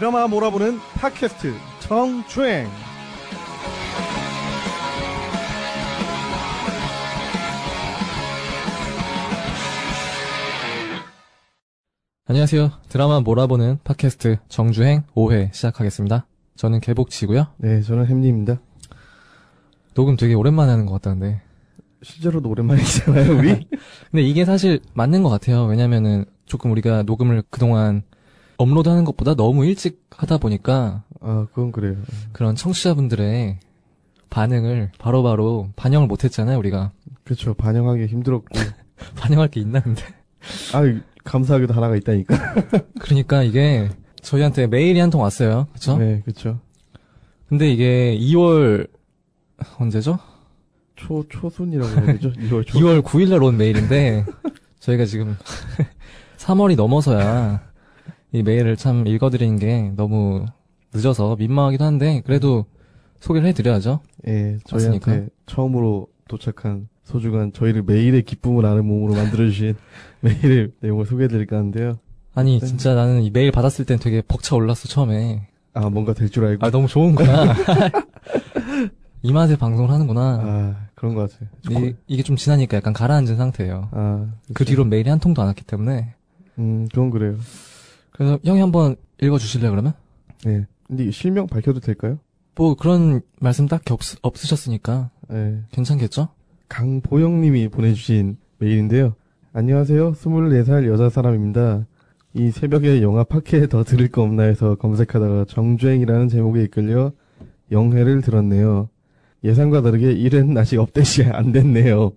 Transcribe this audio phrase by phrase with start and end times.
[0.00, 2.66] 드라마 몰아보는 팟캐스트 정주행
[12.24, 12.70] 안녕하세요.
[12.88, 16.26] 드라마 몰아보는 팟캐스트 정주행 5회 시작하겠습니다.
[16.56, 17.48] 저는 개복치고요.
[17.58, 18.58] 네 저는 햄리입니다
[19.92, 21.42] 녹음 되게 오랜만에 하는 것 같다는데.
[22.02, 23.68] 실제로도 오랜만이잖아요 우리
[24.10, 25.66] 근데 이게 사실 맞는 것 같아요.
[25.66, 28.02] 왜냐면은 조금 우리가 녹음을 그동안
[28.60, 31.96] 업로드하는 것보다 너무 일찍 하다 보니까 아 그건 그래요
[32.32, 33.58] 그런 청취자분들의
[34.28, 36.58] 반응을 바로 바로 반영을 못했잖아요.
[36.58, 36.92] 우리가
[37.24, 38.46] 그렇죠 반영하기 힘들었고
[39.16, 40.02] 반영할 게 있나 근데.
[40.74, 40.82] 아
[41.24, 42.36] 감사하게도 하나가 있다니까
[43.00, 43.88] 그러니까 이게
[44.22, 45.66] 저희한테 메일이 한 통 왔어요.
[45.72, 45.96] 그쵸?
[45.98, 46.60] 네 그렇죠
[47.48, 48.88] 근데 이게 2월
[49.78, 50.18] 언제죠?
[50.96, 54.24] 초 초순이라고 해야 되죠 2월 초 2월 9일 날 온 메일인데
[54.80, 55.36] 저희가 지금
[56.36, 57.69] 3월이 넘어서야
[58.32, 60.44] 이 메일을 참 읽어드리는 게 너무
[60.94, 62.64] 늦어서 민망하기도 한데 그래도
[63.20, 64.00] 소개를 해드려야죠.
[64.28, 65.26] 예 저희한테 맞습니까?
[65.46, 69.74] 처음으로 도착한 소중한 저희를 매일의 기쁨을 아는 몸으로 만들어주신
[70.20, 71.98] 메일의 내용을 소개해드릴까 하는데요
[72.34, 72.66] 아니 네.
[72.66, 75.48] 진짜 나는 이 메일 받았을 땐 되게 벅차 올랐어 처음에.
[75.72, 77.54] 아 뭔가 될 줄 알고 아 너무 좋은 거야.
[79.22, 80.40] 이 맛에 방송을 하는구나.
[80.42, 81.48] 아 그런 것 같아요
[81.86, 83.88] 이, 이게 좀 지나니까 약간 가라앉은 상태예요.
[83.92, 84.70] 아그 그렇죠.
[84.70, 86.14] 뒤로 메일이 한 통도 안 왔기 때문에.
[86.58, 87.36] 음 그건 그래요
[88.20, 89.94] 그래서 형이 한번 읽어주실래요 그러면?
[90.44, 90.66] 네.
[90.86, 92.18] 근데 실명 밝혀도 될까요?
[92.54, 95.62] 뭐 그런 말씀 딱히 없, 없으셨으니까 네.
[95.70, 96.28] 괜찮겠죠?
[96.68, 99.14] 강보영 님이 보내주신 메일인데요.
[99.54, 100.12] 안녕하세요.
[100.12, 101.86] 24살 여자 사람입니다.
[102.34, 107.12] 이 새벽에 영화 파케 더 들을 거 없나 해서 검색하다가 정주행이라는 제목에 이끌려
[107.72, 108.90] 영회를 들었네요.
[109.44, 112.12] 예상과 다르게 1회는 아직 업데이트 안 됐네요.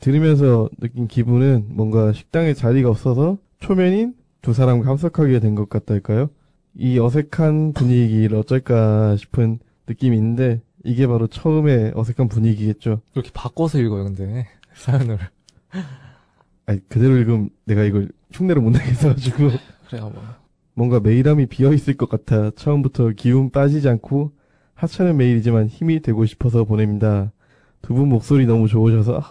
[0.00, 4.14] 들으면서 느낀 기분은 뭔가 식당에 자리가 없어서 초면인
[4.46, 6.30] 두 사람과 합석하게 된 것 같달까요?
[6.76, 9.58] 이 어색한 분위기를 어쩔까 싶은
[9.88, 13.00] 느낌이 있는데 이게 바로 처음에 어색한 분위기겠죠.
[13.16, 14.46] 이렇게 바꿔서 읽어요 근데
[14.76, 15.18] 사연을.
[16.66, 19.36] 아니 그대로 읽으면 내가 이걸 흉내를 못 내겠어가지고
[19.90, 20.22] 그래요 뭐.
[20.74, 24.30] 뭔가 메일함이 비어 있을 것 같아 처음부터 기운 빠지지 않고
[24.74, 27.32] 하찮은 메일이지만 힘이 되고 싶어서 보냅니다.
[27.82, 29.22] 두 분 목소리 너무 좋으셔서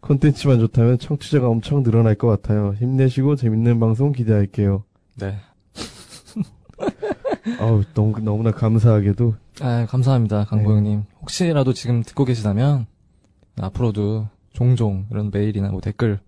[0.00, 2.74] 콘텐츠만 좋다면 청취자가 엄청 늘어날 것 같아요.
[2.78, 4.84] 힘내시고 재밌는 방송 기대할게요.
[5.16, 5.38] 네.
[7.60, 11.04] 아우 너무 너무나 감사하게도 아 감사합니다 강보영님.
[11.20, 12.86] 혹시라도 지금 듣고 계시다면
[13.60, 16.18] 앞으로도 종종 이런 메일이나 뭐 댓글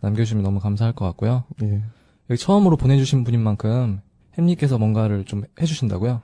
[0.00, 1.44] 남겨주시면 너무 감사할 것 같고요.
[1.62, 1.82] 예
[2.30, 4.00] 여기 처음으로 보내주신 분인 만큼
[4.36, 6.22] 햄님께서 뭔가를 좀 해주신다고요?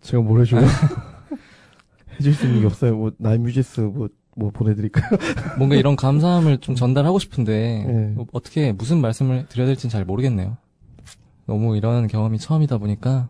[0.00, 0.62] 제가 뭘 해줘요?
[2.18, 2.96] 해줄 수 있는 게 없어요.
[2.96, 5.06] 뭐 나뮤지스 뭐 뭐 보내드릴까요?
[5.58, 7.92] 뭔가 이런 감사함을 좀 전달하고 싶은데 네.
[8.14, 10.56] 뭐 어떻게 무슨 말씀을 드려야 될지는 잘 모르겠네요.
[11.46, 13.28] 너무 이런 경험이 처음이다 보니까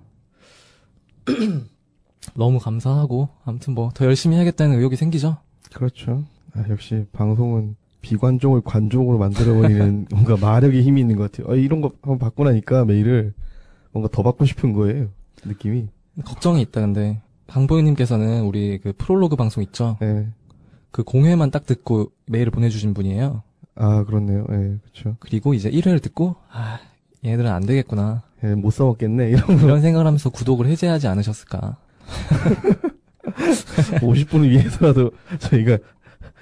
[2.34, 5.36] 너무 감사하고 아무튼 뭐 더 열심히 해야겠다는 의욕이 생기죠.
[5.72, 6.24] 그렇죠.
[6.54, 11.52] 아, 역시 방송은 비관종을 관종으로 만들어버리는 뭔가 마력의 힘이 있는 것 같아요.
[11.52, 13.32] 아, 이런 거 한번 받고 나니까 메일을
[13.92, 15.08] 뭔가 더 받고 싶은 거예요.
[15.44, 15.88] 느낌이.
[16.24, 19.96] 걱정이 있다 근데 강보영님께서는 우리 그 프롤로그 방송 있죠.
[20.02, 20.26] 예.
[20.94, 23.42] 그 공회만 딱 듣고 메일을 보내주신 분이에요.
[23.74, 24.46] 아, 그렇네요.
[24.52, 25.16] 예, 그렇죠.
[25.18, 26.78] 그리고 이제 1회를 듣고 아
[27.24, 29.28] 얘네들은 안 되겠구나 예, 못 써먹겠네.
[29.30, 31.76] 이런 이런 생각을 하면서 구독을 해제하지 않으셨을까.
[34.00, 35.10] 50분을 위해서라도
[35.40, 35.78] 저희가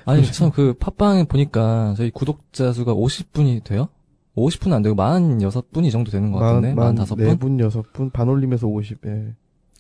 [0.04, 3.88] 아니 참 그 팟빵에 보니까 저희 구독자 수가 50분이 돼요?
[4.36, 7.38] 50분 안 되고 46분 이 정도 되는 것 같은데 45분?
[7.38, 9.32] 4분, 6분, 반 올리면서 50, 예.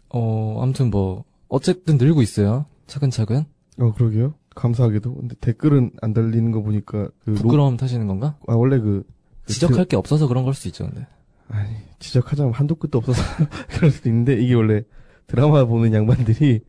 [0.08, 3.44] 어 아무튼 뭐 어쨌든 늘고 있어요 차근차근
[3.80, 4.32] 어, 그러게요.
[4.54, 5.14] 감사하게도.
[5.14, 8.36] 근데 댓글은 안 달리는 거 보니까 그 노- 부끄러움 타시는 건가?
[8.46, 9.04] 아, 원래 그
[9.44, 11.04] 그 지적할 게 없어서 그런 걸 수도 있죠 근데
[11.48, 11.68] 아니,
[11.98, 13.20] 지적하자면 한도 끝도 없어서
[13.70, 14.82] 그럴 수도 있는데, 이게 원래
[15.26, 16.60] 드라마 보는 양반들이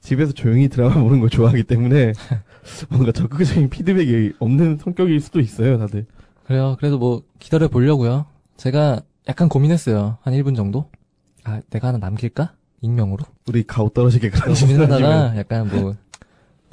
[0.00, 2.12] 집에서 조용히 드라마 보는 걸 좋아하기 때문에
[2.90, 6.06] 뭔가 적극적인 피드백이 없는 성격일 수도 있어요, 다들.
[6.46, 8.26] 그래요 그래도 뭐 기다려 보려고요
[8.56, 10.90] 제가 약간 고민했어요 한 1분 정도
[11.44, 12.54] 아 내가 하나 남길까?
[12.82, 14.54] 익명으로 우리 가오 떨어지게 그런.
[14.54, 15.94] 고민하다가 약간 뭐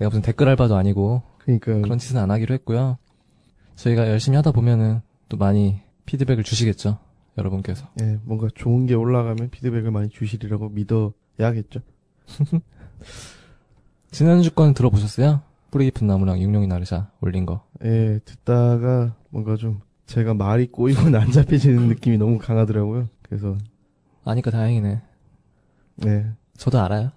[0.01, 2.98] 내가 무슨 댓글 알바도 아니고 그러니까 그런 짓은 안 하기로 했고요.
[3.75, 6.98] 저희가 열심히 하다 보면은 또 많이 피드백을 주시겠죠.
[7.38, 7.88] 여러분께서.
[8.01, 11.81] 예, 뭔가 좋은 게 올라가면 피드백을 많이 주시리라고 믿어야겠죠.
[14.09, 15.42] 지난주 건 들어보셨어요?
[15.69, 17.63] 뿌리 깊은 나무랑 육룡이 나르샤 올린 거.
[17.83, 23.07] 예, 듣다가 뭔가 좀 제가 말이 꼬이고 안 잡혀지는 느낌이 너무 강하더라고요.
[23.21, 23.56] 그래서
[24.25, 25.01] 아니까 다행이네.
[26.07, 26.25] 예,
[26.57, 27.12] 저도 알아요.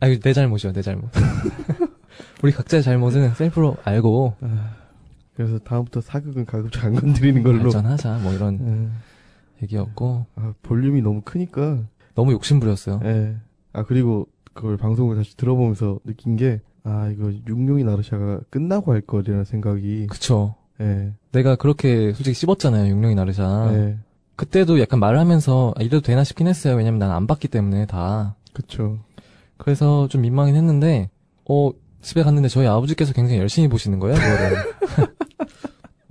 [0.00, 1.10] 아, 이거 내 잘못이요, 내 잘못.
[2.42, 4.34] 우리 각자의 잘못은 셀프로 알고
[5.34, 7.62] 그래서 다음부터 사극은 가급적 안 건드리는 걸로.
[7.64, 9.62] 발전하자, 뭐 이런 예.
[9.62, 11.78] 얘기였고 아, 볼륨이 너무 크니까.
[12.14, 13.00] 너무 욕심부렸어요.
[13.04, 13.36] 예.
[13.72, 19.44] 아, 그리고 그걸 방송을 다시 들어보면서 느낀 게, 아, 이거 육룡이 나르샤가 끝나고 할 거라는
[19.44, 20.56] 생각이, 그쵸.
[20.80, 21.12] 예.
[21.30, 22.88] 내가 그렇게 솔직히 씹었잖아요.
[22.90, 23.70] 육룡이 나르샤.
[23.74, 23.98] 예.
[24.34, 26.74] 그때도 약간 말을 하면서 아, 이래도 되나 싶긴 했어요.
[26.74, 28.34] 왜냐면 난 안 봤기 때문에 다.
[28.52, 28.98] 그쵸.
[29.56, 31.10] 그래서 좀 민망긴 했는데
[31.48, 34.16] 어 집에 갔는데 저희 아버지께서 굉장히 열심히 보시는 거예요.
[34.16, 35.18] 그거를.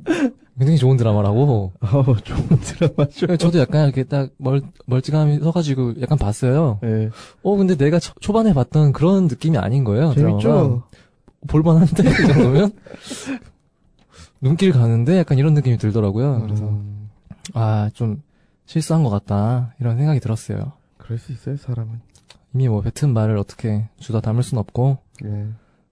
[0.58, 1.74] 굉장히 좋은 드라마라고.
[1.82, 3.38] 아, 좋은 드라마죠.
[3.38, 6.80] 저도 약간 이렇게 딱 멀, 멀찌감이 서가지고 약간 봤어요.
[6.84, 7.10] 예.
[7.44, 10.14] 어, 근데 내가 초, 초반에 봤던 그런 느낌이 아닌 거예요.
[10.14, 10.84] 재밌죠?
[11.48, 12.04] 볼만한데?
[12.10, 12.72] 이 정도면?
[14.42, 15.20] 눈길 가는데?
[15.20, 16.42] 약간 이런 느낌이 들더라고요.
[16.42, 17.10] 그래서, 음,
[17.54, 18.22] 아, 좀
[18.66, 19.76] 실수한 것 같다.
[19.80, 20.74] 이런 생각이 들었어요.
[20.98, 22.02] 그럴 수 있어요, 사람은.
[22.54, 25.48] 이미 뭐 뱉은 말을 어떻게 주다 담을 순 없고, 예.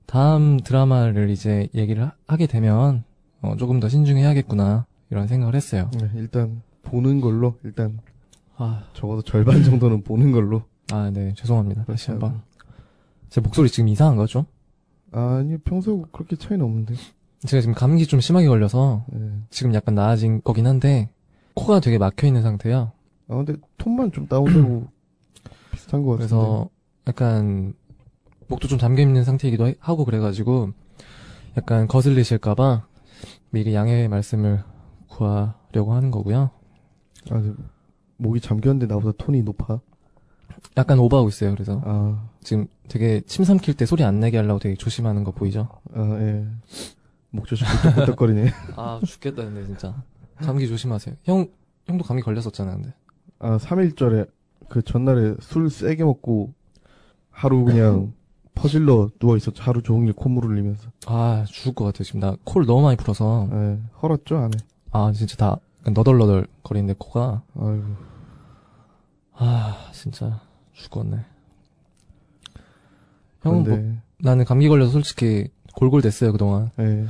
[0.06, 3.04] 다음 드라마를 이제 얘기를 하- 하게 되면,
[3.42, 4.86] 어, 조금 더 신중해야겠구나.
[5.10, 5.90] 이런 생각을 했어요.
[6.00, 8.00] 네, 일단, 보는 걸로, 일단,
[8.58, 10.64] 아, 적어도 절반 정도는 보는 걸로.
[10.92, 11.34] 아, 네.
[11.36, 11.86] 죄송합니다.
[11.86, 12.12] 다시.
[12.12, 12.42] 한번.
[13.30, 14.46] 제 목소리 지금 이상한 거죠?
[15.12, 16.96] 아니, 평소 그렇게 차이는 없는데.
[17.46, 19.32] 제가 지금 감기 좀 심하게 걸려서, 예.
[19.50, 21.10] 지금 약간 나아진 거긴 한데,
[21.56, 22.92] 코가 되게 막혀 있는 상태야.
[23.28, 24.88] 아, 근데 톤만 좀 다운되고
[25.72, 26.28] 비슷한 것 같은데.
[26.36, 26.70] 그래서
[27.08, 27.74] 약간
[28.48, 30.72] 목도 좀 잠겨 있는 상태이기도 하- 하고 그래가지고
[31.58, 32.86] 약간 거슬리실까봐
[33.50, 34.64] 미리 양해 말씀을
[35.08, 36.52] 구하려고 하는 거고요.
[37.32, 37.54] 아, 네.
[38.18, 39.80] 목이 잠겼는데 나보다 톤이 높아.
[40.78, 41.52] 약간 오버하고 있어요.
[41.54, 45.70] 그래서 아, 지금 되게 침 삼킬 때 소리 안 내게 하려고 되게 조심하는 거 보이죠?
[45.94, 46.46] 아, 예.
[47.30, 48.52] 목 조심 부쩍부쩍거리네.
[48.78, 50.02] 아 죽겠다 근데 진짜
[50.38, 51.16] 감기 조심하세요.
[51.24, 51.48] 형
[51.86, 52.94] 형도 감기 걸렸었잖아 근데.
[53.40, 54.30] 아, 3일절에
[54.70, 56.54] 그 전날에 술 세게 먹고
[57.30, 58.14] 하루 그냥
[58.56, 59.62] 퍼질러 누워 있었죠.
[59.62, 60.90] 하루 종일 콧물 흘리면서.
[61.06, 62.04] 아 죽을 것 같아요.
[62.04, 63.80] 지금 나 코를 너무 많이 풀어서 예.
[64.02, 64.58] 헐었죠, 안에.
[64.92, 67.84] 아 진짜 다 너덜너덜 거리는데 코가 아이고.
[69.34, 70.42] 아 진짜
[70.74, 71.18] 죽었네.
[73.44, 76.72] 형은 뭐 근데, 나는 감기 걸려서 솔직히 골골댔어요 그동안.
[76.80, 77.06] 예.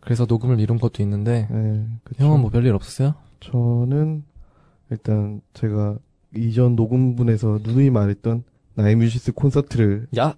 [0.00, 1.86] 그래서 녹음을 미룬 것도 있는데 예.
[2.04, 2.24] 그쵸.
[2.24, 3.14] 형은 뭐 별일 없었어요?
[3.40, 4.24] 저는
[4.90, 5.98] 일단 제가
[6.34, 8.44] 이전 녹음분에서 누누이 말했던
[8.74, 10.34] 나이뮤지스 콘서트를 야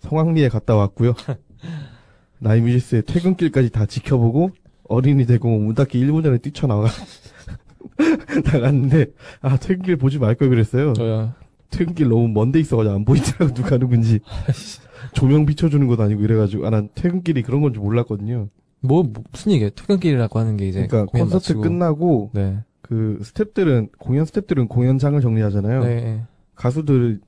[0.00, 1.14] 성황리에 갔다 왔고요.
[2.40, 4.50] 나이뮤지스의 퇴근길까지 다 지켜보고
[4.88, 6.88] 어린이 대공원 문 닫기 1분 전에 뛰쳐나가
[8.52, 9.06] 나갔는데
[9.42, 10.92] 아 퇴근길 보지 말 걸 그랬어요.
[10.94, 11.34] 저야
[11.70, 14.20] 퇴근길 너무 먼데 있어가지고 안 보이더라고 누가 누군지
[15.12, 18.48] 조명 비춰주는 것도 아니고 이래가지고 아 난 퇴근길이 그런 건줄 몰랐거든요.
[18.80, 19.70] 뭐, 뭐 무슨 얘기예요?
[19.70, 21.60] 퇴근길이라고 하는 게 이제 그러니까 콘서트 마치고.
[21.60, 22.58] 끝나고 네.
[22.80, 25.84] 그 스탭들은 공연 스탭들은 공연장을 정리하잖아요.
[25.84, 26.22] 네.
[26.54, 27.20] 가수들은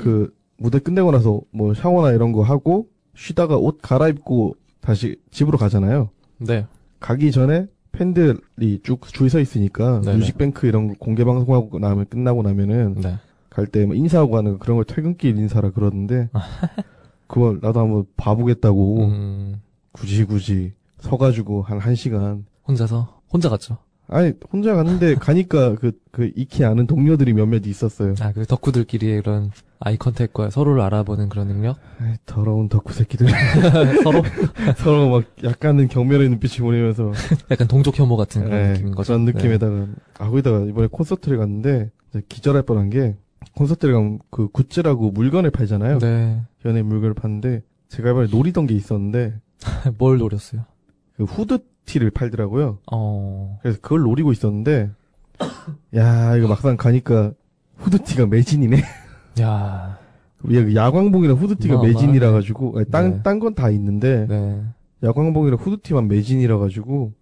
[0.00, 2.86] 그 무대 끝내고 나서 뭐 샤워나 이런 거 하고
[3.16, 6.08] 쉬다가 옷 갈아입고 다시 집으로 가잖아요.
[6.38, 6.66] 네.
[7.00, 10.18] 가기 전에 팬들이 쭉 줄 서 있으니까 네네.
[10.18, 13.16] 뮤직뱅크 이런 거 공개 방송하고 나면 끝나고 나면은 네.
[13.50, 16.30] 갈때 뭐 인사하고 하는 거 그런 걸 퇴근길 인사라 그러는데
[17.26, 19.60] 그걸 나도 한번 봐보겠다고 음,
[19.92, 23.78] 굳이 굳이 서가지고 한 1시간 혼자서 혼자 갔죠.
[24.12, 28.14] 아니 혼자 갔는데 가니까 그 그 익히 아는 동료들이 몇몇 있었어요.
[28.20, 29.50] 아, 그 덕후들끼리의 그런
[29.80, 31.78] eye contact과 서로를 알아보는 그런 능력?
[31.98, 33.26] 아이, 더러운 덕후 새끼들
[34.04, 34.22] 서로
[34.76, 37.12] 서로 막 약간은 경멸의 눈빛이 보내면서
[37.50, 39.14] 약간 동족 혐오 같은 그런 네, 느낌인 거죠.
[39.14, 39.32] 그런 네.
[39.32, 39.86] 느낌에다가
[40.18, 41.90] 아 거기다가 이번에 콘서트를 갔는데
[42.28, 43.16] 기절할 뻔한 게
[43.54, 45.98] 콘서트를 가면 그 굿즈라고 물건을 팔잖아요.
[45.98, 46.42] 네.
[46.66, 49.40] 연예 물건을 파는데 제가 이번에 노리던 게 있었는데
[49.96, 50.66] 뭘 노렸어요?
[51.16, 52.78] 그 후드티를 팔더라고요.
[52.92, 53.58] 어.
[53.62, 54.90] 그래서 그걸 노리고 있었는데
[55.96, 57.32] 야 이거 막상 가니까
[57.76, 58.82] 후드티가 매진이네.
[59.40, 59.98] 야.
[60.38, 61.94] 그 야광봉이랑 후드티가 어마어마하네.
[61.94, 62.84] 매진이라 가지고 네.
[62.84, 64.62] 딴딴 건 다 있는데 네.
[65.04, 67.12] 야광봉이랑 후드티만 매진이라 가지고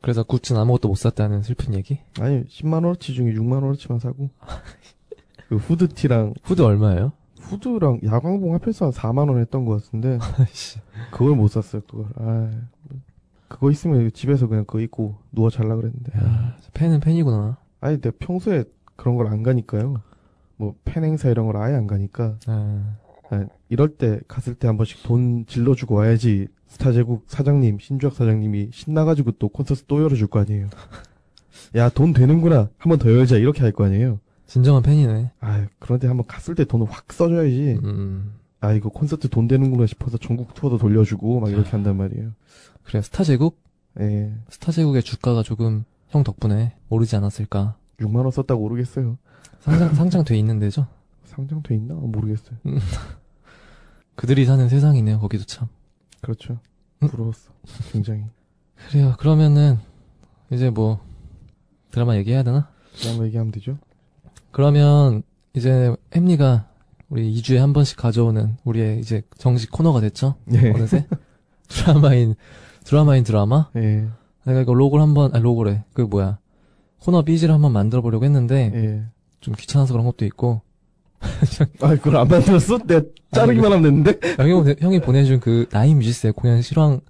[0.00, 2.00] 그래서 굿즈는 아무것도 못 샀다는 슬픈 얘기?
[2.20, 4.28] 아니 10만 원어치 중에 6만 원어치만 사고
[5.48, 7.12] 그 후드티랑 후드 얼마예요?
[7.40, 10.18] 후드랑 야광봉 합해서 한 4만 원 했던 것 같은데.
[11.12, 12.50] 그걸 못 샀어요 그걸 아
[13.54, 16.12] 그거 있으면 집에서 그냥 그거 입고 누워 잘라 그랬는데.
[16.18, 17.56] 야, 팬은 팬이구나.
[17.80, 18.64] 아니 내가 평소에
[18.96, 19.94] 그런 걸 안 가니까요.
[20.56, 22.36] 뭐 팬 행사 이런 걸 아예 안 가니까.
[22.48, 22.80] 네.
[23.30, 28.70] 아, 이럴 때 갔을 때 한 번씩 돈 질러주고 와야지 스타 제국 사장님 신주학 사장님이
[28.72, 30.68] 신나가지고 또 콘서트 또 열어줄 거 아니에요.
[31.76, 32.68] 야 돈 되는구나.
[32.78, 33.36] 한 번 더 열자.
[33.36, 34.18] 이렇게 할 거 아니에요.
[34.46, 35.30] 진정한 팬이네.
[35.40, 37.78] 아 그런데 한번 갔을 때 돈을 확 써줘야지.
[37.84, 38.34] 음.
[38.60, 42.32] 아 이거 콘서트 돈 되는구나 싶어서 전국 투어도 돌려주고 막 이렇게 한단 말이에요
[42.84, 43.58] 그래, 스타제국?
[44.00, 47.76] 예 스타제국의 주가가 조금 형 덕분에 오르지 않았을까.
[48.00, 49.18] 6만 원 썼다고 모르겠어요
[49.60, 50.88] 상장, 상장돼 있는 데죠?
[51.26, 52.58] 상장돼 있나 모르겠어요
[54.16, 55.68] 그들이 사는 세상이네요, 거기도 참.
[56.20, 56.58] 그렇죠
[57.02, 57.08] 음.
[57.08, 57.52] 부러웠어
[57.92, 58.24] 굉장히
[58.88, 59.78] 그래요, 그러면은,
[60.50, 61.00] 이제 뭐,
[61.90, 62.68] 드라마 얘기해야 되나?
[62.96, 63.78] 드라마 얘기하면 되죠.
[64.50, 65.22] 그러면
[65.54, 66.68] 이제 햄리가
[67.08, 70.34] 우리 2주에 한 번씩 가져오는 우리의 이제 정식 코너가 됐죠?
[70.52, 70.70] 예.
[70.70, 71.06] 어느새?
[71.68, 72.34] 드라마인,
[72.84, 73.68] 드라마인 드라마?
[73.76, 74.06] 예.
[74.44, 75.84] 내가 이거 로고를 한번, 아, 로고래.
[75.94, 76.38] 그 뭐야.
[77.00, 79.02] 코너 삐지를 한번 만들어 보려고 했는데, 예.
[79.40, 80.62] 좀 귀찮아서 그런 것도 있고,
[81.80, 82.78] 아, 그걸 안 만들었어?
[82.78, 84.18] 내가 자르기만 하면 되는데?
[84.36, 87.00] 형이, 형이 보내준 그 나인 뮤지스의 공연 실황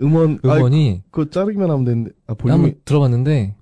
[0.00, 2.10] 음원, 아, 음원이 그거 자르기만 하면 되는데.
[2.26, 3.54] 아, 볼륨이, 한번 들어봤는데,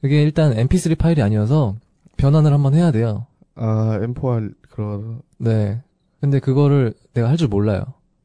[0.00, 1.76] 그게 일단 mp3 파일이 아니어서
[2.16, 3.26] 변환을 한번 해야 돼요.
[3.56, 5.80] 아, M4R, 그러, 네.
[6.20, 7.84] 근데 그거를 내가 할 줄 몰라요.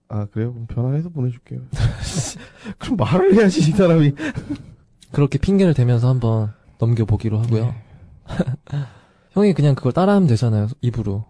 [0.10, 0.52] 아, 그래요?
[0.54, 1.62] 그럼 변환해서 보내줄게요.
[2.80, 4.14] 그럼 말을 해야지, 이 사람이.
[5.12, 7.66] 그렇게 핑계를 대면서 한번 넘겨보기로 하고요.
[7.66, 7.84] 네.
[9.32, 11.26] 형이 그냥 그걸 따라하면 되잖아요, 입으로.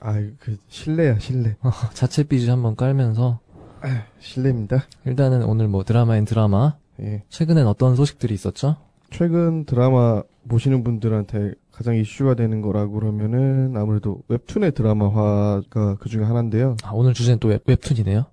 [0.00, 1.56] 아, 그, 실례야, 실례.
[1.94, 3.40] 자체 BG 한번 깔면서.
[4.18, 4.84] 실례입니다.
[5.06, 6.76] 일단은 오늘 뭐 드라마인 드라마.
[7.00, 7.22] 예.
[7.30, 8.76] 최근엔 어떤 소식들이 있었죠?
[9.10, 16.76] 최근 드라마 보시는 분들한테 가장 이슈가 되는 거라고 그러면은 아무래도 웹툰의 드라마화가 그 중에 하나인데요.
[16.82, 18.24] 아, 오늘 주제는 또 웹, 웹툰이네요.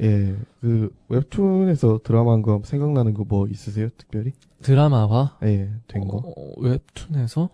[0.00, 0.34] 예.
[0.62, 3.90] 그 웹툰에서 드라마한 거 생각나는 거 뭐 있으세요?
[3.98, 4.32] 특별히?
[4.62, 5.36] 드라마화?
[5.42, 6.16] 예, 된 거.
[6.24, 7.50] 어, 웹툰에서?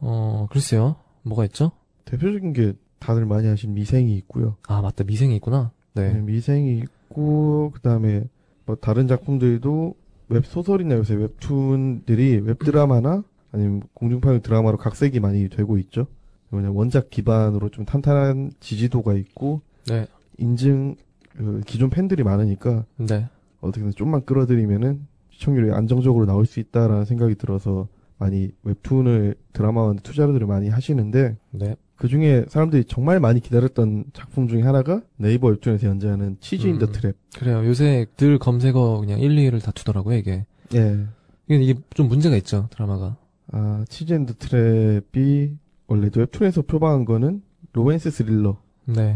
[0.00, 0.96] 어, 글쎄요.
[1.22, 1.72] 뭐가 있죠?
[2.04, 4.56] 대표적인 게 다들 많이 하신 미생이 있고요.
[4.68, 5.04] 아, 맞다.
[5.04, 5.70] 미생이 있구나.
[5.94, 6.20] 네, 네.
[6.20, 8.24] 미생이 있고 그 다음에
[8.66, 9.94] 뭐 다른 작품들도
[10.28, 16.06] 웹소설이나 요새 웹툰들이 웹드라마나 아니면 공중파용 드라마로 각색이 많이 되고 있죠.
[16.50, 20.06] 그냥 원작 기반으로 좀 탄탄한 지지도가 있고 네.
[20.38, 20.96] 이제
[21.30, 23.26] 그 기존 팬들이 많으니까 네.
[23.60, 30.68] 어떻게든 좀만 끌어들이면은 시청률이 안정적으로 나올 수 있다라는 생각이 들어서 많이 웹툰을 드라마화 투자들을 많이
[30.68, 31.76] 하시는데 네.
[31.96, 36.92] 그 중에 사람들이 정말 많이 기다렸던 작품 중에 하나가 네이버 웹툰에서 연재하는 치즈 인더 음.
[36.92, 37.14] 트랩.
[37.38, 37.64] 그래요.
[37.64, 40.44] 요새 늘 검색어 그냥 1, 2를 다투더라고요, 이게.
[40.74, 41.06] 예.
[41.48, 43.16] 이게 좀 문제가 있죠, 드라마가.
[43.52, 45.56] 아, 치즈 인더 트랩이
[45.86, 47.42] 원래도 웹툰에서 표방한 거는
[47.74, 48.56] 로맨스 스릴러라는
[48.86, 49.14] 네.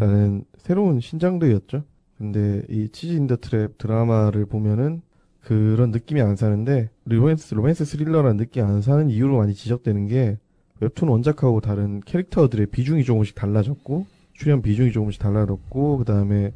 [0.59, 1.85] 새로운 신장르였죠.
[2.19, 5.03] 근데 이 치즈 인더 트랩 드라마를 보면은
[5.41, 10.39] 그런 느낌이 안 사는데 로맨스 로맨스 스릴러라는 느낌이 안 사는 이유로 많이 지적되는 게
[10.81, 16.53] 웹툰 원작하고 다른 캐릭터들의 비중이 조금씩 달라졌고 출연 비중이 조금씩 달라졌고 그 다음에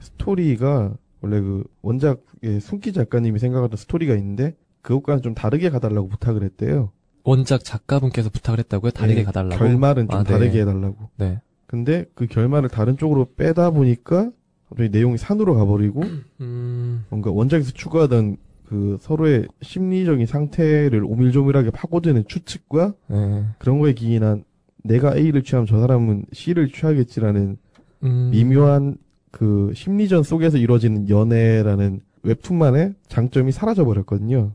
[0.00, 6.90] 스토리가 원래 그 원작의 순끼 작가님이 생각하던 스토리가 있는데 그것과는 좀 다르게 가달라고 부탁을 했대요.
[7.26, 8.92] 원작 작가분께서 부탁을 했다고요?
[8.92, 9.58] 다르게 예, 가달라고?
[9.58, 10.30] 결말은 좀 아, 네.
[10.30, 11.10] 다르게 해달라고.
[11.16, 11.40] 네.
[11.66, 14.30] 근데 그 결말을 다른 쪽으로 빼다 보니까
[14.68, 16.02] 갑자기 내용이 산으로 가버리고
[16.40, 23.44] 음, 뭔가 원작에서 추구하던 그 서로의 심리적인 상태를 오밀조밀하게 파고드는 추측과 네.
[23.58, 24.44] 그런 거에 기인한
[24.84, 27.58] 내가 A를 취하면 저 사람은 C를 취하겠지라는
[28.04, 28.98] 음, 미묘한
[29.32, 34.52] 그 심리전 속에서 이루어지는 연애라는 웹툰만의 장점이 사라져 버렸거든요.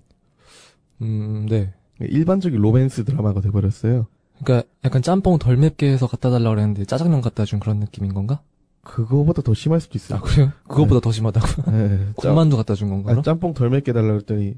[1.01, 1.73] 음, 네.
[2.09, 4.07] 일반적인 로맨스 드라마가 돼버렸어요.
[4.43, 8.41] 그러니까 약간 짬뽕 덜 맵게 해서 갖다 달라고 그랬는데 짜장면 갖다 준 그런 느낌인 건가?
[8.83, 10.19] 그거보다 더 심할 수도 있어요.
[10.19, 10.51] 아, 그래요?
[10.67, 11.71] 그거보다 더 심하다고?
[11.71, 13.11] 네, 짬, 콩만두 갖다 준 건가?
[13.11, 13.21] 아?
[13.21, 14.55] 짬뽕 덜 맵게 달라 그랬더니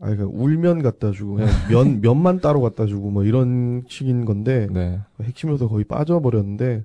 [0.00, 4.66] 아, 그러니까 울면 갖다 주고 그냥 면 면만 따로 갖다 주고 뭐 이런 식인 건데
[4.70, 5.00] 네.
[5.22, 6.84] 핵심 요소 거의 빠져버렸는데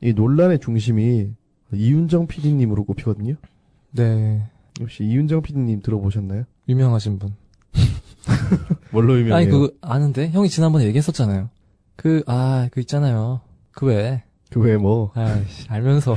[0.00, 1.30] 이 논란의 중심이
[1.72, 3.34] 이윤정 PD님으로 꼽히거든요.
[3.92, 4.42] 네.
[4.80, 6.44] 혹시 이윤정 PD님 들어보셨나요?
[6.68, 7.34] 유명하신 분.
[8.92, 9.34] 뭘로 유명해요?
[9.34, 10.28] 아니, 그거 아는데?
[10.30, 11.50] 형이 지난번에 얘기했었잖아요.
[11.96, 13.40] 그, 아, 그 있잖아요.
[13.72, 14.22] 그 왜?
[14.50, 16.16] 그 왜 뭐 아이씨, 알면서.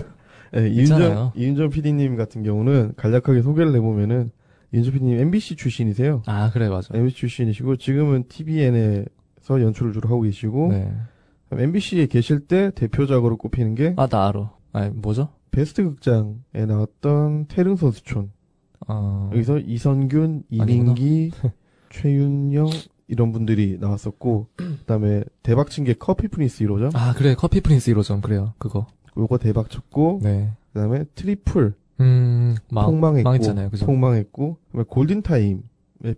[0.56, 1.08] 예, 있잖아요.
[1.08, 4.30] 이윤정 이윤정 PD님 같은 경우는 간략하게 소개를 해보면은
[4.72, 6.22] 이윤정 PD님 MBC 출신이세요.
[6.26, 6.96] 아, 그래, 맞아.
[6.96, 10.92] MBC 출신이시고 지금은 TVN에서 연출을 주로 하고 계시고 네.
[11.52, 14.50] MBC에 계실 때 대표작으로 꼽히는 게 아, 나 알아.
[14.72, 15.28] 아니, 뭐죠?
[15.52, 16.34] 베스트 극장에
[16.66, 18.30] 나왔던 태릉 선수촌
[18.88, 20.44] 어, 여기서 이선균.
[20.50, 21.30] 이민기,
[21.90, 22.68] 최정윤
[23.08, 27.34] 이런 분들이 나왔었고 그다음에 대박 친 게 커피 프린스 1호점 아, 그래.
[27.34, 28.22] 커피 프린스 1호점.
[28.22, 28.54] 그래요.
[28.58, 28.86] 그거.
[29.16, 30.50] 요거 대박 쳤고 네.
[30.72, 33.70] 그다음에 트리플 음, 망, 폭망했고 망했잖아요.
[33.70, 33.86] 그죠?
[33.86, 35.60] 폭망했고 그다음에 골든 타임에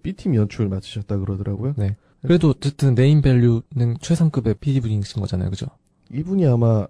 [0.03, 1.75] B팀 연출 맡으셨다 그러더라고요.
[2.23, 5.51] 그래도 어쨌든 네임 밸류는 최상급의 PD분이신 거잖아요.
[5.51, 5.67] 그죠?
[6.13, 6.87] 이분이 아마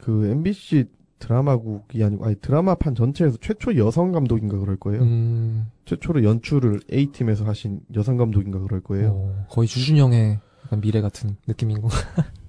[0.00, 0.86] 그 MBC
[1.20, 5.02] 드라마국이 아니고 아니 드라마판 전체에서 최초 여성 감독인가 그럴 거예요.
[5.02, 9.10] 음, 최초로 연출을 A팀에서 하신 여성 감독인가 그럴 거예요.
[9.10, 10.40] 어, 거의 주준영의
[10.80, 11.88] 미래 같은 느낌인 거.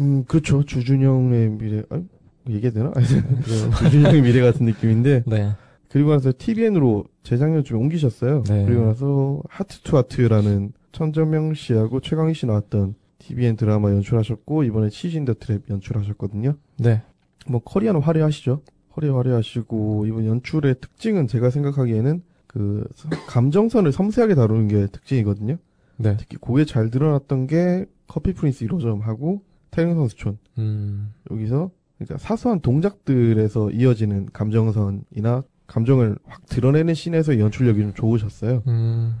[0.00, 0.64] 음, 그렇죠.
[0.64, 2.00] 주준영의 미래, 아,
[2.48, 2.92] 얘기해야 되나?
[3.78, 5.52] 주준영의 미래 같은 느낌인데, 네.
[5.88, 8.44] 그리고 나서 TVN으로 재작년쯤에 옮기셨어요.
[8.44, 8.64] 네.
[8.66, 15.24] 그리고 나서 하트 투 하트라는 천정명 씨하고 최강희 씨 나왔던 TVN 드라마 연출하셨고, 이번에 치즈인
[15.24, 16.54] 더 트랩 연출하셨거든요.
[16.78, 17.02] 네.
[17.48, 18.62] 뭐, 커리어는 화려하시죠?
[18.90, 22.86] 커리어 화려하시고, 이번 연출의 특징은 제가 생각하기에는 그,
[23.28, 25.58] 감정선을 섬세하게 다루는 게 특징이거든요.
[25.96, 26.16] 네.
[26.16, 29.40] 특히 그게 잘 드러났던 게 커피 프린스 1호점하고
[29.70, 30.38] 태릉 선수촌.
[30.58, 31.12] 음.
[31.30, 38.62] 여기서 그러니까 사소한 동작들에서 이어지는 감정선이나 감정을 확 드러내는 씬에서 연출력이 좀 좋으셨어요.
[38.68, 39.16] 음.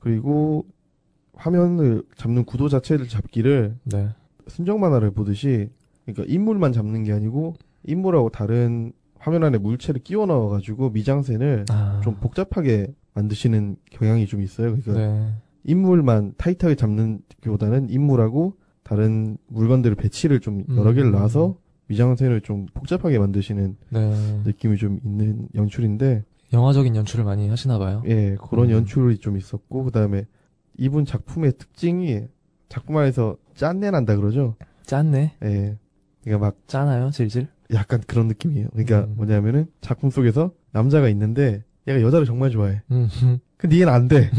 [0.00, 0.66] 그리고
[1.34, 4.08] 화면을 잡는 구도 자체를 잡기를 네.
[4.48, 5.70] 순정 만화를 보듯이
[6.04, 12.00] 그러니까 인물만 잡는 게 아니고 인물하고 다른 화면 안에 물체를 끼워 넣어 가지고 미장센을 아.
[12.04, 14.76] 좀 복잡하게 만드시는 경향이 좀 있어요.
[14.76, 15.32] 그러니까 네.
[15.64, 21.12] 인물만 타이트하게 잡는 것보다는 인물하고 다른 물건들을 배치를 좀 여러 개를 음.
[21.12, 21.56] 놔서
[21.86, 24.42] 미장센을 좀 복잡하게 만드시는 네.
[24.44, 28.02] 느낌이 좀 있는 연출인데 영화적인 연출을 많이 하시나 봐요.
[28.06, 28.72] 예 그런 음.
[28.72, 30.26] 연출이 좀 있었고 그 다음에
[30.76, 32.22] 이분 작품의 특징이
[32.68, 34.56] 작품 안에서 짠내 난다 그러죠.
[34.84, 35.34] 짠네.
[35.44, 35.78] 예
[36.24, 37.48] 그러니까 막 짜나요, 질질?
[37.72, 38.68] 약간 그런 느낌이에요.
[38.70, 39.14] 그러니까 음.
[39.16, 42.82] 뭐냐면은 작품 속에서 남자가 있는데 얘가 여자를 정말 좋아해.
[42.90, 43.08] 음.
[43.56, 44.30] 근데 얘는 안 돼.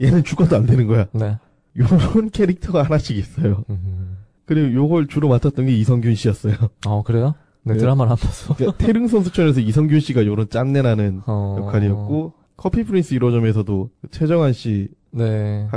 [0.00, 1.06] 얘는 죽어도 안 되는 거야.
[1.12, 1.38] 네.
[1.76, 3.64] 요런 캐릭터가 하나씩 있어요.
[3.70, 4.18] 음.
[4.44, 6.54] 그리고 요걸 주로 맡았던 게 이성균 씨였어요.
[6.86, 7.34] 어, 그래요?
[7.62, 7.80] 네, 네.
[7.80, 8.54] 드라마를 안 봐서.
[8.54, 11.56] 그러니까 태릉 선 수촌에서 이성균 씨가 요런 짠내나는 어.
[11.60, 15.68] 역할이었고 커피 프린스 1호점에서도 최정한 씨하고 네.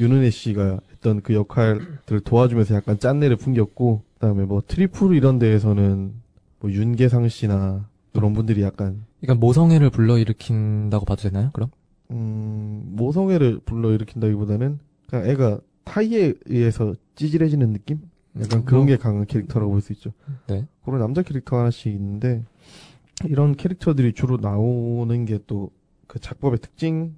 [0.00, 6.12] 윤은혜 씨가 했던 그 역할들을 도와주면서 약간 짠내를 풍겼고 그다음에 뭐 트리플 이런 데에서는
[6.60, 11.70] 뭐 윤계상 씨나 그런 분들이 약간 그러니까 모성애를 불러일으킨다고 봐도 되나요, 그럼?
[12.12, 18.00] 음, 모성애를 불러일으킨다기보다는 그냥 애가 타의에 의해서 찌질해지는 느낌?
[18.40, 20.12] 약간 그런 뭐, 게 강한 캐릭터라고 볼 수 있죠.
[20.46, 20.68] 네.
[20.84, 22.44] 그런 남자 캐릭터 하나씩 있는데
[23.24, 25.70] 이런 캐릭터들이 주로 나오는 게 또
[26.06, 27.16] 그 작법의 특징이라고도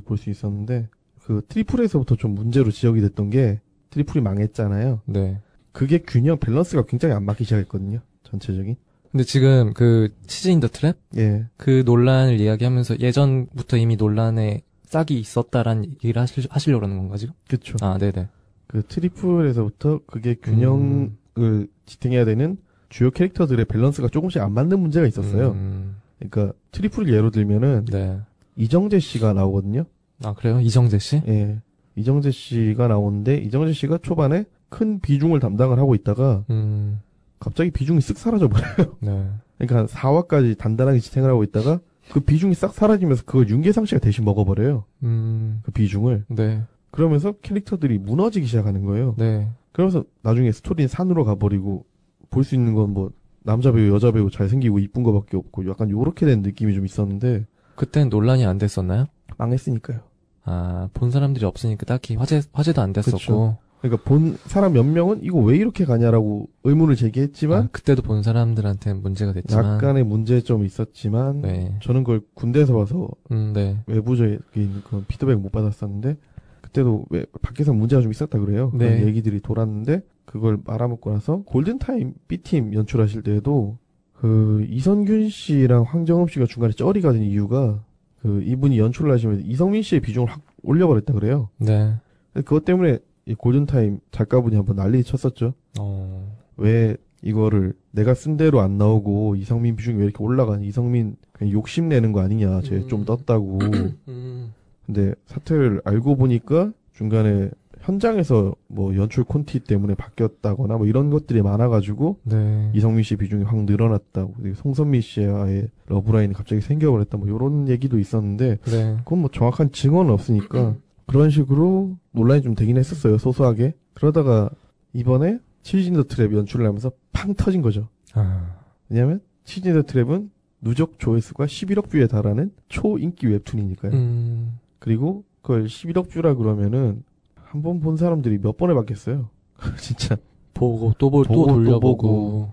[0.00, 0.04] 네.
[0.04, 0.88] 볼 수 있었는데
[1.22, 3.60] 그 트리플에서부터 좀 문제로 지적이 됐던 게
[3.90, 5.00] 트리플이 망했잖아요.
[5.06, 5.40] 네.
[5.72, 8.00] 그게 균형 밸런스가 굉장히 안 맞기 시작했거든요.
[8.24, 8.76] 전체적인.
[9.10, 10.94] 근데 지금 그 치즈 인 더 트랩?
[11.16, 11.46] 예.
[11.56, 17.34] 그 논란을 이야기하면서 예전부터 이미 논란의 싹이 있었다라는 얘기를 하실, 하시려고 그러는 건가, 지금?
[17.48, 17.76] 그쵸.
[17.80, 18.28] 아, 네네.
[18.66, 21.66] 그 트리플에서부터 그게 균형을 음.
[21.86, 22.56] 지탱해야 되는
[22.88, 25.52] 주요 캐릭터들의 밸런스가 조금씩 안 맞는 문제가 있었어요.
[25.52, 28.18] 음, 그러니까 트리플을 예로 들면은 네.
[28.56, 29.84] 이정재 씨가 나오거든요.
[30.22, 30.60] 아, 그래요?
[30.60, 31.22] 이정재 씨?
[31.26, 31.60] 예.
[31.96, 37.00] 이정재 씨가 나오는데 이정재 씨가 초반에 큰 비중을 담당을 하고 있다가 음,
[37.38, 38.96] 갑자기 비중이 쓱 사라져 버려요.
[39.00, 39.28] 네.
[39.58, 41.80] 그러니까 한 4화까지 단단하게 지탱을 하고 있다가
[42.12, 44.84] 그 비중이 싹 사라지면서 그걸 윤계상 씨가 대신 먹어버려요.
[45.02, 46.24] 음, 그 비중을.
[46.28, 46.62] 네.
[46.90, 49.14] 그러면서 캐릭터들이 무너지기 시작하는 거예요.
[49.18, 49.48] 네.
[49.72, 51.84] 그러면서 나중에 스토리는 산으로 가버리고
[52.30, 53.10] 볼 수 있는 건 뭐
[53.42, 58.08] 남자 배우, 여자 배우 잘생기고 이쁜 거밖에 없고 약간 요렇게 된 느낌이 좀 있었는데 그땐
[58.10, 59.06] 논란이 안 됐었나요?
[59.38, 60.00] 망했으니까요.
[60.44, 63.16] 아, 본 사람들이 없으니까 딱히 화제, 화제도 안 됐었고.
[63.18, 63.58] 그쵸.
[63.80, 68.92] 그러니까 본 사람 몇 명은 이거 왜 이렇게 가냐라고 의문을 제기했지만 아, 그때도 본 사람들한테
[68.92, 69.74] 문제가 됐지만.
[69.74, 71.74] 약간의 문제점이 있었지만 네.
[71.80, 73.78] 저는 그걸 군대에서 봐서 음, 네.
[73.86, 76.16] 외부적인 그런 피드백 못 받았었는데
[76.60, 78.70] 그때도 왜 밖에서 문제가 좀 있었다 그래요.
[78.70, 79.06] 그런 네.
[79.06, 83.78] 얘기들이 돌았는데 그걸 말아먹고 나서 골든타임 B팀 연출하실 때에도
[84.12, 87.82] 그 이선균 씨랑 황정음 씨가 중간에 쩌리가 된 이유가
[88.20, 91.48] 그 이분이 연출을 하시면서 이성민 씨의 비중을 확 올려버렸다 그래요.
[91.56, 91.94] 네.
[92.34, 92.98] 그것 때문에
[93.30, 95.54] 이 골든타임 작가분이 한번 난리 쳤었죠.
[95.78, 101.52] 어, 왜 이거를 내가 쓴 대로 안 나오고 이성민 비중이 왜 이렇게 올라가니 이성민 그냥
[101.52, 102.88] 욕심 내는 거 아니냐 쟤 음.
[102.88, 103.60] 좀 떴다고
[104.08, 104.52] 음,
[104.84, 112.16] 근데 사태를 알고 보니까 중간에 현장에서 뭐 연출 콘티 때문에 바뀌었다거나 뭐 이런 것들이 많아가지고
[112.24, 112.70] 네.
[112.74, 118.96] 이성민 씨 비중이 확 늘어났다고 송선미 씨와의 러브라인이 갑자기 생겨버렸다 뭐 이런 얘기도 있었는데 네.
[119.04, 120.74] 그건 뭐 정확한 증언은 없으니까
[121.10, 123.74] 그런 식으로 논란이 좀 되긴 했었어요 소소하게.
[123.94, 124.48] 그러다가
[124.92, 127.88] 이번에 치즈인더 트랩 연출을 하면서 팡 터진 거죠.
[128.14, 133.92] 아, 왜냐면 치즈인더 트랩은 누적 조회수가 11억 뷰에 달하는 초인기 웹툰이니까요.
[133.92, 137.02] 음, 그리고 그걸 11억 뷰라 그러면은
[137.34, 139.28] 한 번 본 사람들이 몇 번을 봤겠어요.
[139.78, 140.16] 진짜.
[140.54, 142.52] 보고, 또 보, 보고, 또또 돌려보고.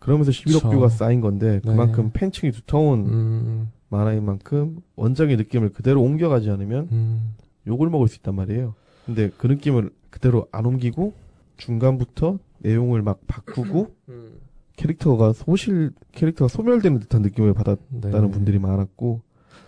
[0.00, 0.70] 그러면서 11억 그쵸.
[0.70, 1.70] 뷰가 쌓인 건데 네.
[1.70, 7.34] 그만큼 팬층이 두터운 음, 만화인 만큼 원작의 느낌을 그대로 옮겨가지 않으면 음,
[7.66, 8.74] 욕을 먹을 수 있단 말이에요.
[9.06, 11.14] 근데 그 느낌을 그대로 안 옮기고
[11.56, 14.38] 중간부터 내용을 막 바꾸고 음.
[14.76, 18.30] 캐릭터가 소실 캐릭터가 소멸되는 듯한 느낌을 받았다는 네.
[18.30, 19.20] 분들이 많았고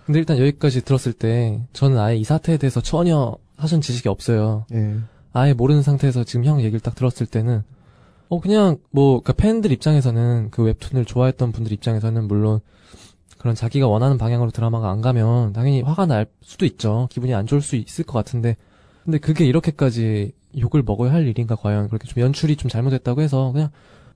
[0.06, 4.66] 근데 일단 여기까지 들었을 때 저는 아예 이 사태에 대해서 전혀 사전 지식이 없어요.
[4.72, 4.96] 예
[5.32, 7.62] 아예 모르는 상태에서 지금 형 얘기를 딱 들었을 때는
[8.28, 12.60] 어 그냥 뭐 그러니까 팬들 입장에서는 그 웹툰을 좋아했던 분들 입장에서는 물론
[13.44, 17.08] 그런 자기가 원하는 방향으로 드라마가 안 가면 당연히 화가 날 수도 있죠.
[17.10, 18.56] 기분이 안 좋을 수 있을 것 같은데
[19.04, 23.68] 근데 그게 이렇게까지 욕을 먹어야 할 일인가 과연 그렇게 좀 연출이 좀 잘못됐다고 해서 그냥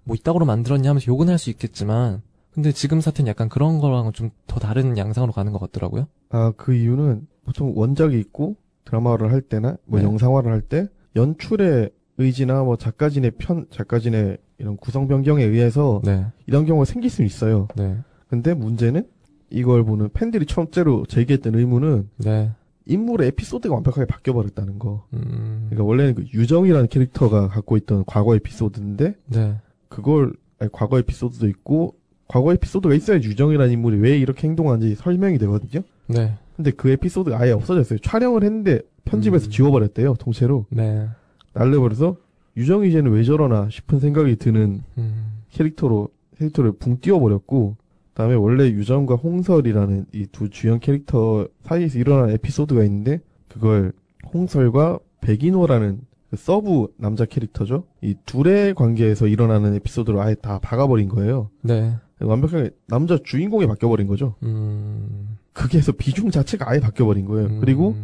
[0.04, 2.22] 뭐 이따구로 만들었냐 하면서 욕은 할 수 있겠지만
[2.54, 6.06] 근데 지금 사태는 약간 그런 거랑은 좀 더 다른 양상으로 가는 것 같더라고요.
[6.30, 10.06] 아 그 이유는 보통 원작이 있고 드라마를 할 때나 뭐 네.
[10.06, 16.24] 영상화를 할 때 연출의 의지나 뭐 작가진의 편 작가진의 이런 구성 변경에 의해서 네.
[16.46, 17.68] 이런 경우가 생길 수 있어요.
[17.76, 17.98] 네.
[18.28, 19.06] 근데 문제는
[19.50, 22.50] 이걸 보는 팬들이 첫째로 제기했던 의문은 네.
[22.86, 25.04] 인물의 에피소드가 완벽하게 바뀌어 버렸다는 거.
[25.12, 25.66] 음.
[25.68, 29.56] 그러니까 원래는 그 유정이라는 캐릭터가 갖고 있던 과거 에피소드인데 네.
[29.88, 31.94] 그걸 아니, 과거 에피소드도 있고
[32.26, 35.82] 과거 에피소드가 있어야 유정이라는 인물이 왜 이렇게 행동하는지 설명이 되거든요.
[36.06, 36.34] 네.
[36.56, 37.98] 근데 그 에피소드가 아예 없어졌어요.
[38.00, 39.50] 촬영을 했는데 편집해서 음.
[39.50, 40.14] 지워버렸대요.
[40.14, 41.08] 통째로 네.
[41.52, 42.16] 날려버려서
[42.56, 45.42] 유정이 이제는 왜 저러나 싶은 생각이 드는 음.
[45.50, 46.08] 캐릭터로
[46.38, 47.87] 캐릭터를 붕 띄워버렸고 그
[48.18, 53.92] 다음에 원래 유정과 홍설이라는 이 두 주연 캐릭터 사이에서 일어난 에피소드가 있는데 그걸
[54.34, 56.00] 홍설과 백인호라는
[56.30, 57.84] 그 서브 남자 캐릭터죠.
[58.02, 61.50] 이 둘의 관계에서 일어나는 에피소드로 아예 다 박아버린 거예요.
[61.62, 61.94] 네.
[62.20, 64.34] 완벽하게 남자 주인공이 바뀌어버린 거죠.
[64.42, 65.38] 음.
[65.52, 67.46] 그래서 비중 자체가 아예 바뀌어버린 거예요.
[67.48, 67.60] 음.
[67.60, 67.94] 그리고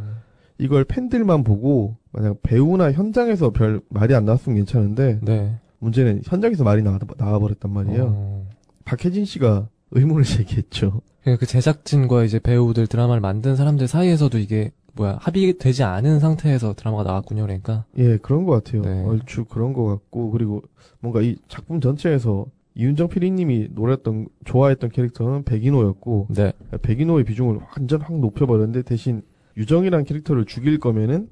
[0.59, 5.59] 이걸 팬들만 보고 만약 배우나 현장에서 별 말이 안 나왔으면 괜찮은데 네.
[5.81, 8.05] 문제는 현장에서 말이 나와, 나와버렸단 말이에요.
[8.17, 8.49] 어.
[8.85, 11.01] 박혜진 씨가 의문을 제기했죠.
[11.23, 17.05] 그러니까 그 제작진과 이제 배우들 드라마를 만든 사람들 사이에서도 이게 뭐야 합의되지 않은 상태에서 드라마가
[17.05, 17.43] 나왔군요.
[17.43, 17.85] 그러니까.
[17.97, 18.83] 예, 그런 것 같아요.
[18.83, 19.05] 네.
[19.05, 20.63] 얼추 그런 것 같고 그리고
[21.01, 26.53] 뭔가 이 작품 전체에서 이윤정 PD님이 노렸던 좋아했던 캐릭터는 백인호였고 네.
[26.83, 29.23] 백인호의 비중을 완전 확 높여버렸는데 대신
[29.57, 31.29] 유정이라는 캐릭터를 죽일 거면은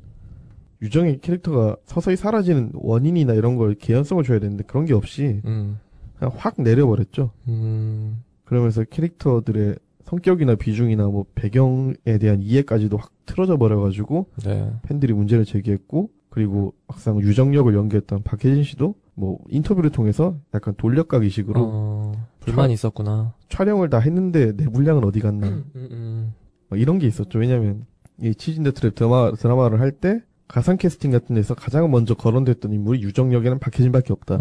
[0.83, 5.79] 유정의 캐릭터가 서서히 사라지는 원인이나 이런 걸 개연성을 줘야 되는데 그런 게 없이 음.
[6.18, 7.31] 그냥 확 내려버렸죠.
[7.48, 8.22] 음.
[8.53, 14.71] 그러면서 캐릭터들의 성격이나 비중이나 뭐 배경에 대한 이해까지도 확 틀어져 버려가지고 네.
[14.83, 21.61] 팬들이 문제를 제기했고 그리고 막상 유정 역을 연기했던 박해진 씨도 뭐 인터뷰를 통해서 약간 돌려까기식으로
[21.65, 22.12] 어.
[22.41, 23.33] 불만이 있었구나.
[23.49, 26.35] 촬영을 다 했는데 내 분량은 어디 갔나 음, 음.
[26.69, 27.38] 막 이런 게 있었죠.
[27.38, 27.87] 왜냐면
[28.21, 33.01] 이 치즈인더 트랩 드라마, 드라마를 할 때 가상 캐스팅 같은 데서 가장 먼저 거론됐던 인물이
[33.03, 34.37] 유정역에는 박해진밖에 없다.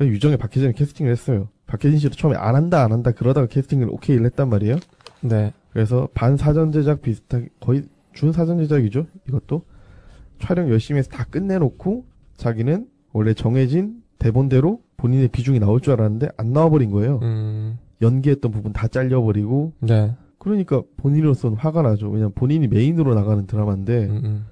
[0.00, 1.48] 유정에 박혜진을 캐스팅을 했어요.
[1.66, 4.76] 박혜진 씨도 처음에 안 한다 안 한다 그러다가 캐스팅을 오케이를 했단 말이에요.
[5.22, 5.52] 네.
[5.72, 9.06] 그래서 반 사전 제작 비슷하게 거의 준 사전 제작이죠.
[9.28, 9.62] 이것도
[10.38, 12.04] 촬영 열심히 해서 다 끝내놓고
[12.36, 17.20] 자기는 원래 정해진 대본대로 본인의 비중이 나올 줄 알았는데 안 나와버린 거예요.
[17.22, 17.78] 음.
[18.02, 20.14] 연기했던 부분 다 잘려버리고 네.
[20.38, 22.08] 그러니까 본인으로서는 화가 나죠.
[22.08, 24.46] 왜냐면 본인이 메인으로 나가는 드라마인데 음, 음.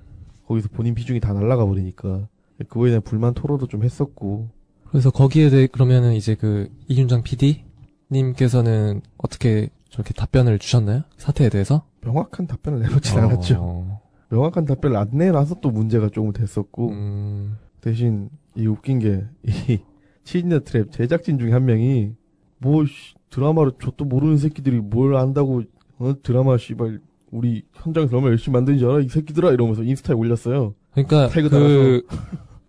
[0.46, 2.26] 거기서 본인 비중이 다 날아가 버리니까
[2.68, 4.48] 그거에 대한 불만 토로도 좀 했었고
[4.94, 7.64] 그래서 거기에 대해 그러면은 이제 그 이윤장 PD
[8.12, 11.02] 님께서는 어떻게 저렇게 답변을 주셨나요?
[11.16, 11.82] 사태에 대해서?
[12.02, 13.56] 명확한 답변을 내놓진 않았죠.
[13.58, 14.00] 어.
[14.28, 17.56] 명확한 답변을 안 내놔서 또 문제가 조금 됐었고 음.
[17.80, 19.80] 대신 이 웃긴 게 이
[20.22, 22.12] 치즈니어 트랩 제작진 중에 한 명이
[22.58, 25.62] 뭐 씨, 드라마를 저도 모르는 새끼들이 뭘 안다고
[25.98, 27.00] 어, 드라마 씨발
[27.32, 30.76] 우리 현장에서 얼마나 열심히 만드는지 알아 이 새끼들아 이러면서 인스타에 올렸어요.
[30.92, 32.06] 그러니까 그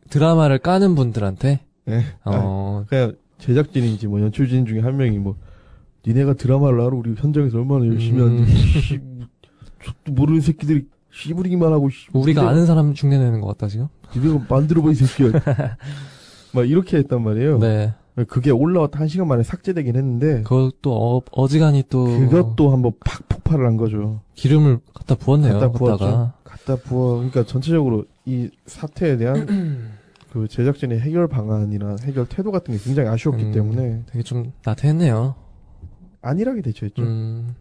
[0.10, 2.04] 드라마를 까는 분들한테 예.
[2.24, 2.86] 아, 어.
[2.88, 5.36] 그냥 제작진인지 뭐 연출진 중에 한 명이 뭐
[6.08, 8.28] 니네가 드라마를 알아 우리 현장에서 얼마나 열심히 음.
[8.40, 9.00] 하는지 씨,
[10.10, 13.88] 모르는 새끼들이 씨부리기만 하고 씨, 우리가 니네가- 아는 사람 흉내 내는 것 같다 지금?
[14.16, 15.32] 니네가 만들어봐 이 새끼야
[16.54, 17.94] 막 이렇게 했단 말이에요 네.
[18.28, 23.66] 그게 올라왔다 한 시간 만에 삭제되긴 했는데 그것도 어, 어지간히 또 그것도 한번 팍 폭발을
[23.66, 25.54] 한 거죠 기름을 갖다 부었네요.
[25.60, 25.72] 갖다.
[25.72, 26.32] 부었죠.
[26.46, 29.46] 갖다 부어 그러니까 전체적으로 이 사태에 대한
[30.36, 33.52] 그 제작진의 해결 방안이나 해결 태도 같은 게 굉장히 아쉬웠기 음.
[33.54, 35.34] 때문에 되게 좀 나태했네요.
[36.22, 37.56] 안일하게 대처했죠 음.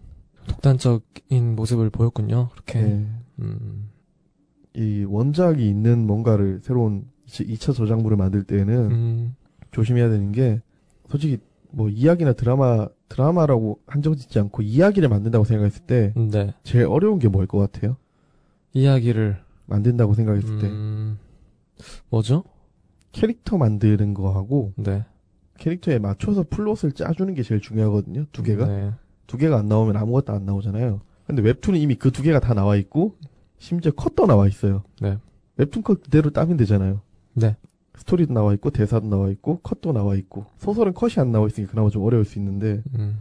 [0.48, 2.48] 독단적인 모습을 보였군요.
[2.50, 2.82] 그렇게.
[2.82, 3.06] 네.
[3.38, 3.90] 음.
[4.74, 9.37] 이 원작이 있는 뭔가를 새로운 2차 저작물을 만들 때는 음.
[9.70, 10.60] 조심해야 되는 게
[11.08, 11.38] 솔직히
[11.70, 16.52] 뭐 이야기나 드라마 드라마라고 한정 짓지 않고 이야기를 만든다고 생각했을 때 네.
[16.64, 17.98] 제일 어려운 게 뭐일 것 같아요?
[18.72, 21.18] 이야기를 만든다고 생각했을 때 음.
[22.10, 22.42] 뭐죠?
[23.14, 25.05] 캐릭터 만드는 거하고 네.
[25.59, 28.27] 캐릭터에 맞춰서 플롯을 짜주는 게 제일 중요하거든요.
[28.33, 28.92] 두 개가 네.
[29.27, 31.00] 두 개가 안 나오면 아무것도 안 나오잖아요.
[31.27, 33.16] 근데 웹툰은 이미 그 두 개가 다 나와 있고
[33.59, 34.83] 심지어 컷도 나와 있어요.
[35.00, 35.18] 네.
[35.57, 37.00] 웹툰 컷 그대로 따면 되잖아요.
[37.35, 37.57] 네.
[37.96, 41.88] 스토리도 나와 있고 대사도 나와 있고 컷도 나와 있고 소설은 컷이 안 나와 있으니까 그나마
[41.90, 43.20] 좀 어려울 수 있는데 음.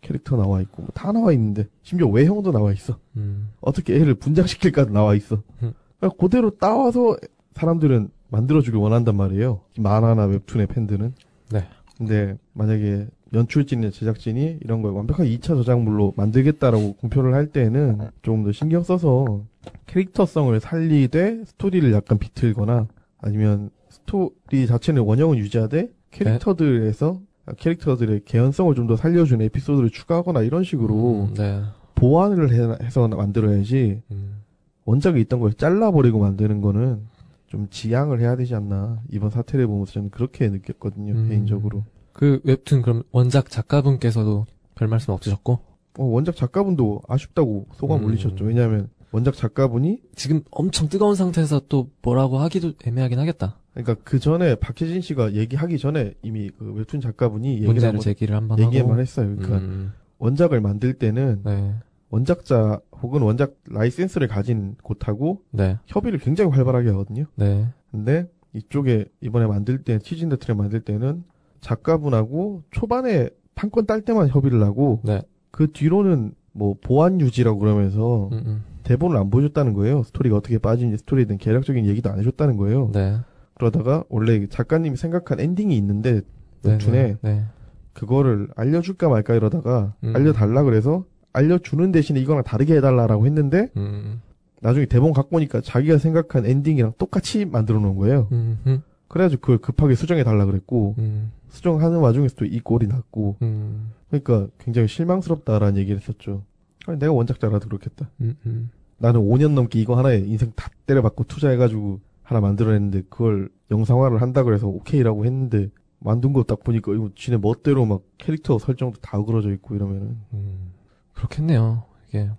[0.00, 2.98] 캐릭터 나와 있고 뭐 다 나와 있는데 심지어 외형도 나와 있어.
[3.16, 3.50] 음.
[3.60, 5.36] 어떻게 애를 분장시킬까도 나와 있어.
[5.62, 5.72] 음.
[6.00, 7.16] 그러니까 그대로 따와서
[7.54, 9.60] 사람들은 만들어주길 원한단 말이에요.
[9.78, 11.12] 만화나 웹툰의 팬들은.
[11.52, 11.64] 네.
[11.96, 18.52] 근데 만약에 연출진이나 제작진이 이런 걸 완벽하게 2차 저작물로 만들겠다라고 공표를 할 때에는 조금 더
[18.52, 19.42] 신경 써서
[19.86, 22.86] 캐릭터성을 살리되 스토리를 약간 비틀거나
[23.20, 27.20] 아니면 스토리 자체는 원형은 유지하되 캐릭터들에서
[27.58, 31.62] 캐릭터들의 개연성을 좀 더 살려주는 에피소드를 추가하거나 이런 식으로 음, 네.
[31.94, 34.42] 보완을 해, 해서 만들어야지 음.
[34.84, 37.00] 원작에 있던 걸 잘라버리고 만드는 거는
[37.48, 41.28] 좀 지양을 해야 되지 않나 이번 사태를 보면서 저는 그렇게 느꼈거든요 음.
[41.28, 45.60] 개인적으로 그 웹툰 그럼 원작 작가분께서도 별 말씀 없으셨고
[45.98, 48.04] 어, 원작 작가분도 아쉽다고 소감 음.
[48.06, 53.58] 올리셨죠 왜냐하면 원작 작가분이 지금 엄청 뜨거운 상태에서 또 뭐라고 하기도 애매하긴 하겠다.
[53.72, 58.98] 그러니까 그 전에 박혜진 씨가 얘기하기 전에 이미 그 웹툰 작가분이 문제를 제기를 한번 얘기만.
[58.98, 61.74] 했어요 그러니까 음, 원작을 만들 때는 네,
[62.10, 67.66] 원작자 혹은 원작 라이센스를 가진 곳하고 네, 협의를 굉장히 활발하게 하거든요 네.
[67.90, 71.24] 근데 이쪽에 이번에 만들 때 치즈인더 트랩 만들 때는
[71.60, 75.22] 작가분하고 초반에 판권 딸 때만 협의를 하고 네.
[75.50, 78.64] 그 뒤로는 뭐 보안 유지라고 그러면서 음, 음.
[78.84, 80.02] 대본을 안 보여줬다는 거예요.
[80.02, 82.90] 스토리가 어떻게 빠지는지 스토리에 대한 개략적인 얘기도 안 해줬다는 거예요.
[82.92, 83.18] 네.
[83.54, 86.22] 그러다가 원래 작가님이 생각한 엔딩이 있는데
[86.62, 87.44] 네, 웹툰에 네.
[87.92, 90.14] 그거를 알려줄까 말까 이러다가 음.
[90.14, 91.04] 알려달라 그래서
[91.38, 94.20] 알려주는 대신에 이거랑 다르게 해달라라고 했는데 음,
[94.60, 98.28] 나중에 대본 갖고 오니까 자기가 생각한 엔딩이랑 똑같이 만들어 놓은 거예요.
[98.32, 103.92] 음, 음, 그래가지고 그걸 급하게 수정해 달라 그랬고 음, 수정하는 와중에서도 이 꼴이 났고 음,
[104.10, 106.42] 그러니까 굉장히 실망스럽다라는 얘기를 했었죠.
[106.86, 108.10] 아니, 내가 원작자라도 그렇겠다.
[108.20, 108.70] 음, 음.
[108.98, 114.66] 나는 5년 넘게 이거 하나에 인생 다 때려박고 투자해가지고 하나 만들어냈는데 그걸 영상화를 한다 그래서
[114.66, 115.70] 오케이라고 했는데
[116.00, 120.72] 만든 거 딱 보니까 이거 지네 멋대로 막 캐릭터 설정도 다 어그러져 있고 이러면은 음,
[121.18, 121.84] 그렇겠네요.
[122.08, 122.30] 이게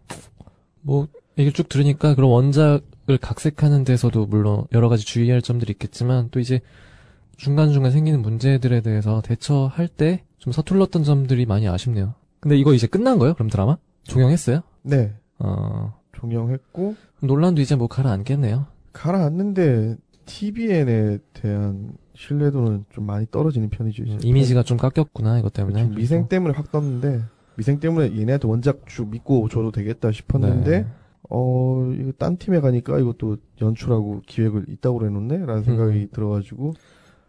[0.82, 6.40] 뭐 얘기를 쭉 들으니까 그런 원작을 각색하는 데서도 물론 여러 가지 주의할 점들이 있겠지만 또
[6.40, 6.62] 이제
[7.38, 12.16] 중간중간 생기는 문제들에 대해서 대처할 때 좀 서툴렀던 점들이 많이 아쉽네요.
[12.40, 13.34] 근데 이거 이제 끝난 거예요?
[13.34, 13.78] 그럼 드라마?
[14.04, 14.62] 종영했어요?
[14.84, 18.66] 네 어, 종영했고 논란도 이제 뭐 가라앉겠네요.
[18.94, 24.04] 가라앉는데 TVN에 대한 신뢰도는 좀 많이 떨어지는 편이죠.
[24.04, 24.14] 이제.
[24.14, 25.84] 음, 이미지가 좀 깎였구나 이것 때문에.
[25.84, 27.22] 좀 미생 때문에 확 떴는데
[27.60, 30.86] 미생 때문에 얘네한테 원작 쭉 믿고 줘도 되겠다 싶었는데 네.
[31.30, 36.08] 어 이거 딴 팀에 가니까 이것도 연출하고 기획을 있다고 그래놓네라는 생각이 음.
[36.14, 36.74] 들어가지고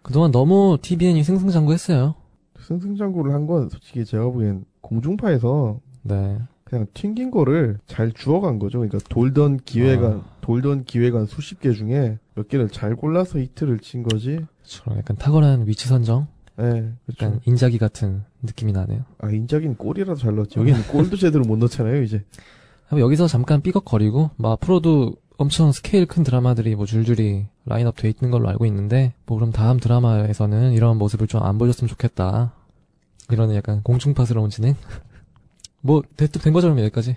[0.03, 2.14] 그동안 너무 TVN이 승승장구했어요.
[2.61, 6.38] 승승장구를 한 건 솔직히 제가 보기엔 공중파에서 네.
[6.62, 8.79] 그냥 튕긴 거를 잘 주워간 거죠.
[8.79, 10.25] 그러니까 돌던 기획안 아.
[10.43, 14.38] 돌던 기획안 수십 개 중에 몇 개를 잘 골라서 히트를 친 거지.
[14.62, 16.29] 저 약간 탁월한 위치 선정,
[16.61, 17.40] 예, 약간 그렇죠.
[17.46, 19.05] 인자기 같은 느낌이 나네요.
[19.18, 20.59] 아 인자기는 골이라도 잘 넣었지.
[20.59, 22.03] 여기는 골도 제대로 못 넣잖아요.
[22.03, 22.25] 이제
[22.92, 28.49] 여기서 잠깐 삐걱거리고, 뭐 앞으로도 엄청 스케일 큰 드라마들이 뭐 줄줄이 라인업 돼 있는 걸로
[28.49, 32.53] 알고 있는데, 뭐 그럼 다음 드라마에서는 이런 모습을 좀 안 보여줬으면 좋겠다.
[33.31, 34.75] 이런 약간 공중파스러운 진행?
[35.83, 37.16] 뭐, 됐, 된 거죠, 그럼 여기까지.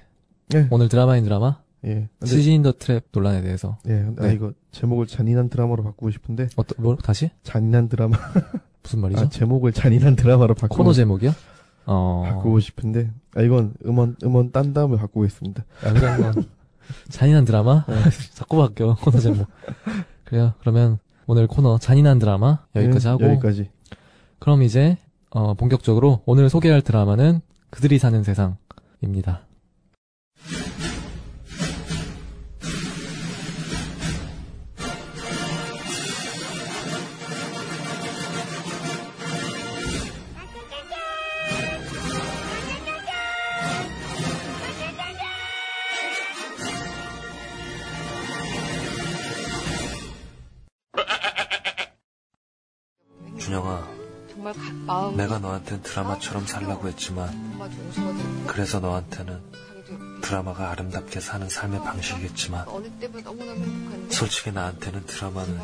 [0.53, 2.08] 예, 오늘 드라마인 드라마, 예.
[2.19, 3.77] 근데 치즈인 더 트랩 논란에 대해서.
[3.89, 4.34] 예, 아 네.
[4.36, 7.29] 이거 제목을 잔인한 드라마로 바꾸고 싶은데 어떤, 뭐, 다시?
[7.43, 8.17] 잔인한 드라마.
[8.83, 9.21] 무슨 말이죠?
[9.21, 11.31] 아 제목을 잔인한 드라마로 바꾸고 코너 제목이요?
[11.86, 12.23] 어.
[12.25, 15.63] 바꾸고 싶은데 아 이건 음원 음원 딴 다음에 바꾸겠습니다.
[15.86, 16.45] 아, 그래, 한번.
[17.09, 17.86] 잔인한 드라마?
[17.88, 17.95] 네.
[18.33, 19.47] 자꾸 바뀌어, 코너 제목.
[20.25, 20.53] 그래요.
[20.59, 23.69] 그러면 오늘 코너 잔인한 드라마 여기까지 예, 하고, 여기까지.
[24.39, 24.97] 그럼 이제,
[25.29, 29.45] 어, 본격적으로 오늘 소개할 드라마는 그들이 사는 세상입니다.
[55.43, 57.29] 너한텐 드라마처럼 살라고 했지만
[58.47, 59.41] 그래서 너한테는
[60.21, 62.65] 드라마가 아름답게 사는 삶의 방식이겠지만
[64.10, 65.60] 솔직히 나한테는 드라마는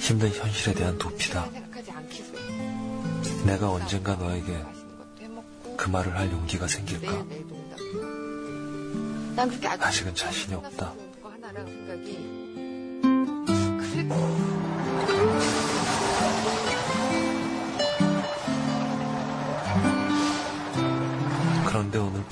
[0.00, 1.48] 힘든 현실에 대한 도피다.
[3.46, 4.60] 내가 언젠가 너에게
[5.76, 7.24] 그 말을 할 용기가 생길까?
[9.86, 10.92] 아직은 자신이 없다.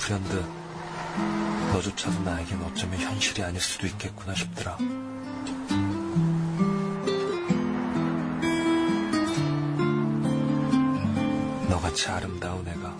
[0.09, 0.43] 불현듯
[1.71, 4.75] 너조차도 나에겐 어쩌면 현실이 아닐 수도 있겠구나 싶더라.
[11.69, 12.97] 너같이 아름다운 애가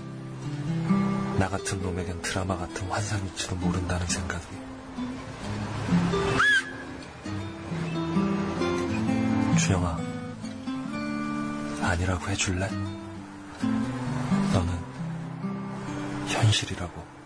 [1.40, 4.46] 나 같은 놈에겐 드라마 같은 환상일지도 모른다는 생각이
[9.58, 9.98] 준영아
[11.82, 12.70] 아니라고 해줄래?
[16.50, 17.20] 현실이라고.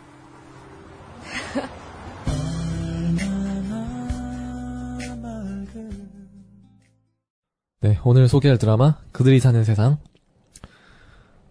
[7.82, 9.98] 네, 오늘 소개할 드라마 그들이 사는 세상.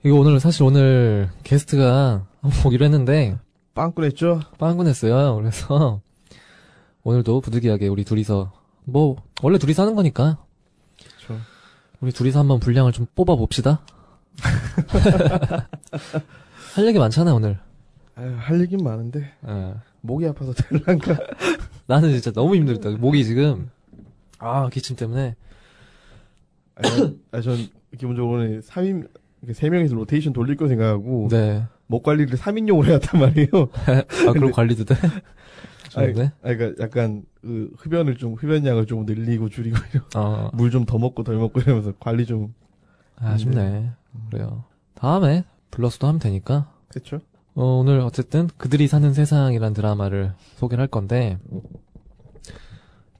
[0.04, 2.26] 이거 오늘 사실 오늘 게스트가
[2.62, 3.38] 보기로 했는데
[3.74, 4.40] 빵꾸냈죠?
[4.58, 5.36] 빵꾸냈어요.
[5.36, 6.00] 그래서
[7.04, 8.52] 오늘도 부득이하게 우리 둘이서
[8.84, 10.38] 뭐 원래 둘이서 하는 거니까
[10.98, 11.40] 그렇죠.
[12.00, 13.80] 우리 둘이서 한번 분량을 좀 뽑아 봅시다.
[16.74, 17.58] 할 얘기 많잖아 오늘.
[18.14, 19.74] 아유, 할 얘긴 많은데 예.
[20.00, 21.18] 목이 아파서 될란가.
[21.86, 22.90] 나는 진짜 너무 힘들다.
[22.90, 23.70] 목이 지금
[24.38, 25.36] 아 기침 때문에.
[26.74, 27.56] 아니, 아니, 전
[27.98, 29.08] 기본적으로는 3인,
[29.52, 31.64] 세 명이서 로테이션 돌릴 거 생각하고, 네.
[31.86, 33.48] 목 관리를 3인용으로 해왔단 말이에요.
[34.28, 34.94] 아 그럼 관리도 돼?
[35.90, 36.32] 좋은데?
[36.42, 39.76] 아니, 그러니까 약간, 그 흡연을 좀, 흡연량을 좀 늘리고 줄이고,
[40.16, 40.50] 어.
[40.54, 42.54] 물좀 더 먹고 덜 먹고 이러면서 관리 좀,
[43.16, 43.90] 아쉽네.
[44.30, 44.64] 그래요.
[44.94, 46.72] 다음에 불러서도 하면 되니까.
[46.86, 47.18] 그쵸?
[47.54, 51.38] 어, 오늘 어쨌든 그들이 사는 세상이란 드라마를 소개를 할 건데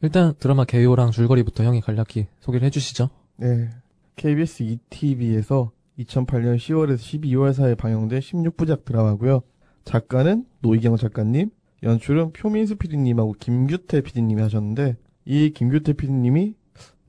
[0.01, 3.11] 일단 드라마 개요랑 줄거리부터 형이 간략히 소개를 해주시죠.
[3.37, 3.71] 네.
[4.17, 9.43] KBS ETV에서 2008년 10월에서 12월 사이에 방영된 16부작 드라마고요.
[9.85, 11.51] 작가는 노희경 작가님,
[11.83, 16.55] 연출은 표민수 PD님하고 김규태 PD님이 하셨는데 이 김규태 PD님이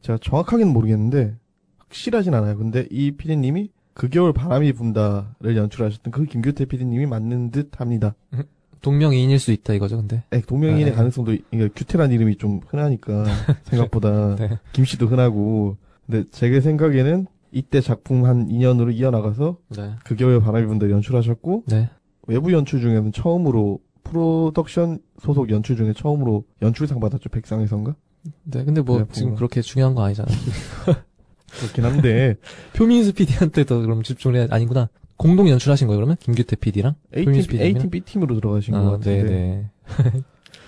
[0.01, 1.35] 제가 정확하게는 모르겠는데
[1.77, 2.57] 확실하진 않아요.
[2.57, 8.15] 근데 이 PD님이 그 겨울 바람이 분다를 연출하셨던 그 김규태 PD님이 맞는 듯 합니다.
[8.81, 10.23] 동명이인일 수 있다 이거죠, 근데.
[10.29, 10.91] 네, 동명이인의 네.
[10.91, 13.23] 가능성도 이게 규태란 이름이 좀 흔하니까
[13.63, 14.59] 생각보다 네.
[14.73, 19.91] 김 씨도 흔하고 근데 제 생각에는 이때 작품 한 2년으로 이어나가서 네.
[20.03, 21.89] 그 겨울 바람이 분다 연출하셨고 네.
[22.27, 27.95] 외부 연출 중에는 처음으로 프로덕션 소속 연출 중에 처음으로 연출상 받았죠 백상에선가
[28.43, 28.63] 네.
[28.63, 29.35] 근데 뭐 네, 지금.
[29.35, 30.35] 그렇게 중요한 거 아니잖아요.
[31.59, 32.35] 그렇긴 한데
[32.73, 34.89] 표민수 PD한테도 그럼 집중을 해야 아니구나.
[35.17, 36.17] 공동 연출하신 거예요, 그러면?
[36.19, 36.95] 김규태 PD랑?
[37.15, 39.69] A팀, A팀 B팀으로 들어가신 것 아, 같은데 네네.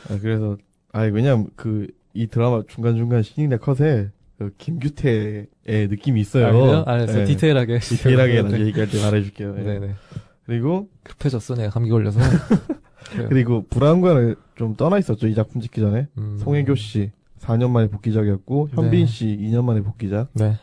[0.10, 0.58] 아, 그래서
[0.94, 6.48] 아 왜냐면 그 이 드라마 중간 중간 신인의 컷에 그 김규태의 느낌이 있어요.
[6.48, 6.84] 아, 그래요?
[6.88, 7.18] 알았어요.
[7.20, 7.26] 네.
[7.26, 7.80] 디테일하게.
[7.80, 9.54] 디테일하게 나중에 얘기할 때 말해줄게요.
[9.56, 9.64] 네.
[9.64, 9.96] 네네.
[10.46, 12.20] 그리고 급해졌어, 내가 감기 걸려서.
[13.30, 16.38] 그리고 불안관을 좀 떠나 있었죠 이 작품 찍기 전에 음.
[16.40, 19.06] 송혜교 씨 4년 만에 복귀작이었고 현빈 네.
[19.06, 20.58] 씨 2년 만에 복귀작 네.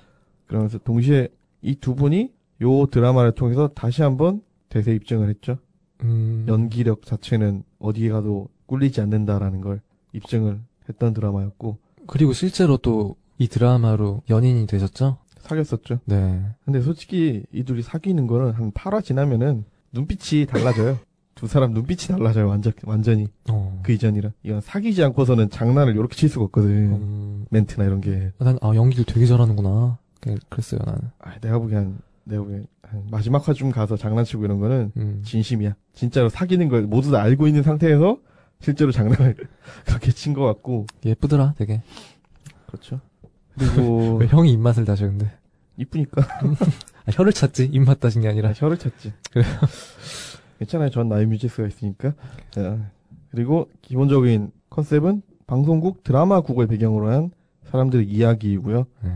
[0.47, 1.29] 그러면서 동시에
[1.63, 5.59] 이 두 분이 요 드라마를 통해서 다시 한번 대세 입증을 했죠
[6.03, 6.45] 음.
[6.49, 9.81] 연기력 자체는 어디에 가도 꿀리지 않는다라는 걸
[10.13, 15.19] 입증을 했던 드라마였고 그리고 실제로 또 이 드라마로 연인이 되셨죠?
[15.41, 16.45] 사귀었었죠 네.
[16.65, 20.99] 근데 솔직히 이 둘이 사귀는 거는 한 8화 지나면은 눈빛이 달라져요
[21.35, 23.81] 두 사람 눈빛이 달라져요 완전 완전히 어.
[23.83, 27.47] 그 이전이라 이건 사귀지 않고서는 장난을 이렇게 칠 수가 없거든 음.
[27.51, 29.99] 멘트나 이런 게 난, 아, 연기를 되게 잘하는구나.
[30.23, 31.11] 그- 그랬어요, 나는.
[31.19, 35.23] 아, 내가 보기엔 내가 보기엔 한 마지막 화쯤 가서 장난치고 이런 거는 음.
[35.25, 35.75] 진심이야.
[35.93, 38.19] 진짜로 사귀는 걸 모두 다 알고 있는 상태에서
[38.61, 39.37] 실제로 장난을
[39.87, 40.87] 그렇게 친 것 같고.
[41.05, 41.83] 예쁘더라, 되게.
[42.67, 43.01] 그렇죠.
[43.59, 45.31] 그리고 왜 형이 입맛을 다셔, 근데.
[45.77, 47.65] 이쁘니까 아, 혀를 찾지?
[47.73, 48.51] 입맛 다신 게 아니라.
[48.51, 49.13] 아, 혀를 찾지.
[49.33, 49.47] 그래요?
[50.59, 50.91] 괜찮아요.
[50.91, 52.15] 전 나이 뮤지스가 있으니까.
[52.51, 52.79] 자,
[53.33, 57.31] 그리고 기본적인 컨셉은 방송국 드라마 국을 배경으로 한
[57.65, 58.87] 사람들의 이야기이고요.
[59.03, 59.11] 네.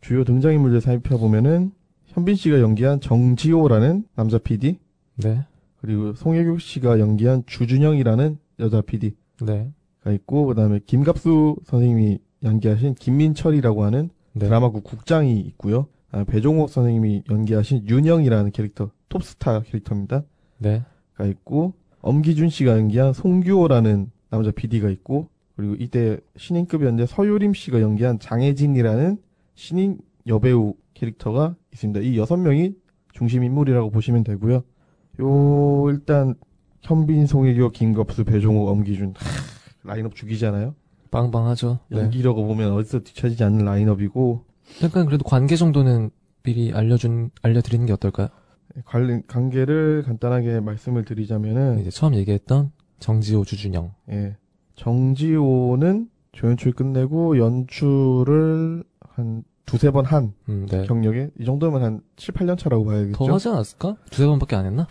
[0.00, 1.72] 주요 등장인물들 살펴보면은
[2.06, 4.78] 현빈 씨가 연기한 정지호라는 남자 PD,
[5.16, 5.44] 네.
[5.80, 9.70] 그리고 송혜교 씨가 연기한 주준영이라는 여자 PD가 네.
[10.14, 14.46] 있고 그다음에 김갑수 선생님이 연기하신 김민철이라고 하는 네.
[14.46, 15.88] 드라마국 국장이 있고요.
[16.10, 20.22] 아, 배종옥 선생님이 연기하신 윤영이라는 캐릭터 톱스타 캐릭터입니다.
[20.58, 20.82] 네.
[21.14, 28.18] 가 있고 엄기준 씨가 연기한 송규호라는 남자 PD가 있고 그리고 이때 신인급이었는데 서유림 씨가 연기한
[28.18, 29.18] 장혜진이라는
[29.56, 32.00] 신인 여배우 캐릭터가 있습니다.
[32.00, 32.74] 이 여섯 명이
[33.12, 34.62] 중심 인물이라고 보시면 되고요.
[35.20, 36.34] 요 일단
[36.82, 40.74] 현빈, 송혜교, 김겁수, 배종욱, 엄기준 하, 라인업 죽이잖아요.
[41.10, 41.80] 빵빵하죠.
[41.88, 41.98] 네.
[41.98, 44.44] 연기라고 보면 어디서 뒤처지지 않는 라인업이고
[44.82, 46.10] 약간 그래도 관계 정도는
[46.42, 48.28] 미리 알려준, 알려드리는 게 어떨까요?
[48.84, 53.92] 관련 관계를 간단하게 말씀을 드리자면은 이제 처음 얘기했던 정지호, 주준영.
[54.10, 54.36] 예.
[54.74, 58.84] 정지호는 조연출 끝내고 연출을
[59.16, 60.84] 한 두세 번한 음, 네.
[60.86, 63.12] 경력에 이 정도면 한 7, 8년 차라고 봐야겠죠.
[63.16, 63.96] 더 하지 않았을까?
[64.10, 64.86] 두세 번밖에 안 했나?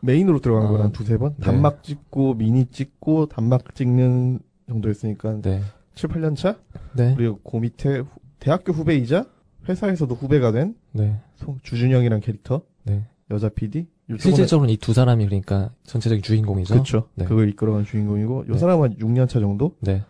[0.00, 1.34] 메인으로 들어간 아, 건한 두세 번.
[1.38, 1.44] 네.
[1.46, 5.62] 단막 찍고 미니 찍고 단막 찍는 정도였으니까 네.
[5.94, 6.56] 7, 8년 차?
[6.94, 7.14] 네.
[7.16, 8.06] 그리고 그 밑에 후-
[8.40, 9.24] 대학교 후배이자
[9.68, 11.20] 회사에서도 후배가 된 네.
[11.36, 13.06] 송- 주준영이란 캐릭터 네.
[13.30, 13.86] 여자 PD.
[14.18, 16.74] 실질적으로는 이 두 사람이 그러니까 전체적인 주인공이죠.
[16.74, 17.08] 그렇죠.
[17.14, 17.24] 네.
[17.24, 18.58] 그걸 이끌어간 주인공이고 요 네.
[18.58, 19.74] 사람은 6년 차 정도.
[19.80, 20.02] 네.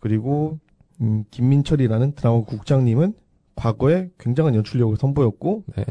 [0.00, 0.58] 그리고
[1.00, 3.14] 음, 김민철이라는 드라마 국장님은
[3.54, 5.84] 과거에 굉장한 연출력을 선보였고 네.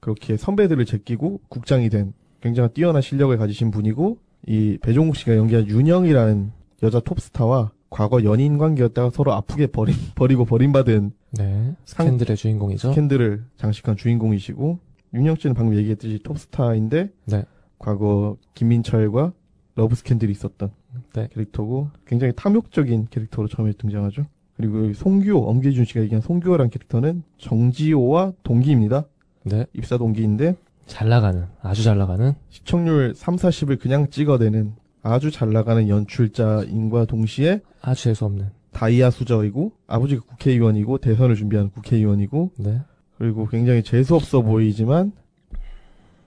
[0.00, 6.52] 그렇게 선배들을 제끼고 국장이 된 굉장한 뛰어난 실력을 가지신 분이고 이 배종옥 씨가 연기한 윤영이라는
[6.82, 11.74] 여자 톱스타와 과거 연인 관계였다가 서로 아프게 버린, 버리고 버림받은 네.
[11.84, 12.90] 상- 스캔들의 주인공이죠.
[12.90, 14.78] 스캔들을 장식한 주인공이시고
[15.12, 17.44] 윤영 씨는 방금 얘기했듯이 톱스타인데 네.
[17.78, 19.32] 과거 김민철과
[19.74, 20.70] 러브 스캔들이 있었던
[21.14, 21.28] 네.
[21.32, 24.24] 캐릭터고 굉장히 탐욕적인 캐릭터로 처음에 등장하죠.
[24.60, 29.06] 그리고 송규호, 엄기준 씨가 얘기한 송규호란 캐릭터는 정지호와 동기입니다.
[29.44, 29.64] 네.
[29.72, 30.54] 입사 동기인데
[30.86, 32.34] 잘 나가는, 아주 잘 나가는.
[32.50, 38.50] 시청률 3, 40을 그냥 찍어내는 아주 잘 나가는 연출자인과 동시에 아주 재수없는.
[38.72, 42.80] 다이아 수저이고 아버지가 국회의원이고 대선을 준비하는 국회의원이고 네.
[43.18, 45.12] 그리고 굉장히 재수없어 보이지만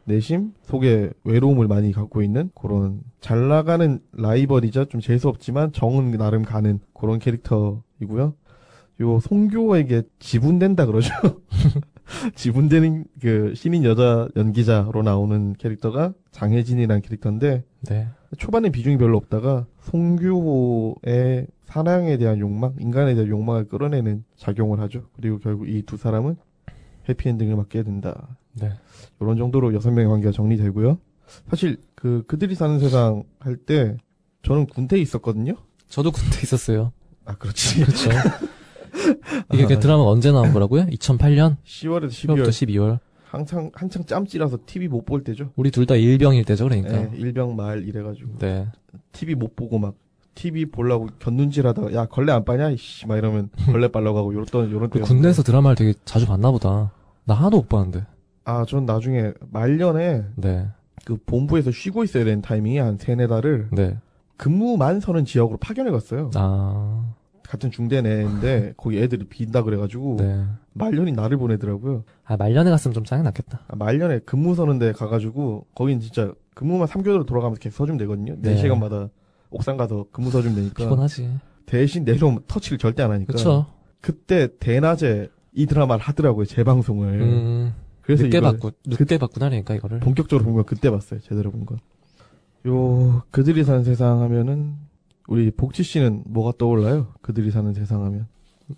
[0.06, 6.80] 내심 속에 외로움을 많이 갖고 있는 그런 잘 나가는 라이벌이자 좀 재수없지만 정은 나름 가는
[6.94, 8.36] 그런 캐릭터 이고요.
[9.02, 11.12] 요 송교에게 지분된다 그러죠.
[12.36, 18.08] 지분되는 그 신인 여자 연기자로 나오는 캐릭터가 장혜진이라는 캐릭터인데 네.
[18.38, 25.08] 초반에 비중이 별로 없다가 송규호의 사랑에 대한 욕망, 인간에 대한 욕망을 끌어내는 작용을 하죠.
[25.16, 26.36] 그리고 결국 이 두 사람은
[27.10, 28.38] 해피엔딩을 맞게 된다.
[28.54, 28.72] 네.
[29.20, 30.98] 이런 정도로 여섯 명의 관계가 정리되고요.
[31.50, 33.98] 사실 그 그들이 사는 세상 할 때
[34.44, 35.56] 저는 군대에 있었거든요.
[35.88, 36.92] 저도 군대 있었어요.
[37.26, 37.84] 아 그렇지.
[37.86, 38.10] 그렇죠.
[39.54, 40.86] 이게 그 드라마 언제 나온 거라고요?
[40.88, 41.58] 2008년?
[41.66, 43.00] 10월에서 10월부터 12월 12월.
[43.26, 45.52] 항상 한창 짬찌라서 TV 못 볼 때죠.
[45.56, 46.90] 우리 둘 다 일병일 때죠, 그러니까.
[46.92, 48.68] 네, 일병 말 이래가지고 네.
[49.12, 49.96] TV 못 보고 막
[50.36, 54.90] TV 보려고 곁눈질하다가 야 걸레 안 빠냐 이씨 막 이러면 걸레 빨라고 하고 요런 요런
[54.90, 56.92] 그때 군대에서 드라마를 되게 자주 봤나 보다.
[57.26, 58.06] 나 하나도 못 봤는데.
[58.46, 60.68] 아 전 나중에 말년에 네.
[61.06, 63.98] 그 본부에서 쉬고 있어야 되는 타이밍이 한 세네 달을 네.
[64.38, 66.32] 근무만 서는 지역으로 파견을 갔어요.
[66.36, 67.14] 아.
[67.48, 70.44] 같은 중대 내인데 거기 애들이 빈다 그래가지고 네.
[70.74, 72.04] 말년이 나를 보내더라고요.
[72.26, 73.62] 아, 말년에 갔으면 좀 짜증 났겠다.
[73.68, 78.36] 아, 말년에 근무 서는데 가가지고 거긴 진짜 근무만 3개월로 돌아가면서 계속 서주면 되거든요.
[78.40, 78.56] 네.
[78.56, 79.10] 4시간마다
[79.52, 81.30] 옥상 가서 근무 서주면 되니까 피곤하지.
[81.68, 83.68] 대신 내려오면 터치를 절대 안 하니까 그쵸.
[84.02, 87.22] 그때 대낮에 이 드라마를 하더라고요 재방송을.
[87.22, 87.74] 음.
[88.02, 90.00] 그래서 늦게 이걸 봤고, 늦게 봤구나, 그러니까 이거를.
[90.00, 91.20] 본격적으로 본 건 그때 봤어요.
[91.22, 91.78] 제대로 본 건.
[92.68, 94.76] 요 그들이 사는 세상 하면은
[95.28, 97.08] 우리 복지 씨는 뭐가 떠올라요?
[97.22, 98.28] 그들이 사는 세상 하면.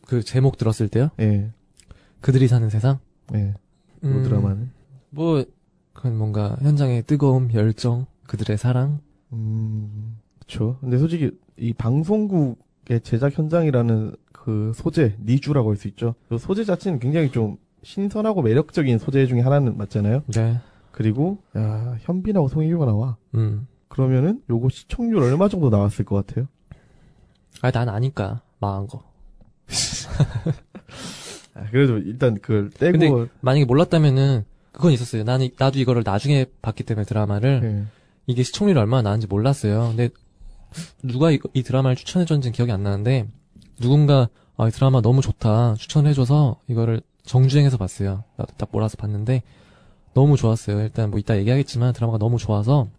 [0.07, 1.09] 그 제목 들었을 때요?
[1.19, 1.51] 예.
[2.21, 2.99] 그들이 사는 세상?
[3.33, 3.49] 예.
[3.49, 3.53] 요
[4.03, 4.69] 음, 드라마는.
[5.09, 5.43] 뭐,
[5.93, 8.99] 그건 뭔가 현장의 뜨거움, 열정, 그들의 사랑?
[9.33, 10.17] 음.
[10.39, 10.77] 그쵸.
[10.81, 16.13] 근데 솔직히 이 방송국의 제작 현장이라는 그 소재, 니주라고 할 수 있죠.
[16.29, 20.23] 그 소재 자체는 굉장히 좀 신선하고 매력적인 소재 중에 하나는 맞잖아요.
[20.27, 20.59] 네.
[20.91, 23.17] 그리고 야, 현빈하고 송혜교가 나와.
[23.35, 23.67] 음.
[23.95, 26.49] 그러면은 요거 시청률 얼마 정도 나왔을 것 같아요?
[27.61, 28.41] 아, 난 아니까.
[28.59, 29.03] 망한 거.
[31.55, 34.43] 아, 그래도 일단 그걸 떼고 근데 만약에 몰랐다면은,
[34.73, 35.23] 그건 있었어요.
[35.23, 37.85] 나는, 나도 이거를 나중에 봤기 때문에 드라마를, 예.
[38.27, 39.87] 이게 시청률이 얼마나 나는지 몰랐어요.
[39.95, 40.09] 근데,
[41.01, 43.29] 누가 이, 이 드라마를 추천해줬는지는 기억이 안 나는데,
[43.79, 44.27] 누군가,
[44.57, 45.75] 아, 이 드라마 너무 좋다.
[45.75, 48.25] 추천해줘서, 이거를 정주행해서 봤어요.
[48.35, 49.41] 나도 딱 몰아서 봤는데,
[50.13, 50.81] 너무 좋았어요.
[50.81, 52.89] 일단 뭐 이따 얘기하겠지만, 드라마가 너무 좋아서,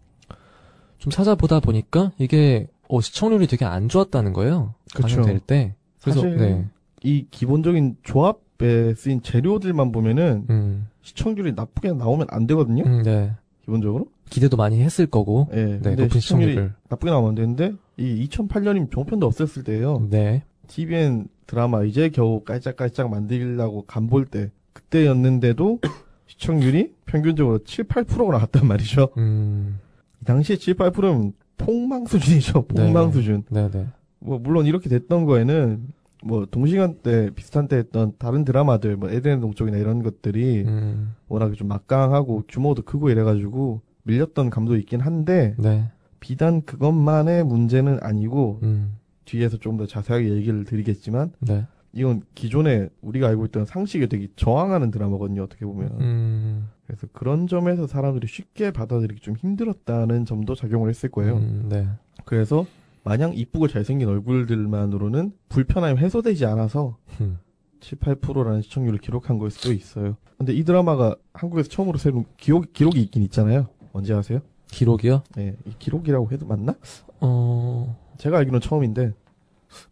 [0.99, 4.73] 좀 찾아보다 보니까, 이게, 어, 시청률이 되게 안 좋았다는 거예요.
[4.93, 5.07] 그쵸.
[5.07, 5.75] 방영될 때.
[6.01, 6.65] 그래서, 사실 네.
[7.03, 12.83] 이 기본적인 조합에 쓰인 재료들만 보면은 음, 시청률이 나쁘게 나오면 안 되거든요.
[12.85, 13.33] 음, 네.
[13.65, 14.07] 기본적으로.
[14.29, 15.63] 기대도 많이 했을 거고, 예.
[15.63, 16.73] 네, 근데 높은 시청률이 시청률을.
[16.89, 20.07] 나쁘게 나오면 안 되는데 이 2008년이면 종편도 없었을 때예요.
[20.09, 20.43] 네.
[20.67, 25.79] TVN 드라마 이제 겨우 깔짝깔짝 만들려고 간볼 때 그때였는데도
[26.27, 29.09] 시청률이 평균적으로 7, 8%가 나왔단 말이죠.
[29.17, 29.86] 음, 이
[30.27, 32.63] 당시에 7, 8%는 폭망 수준이죠.
[32.67, 33.11] 폭망 네.
[33.13, 33.43] 수준.
[33.49, 33.87] 네네.
[34.19, 35.87] 뭐 물론 이렇게 됐던 거에는
[36.23, 41.53] 뭐 동시간 대 비슷한 때 했던 다른 드라마들 뭐 에덴의 동쪽이나 이런 것들이 음, 워낙에
[41.55, 45.89] 좀 막강하고 규모도 크고 이래가지고 밀렸던 감도 있긴 한데 네.
[46.19, 51.65] 비단 그것만의 문제는 아니고 음, 뒤에서 좀 더 자세하게 얘기를 드리겠지만 네.
[51.93, 57.85] 이건 기존에 우리가 알고 있던 상식에 되게 저항하는 드라마거든요 어떻게 보면 음, 그래서 그런 점에서
[57.85, 61.87] 사람들이 쉽게 받아들이기 좀 힘들었다는 점도 작용을 했을 거예요 음, 네.
[62.25, 62.65] 그래서
[63.03, 67.39] 마냥 이쁘고 잘생긴 얼굴들만으로는 불편함이 해소되지 않아서 음,
[67.79, 70.17] 7, 8%라는 시청률을 기록한 걸 수도 있어요.
[70.37, 73.67] 근데 이 드라마가 한국에서 처음으로 새로운 기록, 기록이 있긴 있잖아요.
[73.93, 74.39] 언제 아세요?
[74.71, 75.23] 기록이요?
[75.35, 76.75] 네, 이 기록이라고 해도 맞나?
[77.21, 79.13] 어, 제가 알기로는 처음인데,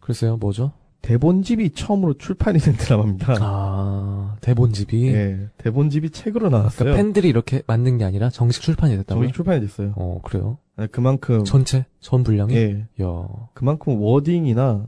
[0.00, 0.72] 글쎄요, 뭐죠?
[1.06, 3.36] 대본집이 처음으로 출판이 된 드라마입니다.
[3.40, 5.12] 아, 대본집이.
[5.12, 6.78] 네, 대본집이 책으로 나왔어요.
[6.78, 9.22] 그러니까 팬들이 이렇게 만든 게 아니라 정식 출판이 됐다고요?
[9.26, 9.92] 정식 출판이 됐어요.
[9.94, 10.58] 어, 그래요?
[10.76, 11.86] 네, 그만큼, 전체?
[12.00, 12.52] 전 분량이?
[12.56, 14.84] 예, 야 그만큼 워딩이나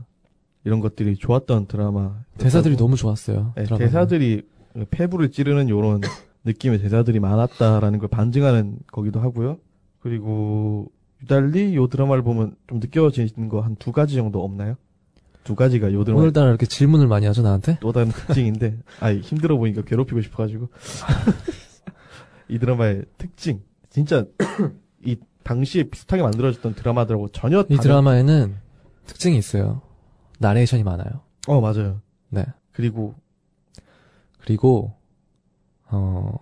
[0.65, 2.15] 이런 것들이 좋았던 드라마.
[2.37, 3.53] 대사들이 너무 좋았어요.
[3.55, 3.63] 네.
[3.63, 4.41] 대사들이
[4.91, 6.01] 폐부를 찌르는 요런
[6.43, 9.57] 느낌의 대사들이 많았다라는 걸 반증하는 거기도 하고요.
[10.01, 10.91] 그리고
[11.21, 14.75] 유달리 요 드라마를 보면 좀 느껴지는 거 한 두 가지 정도 없나요?
[15.43, 17.77] 두 가지가 요 드라마 오늘따라 이렇게 질문을 많이 하죠, 나한테?
[17.81, 20.69] 또 다른 특징인데, 아 힘들어 보니까 괴롭히고 싶어가지고
[22.49, 24.25] 이 드라마의 특징, 진짜
[25.05, 28.55] 이 당시에 비슷하게 만들어졌던 드라마들하고 전혀 이 다른- 드라마에는
[29.05, 29.81] 특징이 있어요.
[30.39, 31.21] 나레이션이 많아요.
[31.47, 32.01] 어 맞아요.
[32.29, 32.45] 네.
[32.71, 33.15] 그리고
[34.39, 34.93] 그리고
[35.91, 36.37] 어,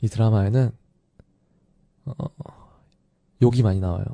[0.00, 0.70] 이 드라마에는
[2.04, 2.14] 어,
[3.42, 4.04] 욕이 많이 나와요.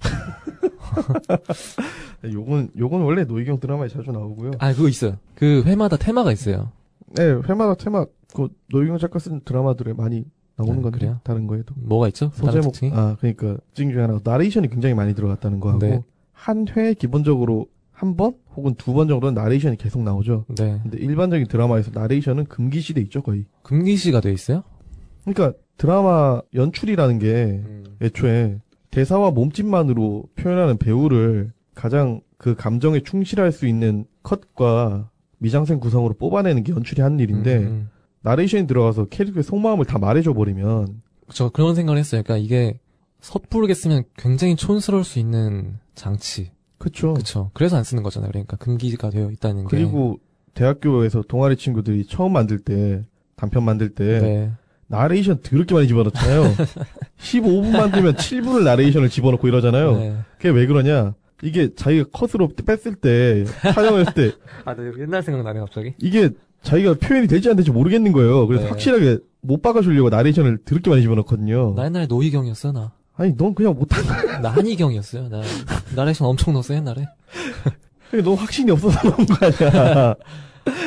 [2.32, 4.52] 요건 요건 원래 노희경 드라마에 자주 나오고요.
[4.58, 5.16] 아, 그거 있어요.
[5.34, 6.70] 그 회마다 테마가 있어요.
[7.16, 10.24] 네, 회마다 테마 그 노희경 작가 쓴 드라마들에 많이
[10.56, 11.20] 나오는 네, 건데 그래요?
[11.24, 12.30] 다른 거에도 뭐가 있죠?
[12.30, 12.96] 다른 소제목?
[12.98, 16.02] 아 그러니까 특징 중에 하나가 나레이션이 굉장히 많이 들어갔다는 거하고 네.
[16.32, 20.46] 한 회에 기본적으로 한 번 혹은 두 번 정도는 나레이션이 계속 나오죠.
[20.56, 20.80] 네.
[20.82, 23.44] 근데 일반적인 드라마에서 나레이션은 금기시돼 있죠 거의.
[23.62, 24.62] 금기시가 돼 있어요?
[25.24, 27.84] 그러니까 드라마 연출이라는 게 음.
[28.00, 28.58] 애초에
[28.90, 36.72] 대사와 몸짓만으로 표현하는 배우를 가장 그 감정에 충실할 수 있는 컷과 미장센 구성으로 뽑아내는 게
[36.72, 37.90] 연출이 하는 일인데 음, 음.
[38.22, 42.22] 나레이션이 들어가서 캐릭터의 속마음을 다 말해줘 버리면 저 그런 생각을 했어요.
[42.22, 42.78] 그러니까 이게
[43.20, 46.50] 섣부르게 쓰면 굉장히 촌스러울 수 있는 장치.
[46.78, 47.50] 그쵸 그쵸.
[47.54, 48.30] 그래서 안 쓰는 거잖아요.
[48.30, 49.76] 그러니까 금기가 되어 있다는 게.
[49.76, 50.18] 그리고
[50.54, 53.04] 대학교에서 동아리 친구들이 처음 만들 때
[53.36, 54.52] 단편 만들 때 네.
[54.90, 56.54] 나레이션 더럽게 많이 집어넣잖아요
[57.20, 60.16] 15분 만들면 7분을 나레이션을 집어넣고 이러잖아요 네.
[60.36, 64.32] 그게 왜 그러냐 이게 자기가 컷으로 뺐을 때 촬영했을 때
[64.64, 64.90] 아, 네.
[64.98, 65.94] 옛날 생각나네, 갑자기.
[65.98, 66.30] 이게
[66.62, 68.46] 자기가 표현이 될지 안 될지 모르겠는 거예요.
[68.46, 68.70] 그래서 네.
[68.70, 71.74] 확실하게 못 박아주려고 나레이션을 더럽게 많이 집어넣거든요.
[71.74, 72.92] 나 옛날에 노희경이었어, 나.
[73.16, 74.40] 아니, 넌 그냥 못한다.
[74.40, 75.28] 나 한희경이었어요.
[75.28, 75.40] 나
[75.96, 77.06] 나레이션 엄청 넣었어, 옛날에.
[78.22, 80.14] 너 확신이 없어서 그런 거 아니야.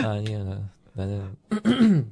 [0.03, 0.59] 아, 아니야, 나,
[0.93, 2.11] 나는.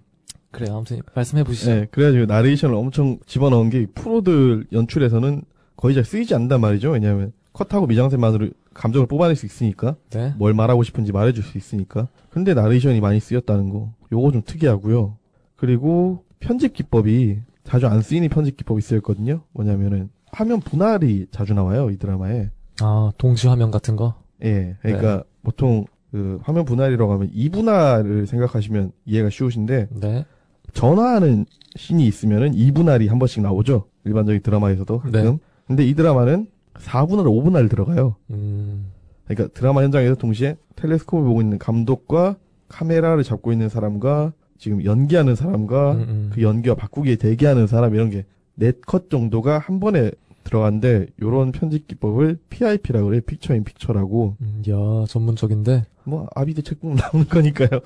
[0.52, 0.76] 그래요.
[0.76, 1.72] 아무튼, 말씀해 보시죠.
[1.72, 5.44] 네, 그래가지고 나레이션을 엄청 집어넣은 게 프로들 연출에서는
[5.78, 6.92] 거의 잘 쓰이지 않는단 말이죠.
[6.92, 9.96] 왜냐하면 컷하고 미장센만으로 감정을 뽑아낼 수 있으니까.
[10.12, 10.34] 네.
[10.38, 12.08] 뭘 말하고 싶은지 말해줄 수 있으니까.
[12.30, 13.94] 근데 나레이션이 많이 쓰였다는 거.
[14.12, 15.18] 요거 좀 특이하고요.
[15.56, 19.42] 그리고 편집 기법이 자주 안 쓰이는 편집 기법이 쓰였거든요.
[19.52, 21.90] 뭐냐면은 화면 분할이 자주 나와요.
[21.90, 22.50] 이 드라마에.
[22.82, 24.16] 아, 동시 화면 같은 거?
[24.44, 24.76] 예.
[24.82, 30.26] 그러니까 보통 그 화면 분할이라고 하면 이 분할을 생각하시면 이해가 쉬우신데 네.
[30.74, 31.46] 전화하는
[31.76, 33.86] 씬이 있으면은 이 분할이 한 번씩 나오죠.
[34.06, 35.12] 일반적인 드라마에서도 가끔.
[35.12, 35.38] 네.
[35.68, 38.16] 근데 이 드라마는 4분할, 5분할 들어가요.
[38.32, 38.88] 음,
[39.26, 42.36] 그러니까 드라마 현장에서 동시에 텔레스코프를 보고 있는 감독과
[42.68, 46.30] 카메라를 잡고 있는 사람과 지금 연기하는 사람과 음, 음.
[46.34, 48.26] 그 연기와 바꾸기에 대기하는 사람 이런 게
[48.60, 50.12] 네 컷 정도가 한 번에
[50.44, 53.22] 들어간데 요런 편집 기법을 PIP라고 그래요.
[53.26, 54.36] 픽처 인 픽처라고.
[54.42, 55.84] 음, 야, 전문적인데.
[56.04, 57.80] 뭐 아비드 책국 나오는 거니까요.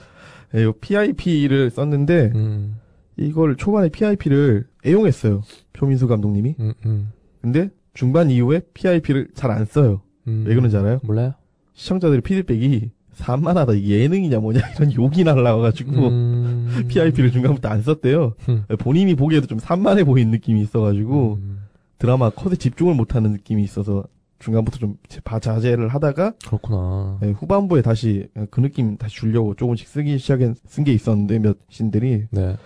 [0.56, 2.78] 예, 요 PIP를 썼는데 음,
[3.18, 5.42] 이걸 초반에 PIP를 애용했어요.
[5.74, 6.56] 표민수 감독님이.
[6.60, 7.12] 음, 음.
[7.42, 10.02] 근데 중반 이후에 PIP를 잘 안 써요.
[10.28, 10.46] 음.
[10.48, 11.00] 왜 그런지 알아요?
[11.04, 11.34] 몰라요?
[11.74, 16.84] 시청자들의 피드백이 산만하다 이게 예능이냐 뭐냐 이런 욕이 날라와가지고 음.
[16.88, 18.34] PIP를 중간부터 안 썼대요.
[18.50, 18.64] 음.
[18.80, 21.55] 본인이 보기에도 좀 산만해 보이는 느낌이 있어가지고 음,
[21.98, 24.04] 드라마 컷에 집중을 못하는 느낌이 있어서
[24.40, 24.98] 중간부터 좀
[25.42, 27.20] 자제를 하다가 그렇구나.
[27.24, 32.26] 예, 후반부에 다시 그 느낌 다시 주려고 조금씩 쓰기 시작한 쓴 게 있었는데 몇 신들이
[32.32, 32.58] 네.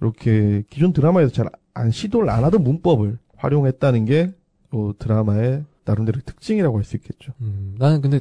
[0.00, 4.28] 이렇게 기존 드라마에서 잘 안 시도를 안 하던 문법을 활용했다는 게요
[4.98, 7.32] 드라마의 나름대로 특징이라고 할 수 있겠죠.
[7.40, 8.20] 음, 나는 근데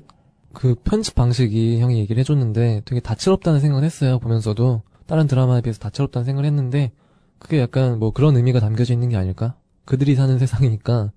[0.54, 4.82] 그 편집 방식이 형이 얘기를 해줬는데 되게 다채롭다는 생각을 했어요, 보면서도.
[5.06, 6.92] 다른 드라마에 비해서 다채롭다는 생각을 했는데
[7.38, 9.56] 그게 약간 뭐 그런 의미가 담겨져 있는 게 아닐까?
[9.90, 11.12] 그들이 사는 세상이니까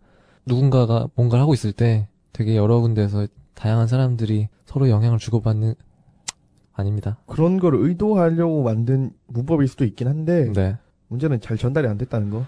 [0.46, 5.74] 누군가가 뭔가를 하고 있을 때 되게 여러 군데에서 다양한 사람들이 서로 영향을 주고받는
[6.72, 7.18] 아닙니다.
[7.26, 10.78] 그런 걸 의도하려고 만든 문법일 수도 있긴 한데 네.
[11.08, 12.46] 문제는 잘 전달이 안 됐다는 거.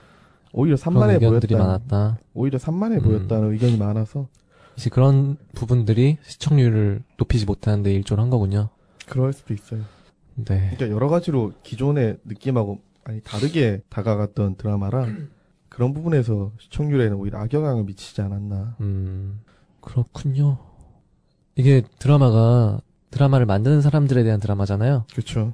[0.54, 1.58] 오히려 산만해 보였다.
[1.58, 2.18] 많았다.
[2.32, 3.02] 오히려 산만해 음.
[3.02, 4.28] 보였다는 의견이 많아서
[4.78, 8.70] 이제 그런 부분들이 시청률을 높이지 못하는데 일조를 한 거군요.
[9.06, 9.82] 그럴 수도 있어요.
[10.36, 10.70] 네.
[10.74, 15.06] 그러니까 여러 가지로 기존의 느낌하고 많이 다르게 다가갔던 드라마라
[15.74, 18.76] 그런 부분에서 시청률에는 오히려 악영향을 미치지 않았나.
[18.80, 19.40] 음,
[19.80, 20.58] 그렇군요.
[21.56, 25.04] 이게 드라마가, 드라마를 만드는 사람들에 대한 드라마잖아요.
[25.10, 25.52] 그렇죠.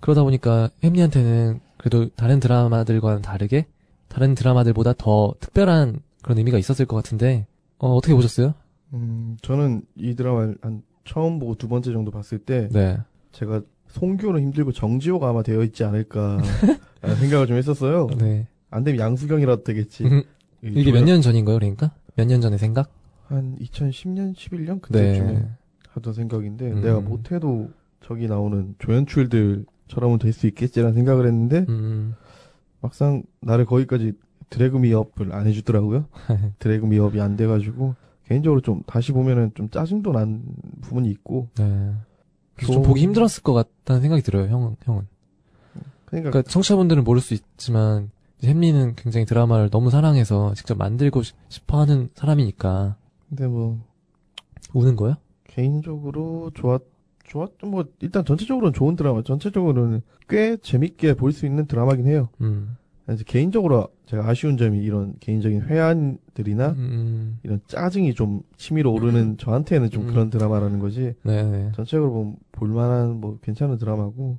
[0.00, 3.66] 그러다 보니까 햄리한테는 그래도 다른 드라마들과는 다르게,
[4.08, 7.46] 다른 드라마들보다 더 특별한 그런 의미가 있었을 것 같은데,
[7.78, 8.52] 어, 어떻게 보셨어요?
[8.92, 12.98] 음, 저는 이 드라마를 한 처음 보고 두 번째 정도 봤을 때 네.
[13.32, 16.40] 제가 송규는 힘들고 정지호가 아마 되어 있지 않을까
[17.20, 18.08] 생각을 좀 했었어요.
[18.18, 18.48] 네.
[18.70, 20.04] 안 되면 양수경이라도 되겠지.
[20.04, 20.22] 음,
[20.62, 21.92] 이 이게 몇 년 전인 거예요, 그러니까?
[22.16, 22.90] 몇 년 전의 생각?
[23.26, 25.48] 한 2010년, 11년 그때쯤에 네.
[25.90, 26.80] 하던 생각인데 음.
[26.80, 32.14] 내가 못해도 저기 나오는 조연출들처럼은 될 수 있겠지라는 생각을 했는데 음,
[32.80, 34.12] 막상 나를 거기까지
[34.50, 36.06] 드래그 미업을 안 해주더라고요.
[36.60, 37.94] 드래그 미업이 안 돼가지고
[38.26, 40.42] 개인적으로 좀 다시 보면은 좀 짜증도 난
[40.82, 41.92] 부분이 있고 네.
[42.54, 45.02] 그래서 좀 좀- 보기 힘들었을 것 같다는 생각이 들어요, 형은, 형은.
[46.06, 48.10] 그러니까, 그러니까 청취자분들은 모를 수 있지만
[48.44, 52.96] 햄리는 굉장히 드라마를 너무 사랑해서 직접 만들고 시- 싶어 하는 사람이니까.
[53.28, 53.78] 근데 뭐
[54.74, 55.18] 우는 거야?
[55.44, 56.80] 개인적으로 좋았
[57.24, 62.28] 좋았 뭐 일단 전체적으로는 좋은 드라마 전체적으로는 꽤 재밌게 볼 수 있는 드라마긴 해요.
[62.40, 62.76] 음.
[63.10, 67.38] 이제 개인적으로 제가 아쉬운 점이 이런 개인적인 회한들이나 음.
[67.42, 70.06] 이런 짜증이 좀 치밀어 오르는 저한테는 좀 음.
[70.08, 71.14] 그런 드라마라는 거지.
[71.24, 71.72] 네네.
[71.74, 74.38] 전체적으로 보면 볼만한 뭐 괜찮은 드라마고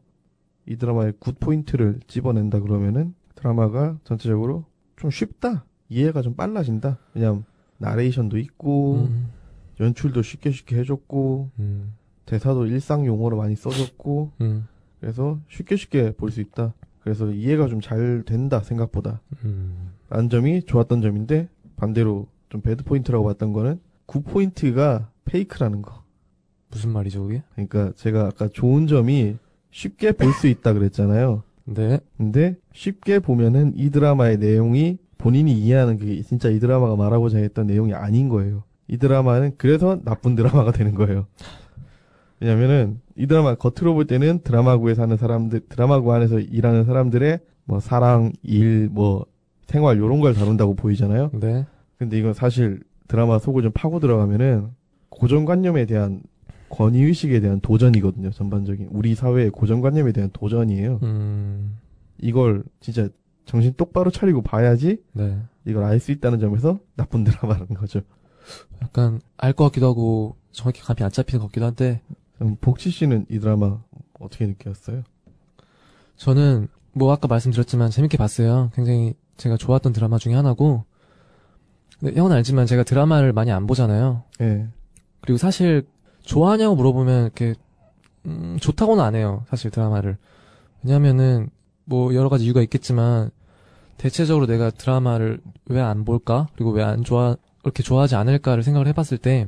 [0.66, 4.66] 이 드라마의 good point를 집어낸다 그러면은 드라마가 전체적으로
[4.98, 7.46] 좀 쉽다 이해가 좀 빨라진다 왜냐면
[7.78, 9.30] 나레이션도 있고 음.
[9.80, 11.94] 연출도 쉽게 쉽게 해줬고 음.
[12.26, 14.68] 대사도 일상 용어로 많이 써줬고 음.
[15.00, 19.94] 그래서 쉽게 쉽게 볼 수 있다 그래서 이해가 좀 잘 된다 생각보다 음.
[20.10, 26.04] 라는 점이 좋았던 점인데 반대로 좀 bad point라고 봤던 거는 good point가 fake라는 거
[26.70, 27.44] 무슨 말이죠, 그게?
[27.54, 29.38] 그러니까 제가 아까 좋은 점이
[29.72, 31.44] 쉽게 볼 수 있다 그랬잖아요.
[31.68, 32.00] 네.
[32.18, 37.94] 근데 쉽게 보면은 이 드라마의 내용이 본인이 이해하는 그게 진짜 이 드라마가 말하고자 했던 내용이
[37.94, 38.64] 아닌 거예요.
[38.88, 41.28] 이 드라마는 그래서 나쁜 드라마가 되는 거예요.
[42.40, 48.32] 왜냐면은 이 드라마 겉으로 볼 때는 드라마구에 사는 사람들, 드라마구 안에서 일하는 사람들의 뭐 사랑,
[48.44, 49.26] 일, 뭐
[49.66, 51.32] 생활 요런 걸 다룬다고 보이잖아요.
[51.34, 51.66] 네.
[51.98, 54.70] 근데 이건 사실 드라마 속을 좀 파고 들어가면은
[55.10, 56.22] 고정관념에 대한
[56.70, 58.90] 권위의식에 대한 도전이거든요, 전반적인.
[58.92, 61.00] 우리 사회의 고정관념에 대한 도전이에요.
[61.04, 61.78] 음.
[62.20, 63.08] 이걸 진짜
[63.46, 65.40] 정신 똑바로 차리고 봐야지 네.
[65.66, 68.02] 이걸 알 수 있다는 점에서 나쁜 드라마라는 거죠.
[68.82, 72.02] 약간 알 것 같기도 하고 정확히 감이 안 잡히는 것 같기도 한데
[72.36, 73.80] 그럼 복치 씨는 이 드라마
[74.20, 75.04] 어떻게 느꼈어요?
[76.18, 78.72] 저는 뭐 아까 말씀드렸지만 재밌게 봤어요.
[78.74, 80.84] 굉장히 제가 좋았던 드라마 중에 하나고
[82.00, 84.24] 근데 형은 알지만 제가 드라마를 많이 안 보잖아요.
[84.42, 84.68] 예.
[85.22, 85.86] 그리고 사실
[86.28, 87.56] 좋아하냐고 물어보면 이렇게
[88.26, 89.44] 음, 좋다고는 안 해요.
[89.50, 90.18] 사실 드라마를.
[90.84, 91.50] 왜냐면은
[91.86, 93.32] 뭐 여러 가지 이유가 있겠지만
[93.98, 96.48] 대체적으로 내가 드라마를 왜 안 볼까?
[96.56, 99.48] 그리고 왜 안 좋아 그렇게 좋아하지 않을까를 생각을 해 봤을 때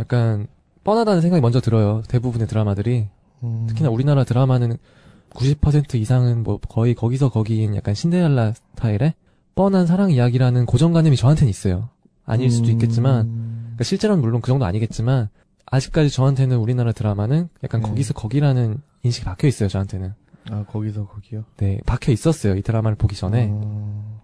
[0.00, 0.46] 약간
[0.82, 2.02] 뻔하다는 생각이 먼저 들어요.
[2.08, 3.08] 대부분의 드라마들이
[3.42, 4.76] 음, 특히나 우리나라 드라마는
[5.30, 9.14] 90% 이상은 뭐 거의 거기서 거기인 약간 신데렐라 스타일의
[9.54, 11.88] 뻔한 사랑 이야기라는 고정관념이 저한테는 있어요.
[12.26, 15.28] 아닐 수도 있겠지만 음, 그러니까 실제로는 물론 그 정도 아니겠지만
[15.66, 17.88] 아직까지 저한테는 우리나라 드라마는 약간 네.
[17.88, 20.14] 거기서 거기라는 인식이 박혀 있어요 저한테는
[20.50, 21.44] 아 거기서 거기요.
[21.56, 24.20] 네 박혀 있었어요 이 드라마를 보기 전에 어,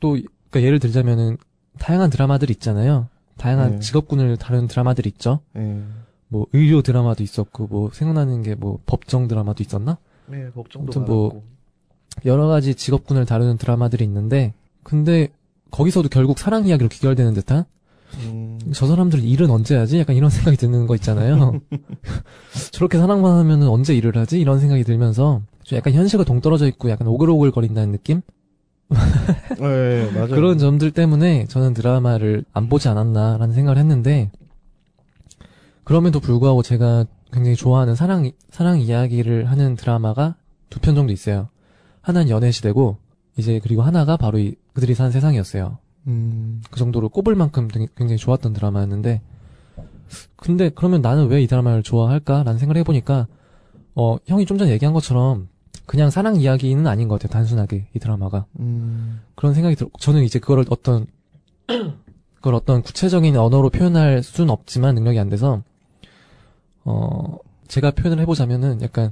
[0.00, 0.10] 또
[0.50, 1.36] 그러니까 예를 들자면은
[1.78, 3.78] 다양한 드라마들 있잖아요 다양한 네.
[3.80, 5.82] 직업군을 다루는 드라마들 있죠 예.
[6.28, 11.28] 뭐 의료 드라마도 있었고 뭐 생각나는 게 뭐 법정 드라마도 있었나 네 법정도 아무튼 뭐
[11.28, 11.44] 많았고.
[12.24, 15.28] 여러 가지 직업군을 다루는 드라마들이 있는데 근데
[15.70, 17.64] 거기서도 결국 사랑 이야기로 귀결되는 듯한
[18.18, 19.98] 음, 저 사람들 일은 언제 하지?
[19.98, 21.60] 약간 이런 생각이 드는 거 있잖아요.
[22.72, 24.40] 저렇게 사랑만 하면은 언제 일을 하지?
[24.40, 28.22] 이런 생각이 들면서 좀 약간 현실과 동떨어져 있고 약간 오글오글 거린다는 느낌?
[29.60, 30.28] 예, 예, 맞아요.
[30.28, 34.30] 그런 점들 때문에 저는 드라마를 안 보지 않았나라는 생각을 했는데
[35.84, 40.36] 그럼에도 불구하고 제가 굉장히 좋아하는 사랑 사랑 이야기를 하는 드라마가
[40.70, 41.48] 두 편 정도 있어요.
[42.00, 42.98] 하나는 연애 시대고
[43.36, 45.78] 이제 그리고 하나가 바로 이 그들이 산 세상이었어요.
[46.06, 49.22] 음, 그 정도로 꼽을 만큼 굉장히 좋았던 드라마였는데
[50.36, 53.26] 근데 그러면 나는 왜 이 드라마를 좋아할까라는 생각을 해보니까
[53.94, 55.48] 어 형이 좀 전에 얘기한 것처럼
[55.86, 58.46] 그냥 사랑 이야기는 아닌 것 같아요 단순하게 이 드라마가.
[58.60, 61.06] 음, 그런 생각이 들어 저는 이제 그걸 어떤
[62.36, 65.62] 그걸 어떤 구체적인 언어로 표현할 수는 없지만 능력이 안 돼서
[66.84, 67.36] 어
[67.68, 69.10] 제가 표현을 해보자면은 약간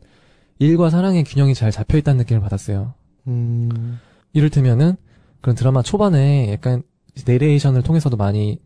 [0.60, 2.94] 일과 사랑의 균형이 잘 잡혀 있다는 느낌을 받았어요.
[3.26, 3.98] 음,
[4.32, 4.96] 이를테면은
[5.44, 6.82] 그런 드라마 초반에 약간
[7.26, 8.58] 내레이션을 통해서도 많이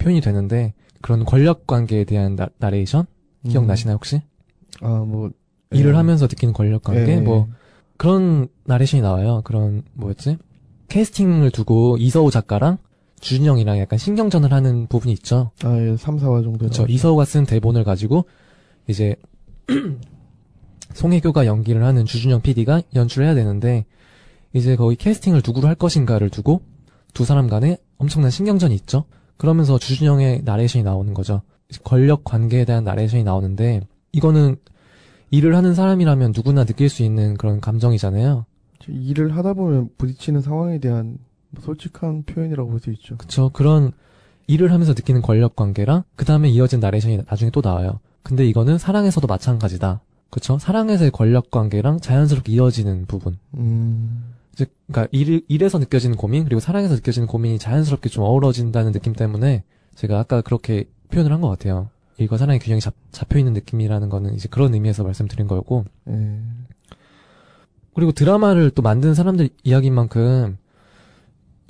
[0.00, 3.06] 표현이 되는데 그런 권력 관계에 대한 나, 나레이션
[3.48, 4.20] 기억나시나요 혹시?
[4.80, 5.30] 아, 뭐
[5.70, 5.96] 일을 예.
[5.96, 7.46] 하면서 느끼는 권력 관계 예, 뭐
[7.96, 9.42] 그런 나레이션이 나와요.
[9.44, 10.38] 그런 뭐였지?
[10.88, 12.78] 캐스팅을 두고 이서우 작가랑
[13.20, 15.52] 주준영이랑 약간 신경전을 하는 부분이 있죠.
[15.62, 16.58] 아, 예, 3, 4화 정도.
[16.58, 16.84] 그렇죠.
[16.88, 18.24] 이서우가 쓴 대본을 가지고
[18.88, 19.14] 이제
[20.94, 23.84] 송혜교가 연기를 하는 주준영 PD가 연출을 해야 되는데
[24.54, 26.62] 이제 거기 캐스팅을 누구로 할 것인가를 두고
[27.12, 29.04] 두 사람 간에 엄청난 신경전이 있죠.
[29.36, 31.42] 그러면서 주준영의 나레이션이 나오는 거죠.
[31.82, 33.82] 권력 관계에 대한 나레이션이 나오는데
[34.12, 34.56] 이거는
[35.30, 38.46] 일을 하는 사람이라면 누구나 느낄 수 있는 그런 감정이잖아요.
[38.86, 41.18] 일을 하다 보면 부딪히는 상황에 대한
[41.50, 43.16] 뭐 솔직한 표현이라고 볼 수 있죠.
[43.16, 43.50] 그쵸.
[43.52, 43.92] 그런
[44.46, 47.98] 일을 하면서 느끼는 권력 관계랑 그 다음에 이어진 나레이션이 나중에 또 나와요.
[48.22, 50.00] 근데 이거는 사랑에서도 마찬가지다.
[50.30, 50.58] 그쵸?
[50.58, 53.38] 사랑에서의 권력 관계랑 자연스럽게 이어지는 부분.
[53.56, 59.12] 음, 즉, 그니까 일, 일에서 느껴지는 고민, 그리고 사랑에서 느껴지는 고민이 자연스럽게 좀 어우러진다는 느낌
[59.12, 61.90] 때문에 제가 아까 그렇게 표현을 한 것 같아요.
[62.18, 66.38] 일과 사랑의 균형이 잡, 잡혀 있는 느낌이라는 거는 이제 그런 의미에서 말씀드린 거였고, 예.
[67.94, 70.56] 그리고 드라마를 또 만드는 사람들 이야기인 만큼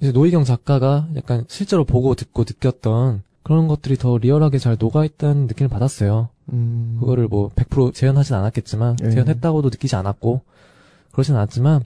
[0.00, 5.68] 이제 노희경 작가가 약간 실제로 보고 듣고 느꼈던 그런 것들이 더 리얼하게 잘 녹아있다는 느낌을
[5.68, 6.30] 받았어요.
[6.52, 6.96] 음.
[7.00, 9.10] 그거를 뭐 100% 재현하진 않았겠지만 예.
[9.10, 10.42] 재현했다고도 느끼지 않았고
[11.12, 11.84] 그러진 않았지만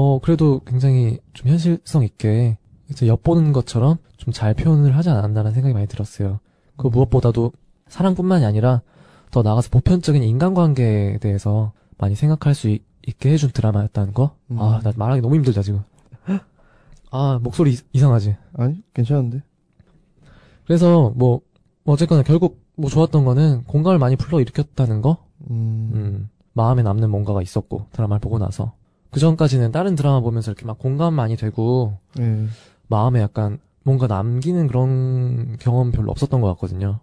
[0.00, 2.56] 어 그래도 굉장히 좀 현실성 있게
[2.88, 6.38] 이제 엿보는 것처럼 좀 잘 표현을 하지 않았나라는 생각이 많이 들었어요.
[6.76, 7.50] 그 무엇보다도
[7.88, 8.82] 사랑뿐만이 아니라
[9.32, 12.82] 더 나아가서 보편적인 인간관계에 대해서 많이 생각할 수 있,
[13.18, 14.36] 게 해준 드라마였다는 거.
[14.52, 14.58] 음.
[14.60, 15.82] 아 나 말하기 너무 힘들다 지금.
[17.10, 18.36] 아 목소리 이- 이상하지.
[18.54, 19.42] 아니, 괜찮은데?
[20.66, 21.40] 그래서 뭐
[21.86, 25.24] 어쨌거나 결국 뭐 좋았던 거는 공감을 많이 불러일으켰다는 거.
[25.50, 25.90] 음.
[25.94, 28.74] 음, 마음에 남는 뭔가가 있었고 드라마를 보고 나서
[29.10, 32.46] 그 전까지는 다른 드라마 보면서 이렇게 막 공감 많이 되고 예.
[32.88, 37.00] 마음에 약간 뭔가 남기는 그런 경험 별로 없었던 것 같거든요.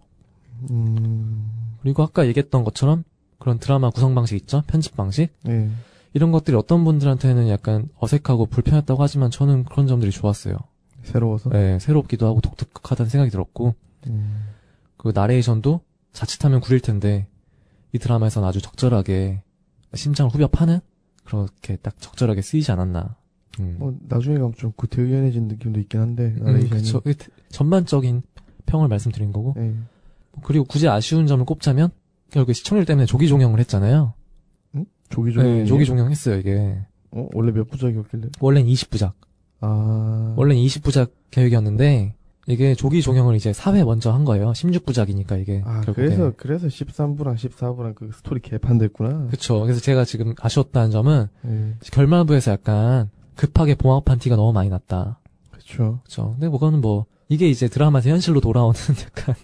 [0.70, 1.50] 음.
[1.82, 3.04] 그리고 아까 얘기했던 것처럼
[3.38, 4.62] 그런 드라마 구성 방식 있죠?
[4.66, 5.68] 편집 방식 예.
[6.14, 10.56] 이런 것들이 어떤 분들한테는 약간 어색하고 불편했다고 하지만 저는 그런 점들이 좋았어요.
[11.02, 11.50] 새로워서?
[11.50, 13.74] 네, 새롭기도 하고 독특하다는 생각이 들었고
[14.06, 14.46] 음.
[14.96, 15.80] 그 나레이션도
[16.12, 17.26] 자칫하면 구릴 텐데
[17.92, 19.42] 이 드라마에서는 아주 적절하게
[19.94, 20.80] 심장을 후벼 파는
[21.26, 23.16] 그렇게 딱 적절하게 쓰이지 않았나.
[23.60, 23.76] 음.
[23.78, 26.82] 뭐, 나중에 가면 좀 구태의연해진 느낌도 있긴 한데, 음, 나레이션이.
[26.82, 27.00] 그쵸.
[27.00, 27.14] 그
[27.48, 28.22] 전반적인
[28.66, 29.54] 평을 말씀드린 거고.
[29.58, 29.74] 예.
[30.42, 31.90] 그리고 굳이 아쉬운 점을 꼽자면
[32.30, 34.14] 결국에 시청률 때문에 조기 종영을 했잖아요.
[35.08, 35.46] 조기 조기.
[35.46, 36.78] 네, 조기 종영했어요 이게.
[37.12, 38.28] 어, 원래 몇 부작이었길래?
[38.40, 39.12] 원래는 20부작.
[39.60, 40.34] 아.
[40.36, 42.15] 원래는 20부작 계획이었는데
[42.46, 44.52] 이게 조기 종영을 이제 4회 먼저 한 거예요.
[44.52, 45.62] 16부작이니까 이게.
[45.64, 46.06] 아, 결국에.
[46.06, 49.28] 그래서, 그래서 13부랑 14부랑 그 스토리 개판됐구나.
[49.30, 49.60] 그쵸.
[49.62, 51.74] 그래서 제가 지금 아쉬웠다는 점은 예.
[51.90, 55.18] 결말부에서 약간 급하게 봉합한 티가 너무 많이 났다.
[55.50, 56.00] 그쵸.
[56.04, 56.30] 그쵸.
[56.32, 59.34] 근데 뭐가는 뭐 이게 이제 드라마에서 현실로 돌아오는 약간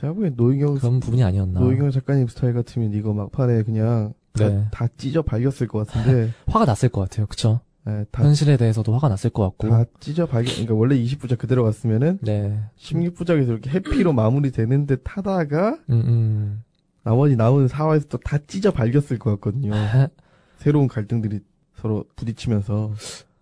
[0.00, 1.60] 제가 보기엔 노희경, 그런 부분이 아니었나.
[1.60, 4.66] 노희경 작가님 스타일 같으면 이거 막판에 그냥 다, 네.
[4.70, 7.26] 다 찢어 발겼을 것 같은데, 화가 났을 것 같아요.
[7.26, 7.60] 그쵸.
[7.88, 9.68] 예, 다, 현실에 대해서도 화가 났을 것 같고.
[9.70, 12.60] 다 찢어 발겼, 그러니까 원래 20부작 그대로 갔으면은, 네.
[12.78, 16.62] 16부작에서 이렇게 happy로 마무리 되는 듯 하다가, 음, 음.
[17.02, 19.74] 나머지 남은 4화에서 또 다 찢어 발겼을 것 같거든요.
[19.74, 20.08] 하,
[20.58, 21.40] 새로운 갈등들이
[21.76, 22.92] 서로 부딪히면서.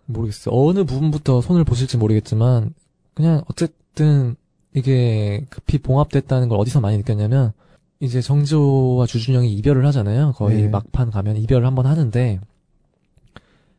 [0.07, 0.55] 모르겠어요.
[0.55, 2.73] 어느 부분부터 손을 보실지 모르겠지만,
[3.15, 4.37] 그냥 어쨌든
[4.73, 7.53] 이게 급히 봉합됐다는 걸 어디서 많이 느꼈냐면,
[7.99, 10.33] 이제 정지호와 주준영이 이별을 하잖아요.
[10.37, 10.69] 거의 네.
[10.69, 12.41] 막판 가면 이별을 한번 하는데,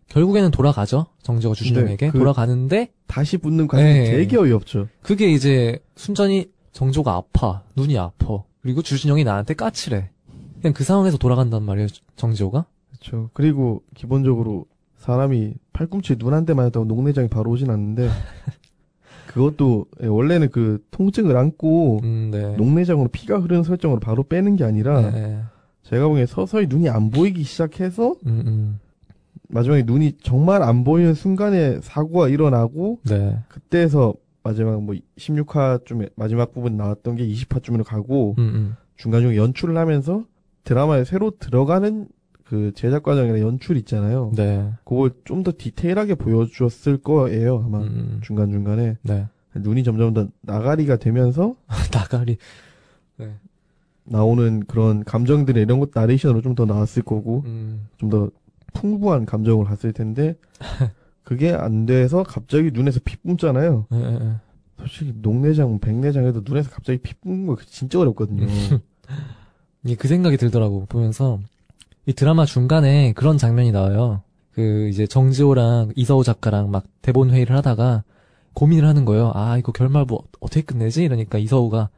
[0.10, 1.08] 결국에는 돌아가죠.
[1.24, 2.10] 정지호가 주준영에게.
[2.12, 4.04] 그- 돌아가는데, 다시 붙는 과정이 네.
[4.12, 4.88] 되게 어이없죠.
[5.02, 7.64] 그게 이제 순전히 정조가 아파.
[7.76, 8.44] 눈이 아파.
[8.62, 10.10] 그리고 주준영이 나한테 까칠해.
[10.62, 11.88] 그냥 그 상황에서 돌아간단 말이에요.
[12.16, 12.66] 정지호가.
[12.90, 13.30] 그렇죠.
[13.34, 14.66] 그리고 기본적으로
[14.98, 18.10] 사람이 팔꿈치에 눈한 대만 했다고 녹내장이 바로 오진 않는데
[19.28, 22.56] 그것도 예, 원래는 그 통증을 안고 음, 네.
[22.56, 25.40] 녹내장으로 피가 흐르는 설정으로 바로 빼는 게 아니라 네.
[25.84, 28.80] 제가 보기엔 서서히 눈이 안 보이기 시작해서 음, 음.
[29.48, 33.38] 마지막에 눈이 정말 안 보이는 순간에 사고가 일어나고 네.
[33.48, 38.76] 그때에서 마지막 뭐 16화쯤에 마지막 부분 나왔던 게 20화쯤으로 가고 음, 음.
[38.96, 40.24] 중간중간 연출을 하면서
[40.64, 42.08] 드라마에 새로 들어가는
[42.44, 44.32] 그 제작 과정이나 연출 있잖아요.
[44.36, 44.72] 네.
[44.86, 47.80] 그걸 좀 더 디테일하게 보여주었을 거예요, 아마.
[47.80, 48.98] 음, 중간 중간에.
[49.02, 49.28] 네.
[49.54, 51.56] 눈이 점점 더 나가리가 되면서
[51.94, 52.38] 나가리.
[54.06, 58.30] 나오는 그런 감정들이 이런 것 나레이션으로 좀 더 나왔을 거고, 음, 좀더
[58.78, 60.36] 풍부한 감정을 갔을 텐데,
[61.24, 63.88] 그게 안 돼서 갑자기 눈에서 피 뿜잖아요.
[63.94, 64.36] 예, 예, 예.
[64.80, 68.46] 솔직히 녹내장, 백내장 해도 눈에서 갑자기 피 뿜는 거 진짜 어렵거든요.
[69.84, 71.40] 이게 그 생각이 들더라고, 보면서.
[72.06, 74.22] 이 드라마 중간에 그런 장면이 나와요.
[74.54, 78.04] 그, 이제 정지호랑 이서우 작가랑 막 대본 회의를 하다가
[78.54, 79.32] 고민을 하는 거예요.
[79.36, 81.04] 아, 이거 결말 뭐 어떻게 끝내지?
[81.04, 81.90] 이러니까 이서우가,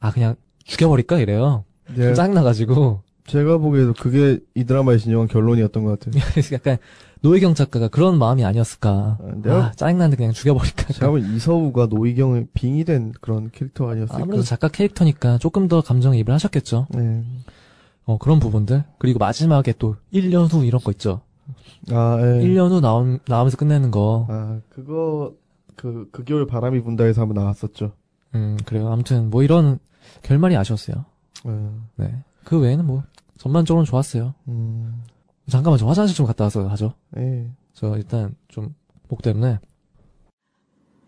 [0.00, 1.18] 아, 그냥 죽여버릴까?
[1.18, 1.64] 이래요.
[1.86, 3.02] 좀 네, 짜증 나가지고.
[3.26, 6.22] 제가 보기에도 그게 이 드라마의 진정한 결론이었던 것 같아요.
[6.52, 6.78] 약간
[7.22, 8.90] 노혜경 작가가 그런 마음이 아니었을까.
[8.90, 10.92] 아, 내가- 아, 짜증나는데 그냥 죽여버릴까.
[10.92, 14.22] 제가 보기엔 이서우가 노희경의 빙의된 그런 캐릭터 아니었을까.
[14.22, 16.86] 아무래도 작가 캐릭터니까 조금 더 감정이입을 하셨겠죠.
[16.90, 17.24] 네.
[18.04, 18.84] 어, 그런 부분들.
[18.98, 21.22] 그리고 마지막에 또 1년 후 이런 거 있죠.
[21.90, 22.44] 아, 예.
[22.46, 24.26] 1년 후 나온, 나오면서 끝내는 거.
[24.30, 25.32] 아, 그거,
[25.74, 27.92] 그, 그 겨울 바람이 분다 에서 한번 나왔었죠.
[28.36, 28.88] 음, 그래요.
[28.92, 29.78] 아무튼 뭐 이런
[30.22, 31.04] 결말이 아쉬웠어요.
[31.46, 31.50] 예.
[31.96, 32.14] 네.
[32.44, 33.02] 그 외에는 뭐
[33.38, 34.34] 전반적으로는 좋았어요.
[34.48, 35.04] 음,
[35.50, 36.94] 잠깐만 저 화장실 좀 갔다 와서 하죠.
[37.18, 37.50] 예.
[37.74, 38.74] 저 일단 좀
[39.08, 39.60] 목 때문에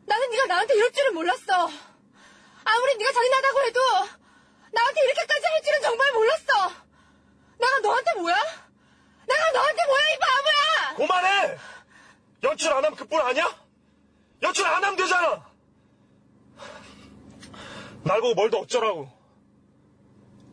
[0.06, 1.52] 나는 네가 나한테 이럴 줄은 몰랐어.
[2.64, 3.80] 아무리 네가 잔인하다고 해도
[4.72, 6.44] 나한테 이렇게까지 할 줄은 정말 몰랐어.
[7.58, 8.36] 내가 너한테 뭐야?
[9.26, 10.96] 내가 너한테 뭐야 이 바보야!
[10.96, 11.58] 그만해!
[12.44, 13.44] 연출 안 하면 그뿐 아니야?
[14.42, 15.44] 연출 안 하면 되잖아!
[18.04, 19.08] 날 보고 뭘 더 어쩌라고.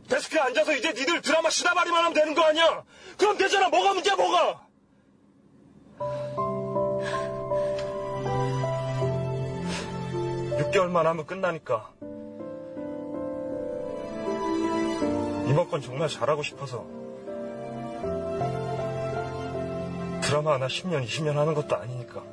[0.09, 2.83] 데스크에 앉아서 이제 니들 드라마 시다바리만 하면 되는 거 아니야?
[3.17, 3.69] 그럼 되잖아.
[3.69, 4.65] 뭐가 문제야, 뭐가?
[10.57, 11.91] (6개월만) 하면 끝나니까
[15.47, 16.85] 이번 건 정말 잘하고 싶어서
[20.21, 22.23] 드라마 하나 10년 20년 하는 것도 아니니까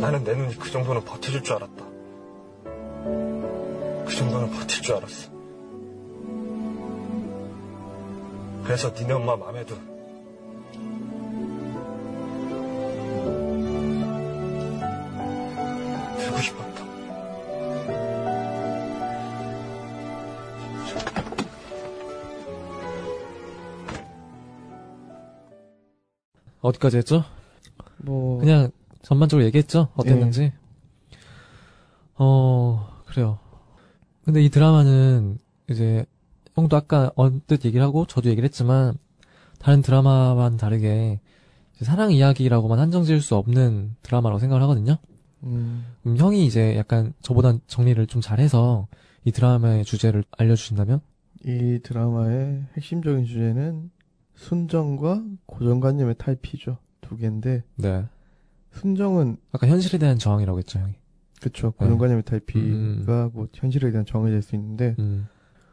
[0.00, 1.95] 나는 내 눈이 그 정도는 버텨줄 줄 알았다.
[4.06, 5.30] 그 정도는 버틸 줄 알았어.
[8.64, 9.76] 그래서 니네 엄마 맘에도
[16.18, 16.86] 들고 싶었다.
[26.60, 27.24] 어디까지 했죠?
[27.98, 28.70] 뭐 그냥
[29.02, 29.88] 전반적으로 얘기했죠?
[29.94, 30.52] 어땠는지.
[32.16, 33.38] 어, 그래요.
[34.24, 35.38] 근데 이 드라마는
[35.70, 36.04] 이제
[36.54, 38.94] 형도 아까 언뜻 얘기를 하고 저도 얘기를 했지만
[39.58, 41.20] 다른 드라마와는 다르게
[41.80, 44.98] 사랑 이야기라고만 한정 지을 수 없는 드라마라고 생각을 하거든요.
[45.44, 48.86] 음, 음, 형이 이제 약간 저보다 정리를 좀 잘해서
[49.24, 51.00] 이 드라마의 주제를 알려주신다면?
[51.42, 53.90] 이 드라마의 핵심적인 주제는
[54.34, 56.76] 순정과 고정관념의 탈피죠.
[57.00, 58.04] 두 개인데 네.
[58.72, 60.96] 순정은 아까 현실에 대한 저항이라고 했죠, 형이.
[61.40, 63.30] 그쵸 고정관념의 탈피가 음.
[63.32, 65.28] 뭐 현실에 대한 정의 될 수 있는데 음.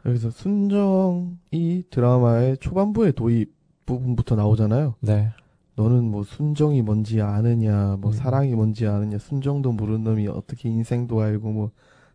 [0.06, 3.52] 여기서 순정이 드라마의 초반부의 도입
[3.86, 4.94] 부분부터 나오잖아요.
[5.00, 5.30] 네.
[5.76, 8.12] 너는 뭐 순정이 뭔지 아느냐, 뭐 음.
[8.12, 11.70] 사랑이 뭔지 아느냐, 순정도 모르는 놈이 어떻게 인생도 알고 뭐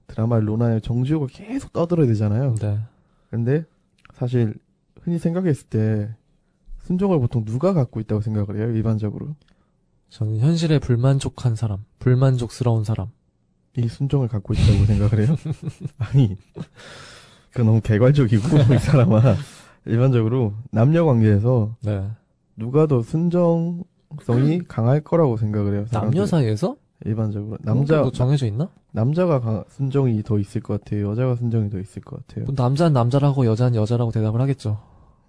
[0.08, 2.56] 드라마 로나의 정지호가 계속 떠들어야 되잖아요.
[2.56, 2.80] 네.
[3.30, 3.66] 근데
[4.14, 4.56] 사실
[5.02, 6.16] 흔히 생각했을 때
[6.84, 9.36] 순정을 보통 누가 갖고 있다고 생각을 해요, 일반적으로.
[10.10, 13.10] 저는 현실에 불만족한 사람, 불만족스러운 사람.
[13.80, 15.36] 이 순정을 갖고 있다고 생각을 해요?
[15.98, 16.36] 아니,
[17.54, 18.44] 그 너무 개괄적이고,
[18.76, 19.22] 이 사람아.
[19.86, 22.08] 일반적으로 남녀 관계에서 네.
[22.58, 25.86] 누가 더 순정성이 강할 거라고 생각을 해요.
[25.92, 26.26] 남녀.
[26.26, 26.76] 사이에서?
[27.06, 27.58] 일반적으로.
[27.62, 28.70] 남자, 남자 정해져 있나?
[28.92, 31.10] 남자가 강- 순정이 더 있을 것 같아요.
[31.12, 32.46] 여자가 순정이 더 있을 것 같아요.
[32.46, 34.78] 뭐 남자는 남자라고 여자는 여자라고 대답을 하겠죠.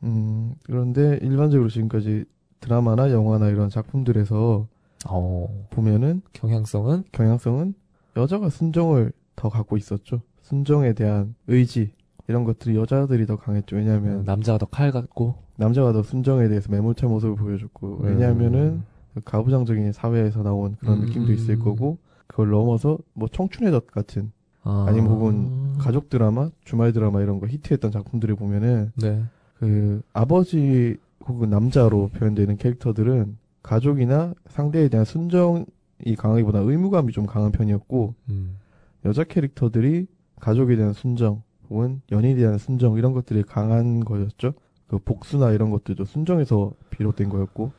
[0.03, 2.25] 음, 그런데 일반적으로 지금까지
[2.59, 4.67] 드라마나 영화나 이런 작품들에서
[5.09, 5.67] 어.
[5.71, 7.75] 보면은 경향성은 경향성은
[8.17, 10.23] 여자가 순정을 더 갖고 있었죠.
[10.43, 11.93] 순정에 대한 의지
[12.29, 13.77] 이런 것들이 여자들이 더 강했죠.
[13.77, 15.35] 왜냐하면 음, 남자가 더 칼 같고.
[15.57, 18.83] 남자가 더 순정에 대해서 매몰차 모습을 보여줬고 왜냐하면은
[19.15, 21.65] 그 가부장적인 사회에서 나온 그런 음, 느낌도 있을 음.
[21.65, 24.33] 거고 그걸 넘어서 뭐 청춘의 덫 같은
[24.63, 24.87] 아.
[24.89, 29.23] 아니면 혹은 가족 드라마, 주말 드라마 이런 거 히트했던 작품들을 보면은 네.
[29.59, 30.97] 그 아버지
[31.27, 35.67] 혹은 남자로 표현되는 캐릭터들은 가족이나 상대에 대한 순정
[36.05, 38.57] 이 강하기보다 의무감이 좀 강한 편이었고 음.
[39.05, 40.07] 여자 캐릭터들이
[40.41, 44.55] 가족에 대한 순정 혹은 연인에 대한 순정 이런 것들이 강한 거였죠.
[44.89, 47.73] 그 복수나 이런 것들도 순정에서 비롯된 거였고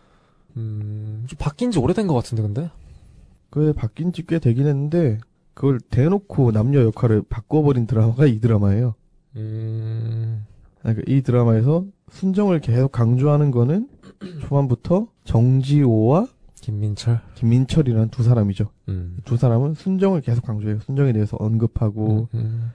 [0.57, 1.23] 음.
[1.27, 2.69] 좀 바뀐 지 오래된 것 같은데 근데.
[3.49, 5.19] 그게 바뀐 지 꽤 되긴 했는데
[5.53, 8.95] 그걸 대놓고 남녀 역할을 바꿔버린 드라마가 이 드라마예요.
[9.35, 10.45] 음.
[10.79, 13.89] 그러니까 이 드라마에서 순정을 계속 강조하는 거는
[14.41, 16.27] 초반부터 정지호와
[16.61, 17.19] 김민철.
[17.35, 18.69] 김민철이라는 두 사람이죠.
[18.89, 19.17] 음.
[19.25, 20.79] 두 사람은 순정을 계속 강조해요.
[20.79, 22.71] 순정에 대해서 언급하고 음.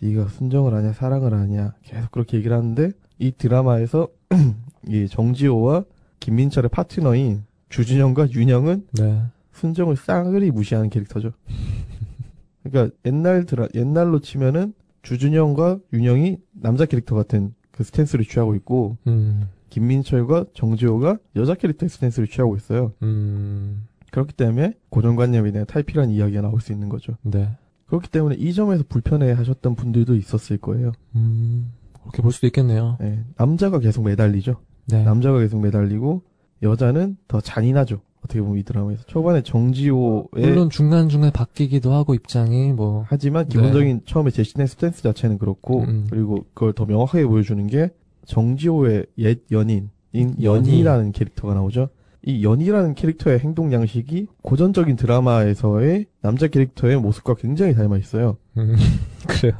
[0.00, 4.08] 네가 순정을 하냐 사랑을 하냐 계속 그렇게 얘기를 하는데 이 드라마에서
[4.88, 5.84] 이 정지호와
[6.20, 9.22] 김민철의 파트너인 주준영과 윤영은 네.
[9.52, 11.32] 순정을 싸그리 무시하는 캐릭터죠.
[12.62, 19.48] 그러니까 옛날 드라 옛날로 치면은 주준영과 윤영이 남자 캐릭터 같은 그 stance를 취하고 있고 음.
[19.72, 22.92] 김민철과 정지호가 여자 캐릭터의 stance를 취하고 있어요.
[23.02, 23.86] 음.
[24.10, 27.14] 그렇기 때문에 고정관념에 대한 탈피란 이야기가 나올 수 있는 거죠.
[27.22, 27.48] 네.
[27.86, 30.92] 그렇기 때문에 이 점에서 불편해 하셨던 분들도 있었을 거예요.
[31.16, 31.72] 음.
[32.02, 32.98] 그렇게 볼 수도 있겠네요.
[33.00, 34.56] 예, 남자가 계속 매달리죠.
[34.88, 35.04] 네.
[35.04, 36.22] 남자가 계속 매달리고
[36.62, 38.00] 여자는 더 잔인하죠.
[38.22, 43.56] 어떻게 보면 이 드라마에서 초반에 정지호의 물론 중간 중간 바뀌기도 하고 입장이 뭐 하지만 네.
[43.56, 46.06] 기본적인 처음에 제시된 스탠스 자체는 그렇고 음.
[46.10, 47.90] 그리고 그걸 더 명확하게 보여주는 게
[48.26, 50.44] 정지호의 옛 연인인 연희.
[50.44, 51.88] 연희라는 캐릭터가 나오죠.
[52.24, 58.36] 이 연희라는 캐릭터의 행동 양식이 고전적인 드라마에서의 남자 캐릭터의 모습과 굉장히 닮아 있어요.
[58.56, 58.76] 음.
[59.26, 59.54] 그래요?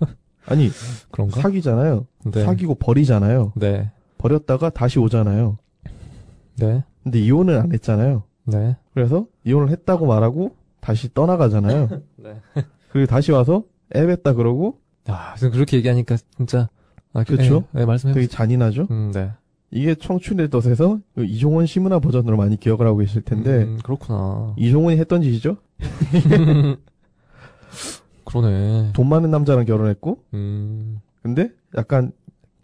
[0.47, 0.71] 아니
[1.11, 1.41] 그런가?
[1.41, 2.07] 사귀잖아요.
[2.33, 2.45] 네.
[2.45, 3.53] 사귀고 버리잖아요.
[3.57, 3.91] 네.
[4.19, 5.59] 버렸다가 다시 오잖아요.
[6.59, 6.85] 네.
[7.03, 8.23] 근데 이혼을 안 했잖아요.
[8.45, 8.77] 네.
[8.95, 11.89] 그래서 이혼을 했다고 말하고 다시 떠나가잖아요.
[12.17, 12.41] 네.
[12.91, 16.69] 그리고 다시 와서 애 뱉다 그러고 아, 그렇게 얘기하니까 진짜
[17.15, 17.65] 아, 그쵸?
[17.73, 18.27] 네, 네 말씀해 되게.
[18.27, 18.87] 잔인하죠.
[18.91, 19.31] 음, 네.
[19.71, 24.55] 이게 청춘의 덫에서 그 이종원 시문화 버전으로 많이 기억을 하고 계실 텐데 음, 그렇구나.
[24.59, 25.57] 이종원이 했던 짓이죠.
[28.25, 28.91] 그러네.
[28.95, 32.13] 돈 많은 남자랑 결혼했고, 음, 근데 약간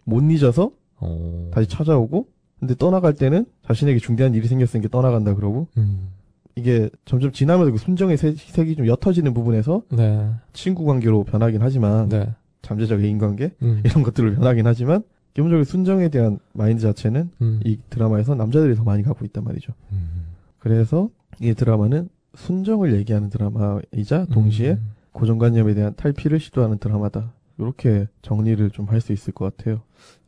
[0.03, 1.49] 못 잊어서 어.
[1.53, 2.27] 다시 찾아오고,
[2.59, 6.09] 근데 떠나갈 때는 자신에게 중대한 일이 생겼으니까 떠나간다 그러고, 음,
[6.55, 10.29] 이게 점점 지나면서 그 순정의 세- 색이 좀 옅어지는 부분에서 네.
[10.53, 12.33] 친구 관계로 변하긴 하지만, 네.
[12.69, 13.51] 잠재적 애인 관계?
[13.63, 15.03] 음, 이런 것들로 변하긴 하지만,
[15.33, 19.73] 기본적으로 순정에 대한 마인드 자체는 음, 이 드라마에서 남자들이 더 많이 갖고 있단 말이죠.
[19.91, 20.27] 음.
[20.59, 21.09] 그래서
[21.39, 24.91] 이 드라마는 순정을 얘기하는 드라마이자 동시에 음.
[25.11, 27.33] 고정관념에 대한 탈피를 시도하는 드라마다.
[27.57, 29.81] 이렇게 정리를 좀 할 수 있을 것 같아요.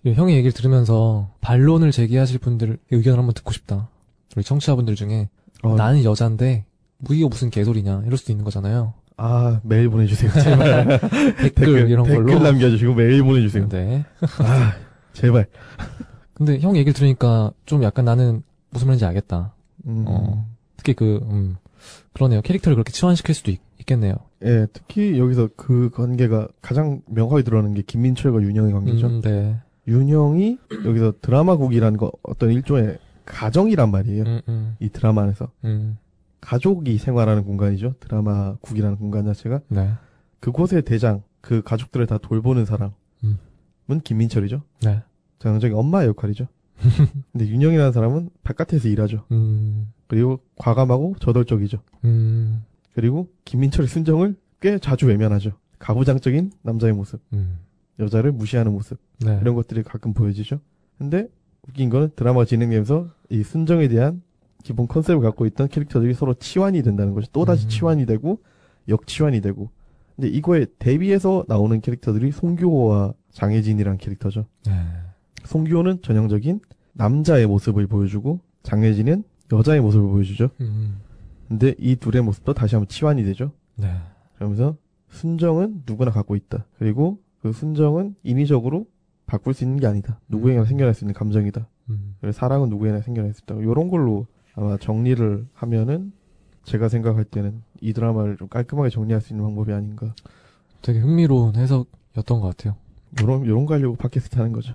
[0.06, 3.88] 예, 형의 얘기를 들으면서 반론을 제기하실 분들 의견을 한번 듣고 싶다.
[4.36, 5.30] 우리 청취자분들 중에
[5.64, 6.66] 어, 나는 여잔데
[6.98, 8.94] 뭐 이거 무슨 개소리냐 이럴 수도 있는 거잖아요.
[9.18, 10.32] 아 메일 보내주세요.
[10.32, 11.00] 제발
[11.56, 12.40] 댓글, 이런 댓글 걸로.
[12.40, 13.70] 남겨주시고 메일 보내주세요.
[13.70, 14.06] 네.
[14.40, 14.74] 아
[15.14, 15.48] 제발.
[16.34, 18.42] 근데 형 얘기를 들으니까 좀 약간 나는
[18.72, 19.54] 무슨 말인지 알겠다.
[19.86, 20.48] 음, 어.
[20.78, 21.58] 특히 그, 음,
[22.14, 22.42] 그러네요.
[22.42, 27.82] 캐릭터를 그렇게 치환시킬 수도 있, 겠네요 예, 특히 여기서 그 관계가 가장 명확히 드러나는 게
[27.82, 29.08] 김민철과 윤영의 관계죠.
[29.08, 29.58] 음, 네.
[29.88, 34.24] 윤영이 여기서 드라마국이라는 거 어떤 일종의 가정이란 말이에요.
[34.24, 35.98] 음, 음, 이 드라마 안에서 음,
[36.42, 37.96] 가족이 생활하는 공간이죠.
[38.00, 39.92] 드라마국이라는 공간 자체가 네.
[40.40, 43.38] 그곳의 대장, 그 가족들을 다 돌보는 사람은 음.
[44.04, 44.64] 김민철이죠.
[44.84, 45.04] 네.
[45.40, 46.48] 전형적인 엄마의 역할이죠.
[47.32, 49.26] 근데 윤영이라는 사람은 바깥에서 일하죠.
[49.32, 51.80] 음, 그리고 과감하고 저돌적이죠.
[52.06, 52.64] 음,
[52.94, 55.52] 그리고 김민철의 순정을 꽤 자주 외면하죠.
[55.80, 57.60] 가부장적인 남자의 모습, 음,
[58.00, 59.38] 여자를 무시하는 모습 네.
[59.42, 60.60] 이런 것들이 가끔 보여지죠.
[60.98, 61.28] 근데
[61.68, 64.22] 웃긴 거는 드라마가 진행되면서 이 순정에 대한
[64.64, 67.28] 기본 컨셉을 갖고 있던 캐릭터들이 서로 치환이 된다는 거죠.
[67.32, 67.70] 또다시 음.
[67.70, 68.40] 치환이 되고
[68.88, 69.70] 역치환이 되고.
[70.16, 74.46] 근데 이거에 대비해서 나오는 캐릭터들이 송교호와 장혜진이란 캐릭터죠.
[74.66, 74.74] 네.
[75.46, 76.60] 송교호는 전형적인
[76.94, 80.50] 남자의 모습을 보여주고 장혜진은 여자의 모습을 보여주죠.
[80.62, 81.00] 음,
[81.48, 83.52] 근데 이 둘의 모습도 다시 한번 치환이 되죠.
[83.76, 83.94] 네.
[84.36, 84.76] 그러면서
[85.10, 86.66] 순정은 누구나 갖고 있다.
[86.78, 88.86] 그리고 그 순정은 인위적으로
[89.26, 90.20] 바꿀 수 있는 게 아니다.
[90.28, 91.68] 누구에게나 생겨날 수 있는 감정이다.
[91.90, 93.56] 음, 그리고 사랑은 누구에나 생겨날 수 있다.
[93.56, 96.14] 이런 걸로 아마 정리를 하면은
[96.64, 100.14] 제가 생각할 때는 이 드라마를 좀 깔끔하게 정리할 수 있는 방법이 아닌가.
[100.82, 102.76] 되게 흥미로운 해석이었던 것 같아요.
[103.22, 104.74] 요런, 요런 거 하려고 팟캐스트 하는 거죠.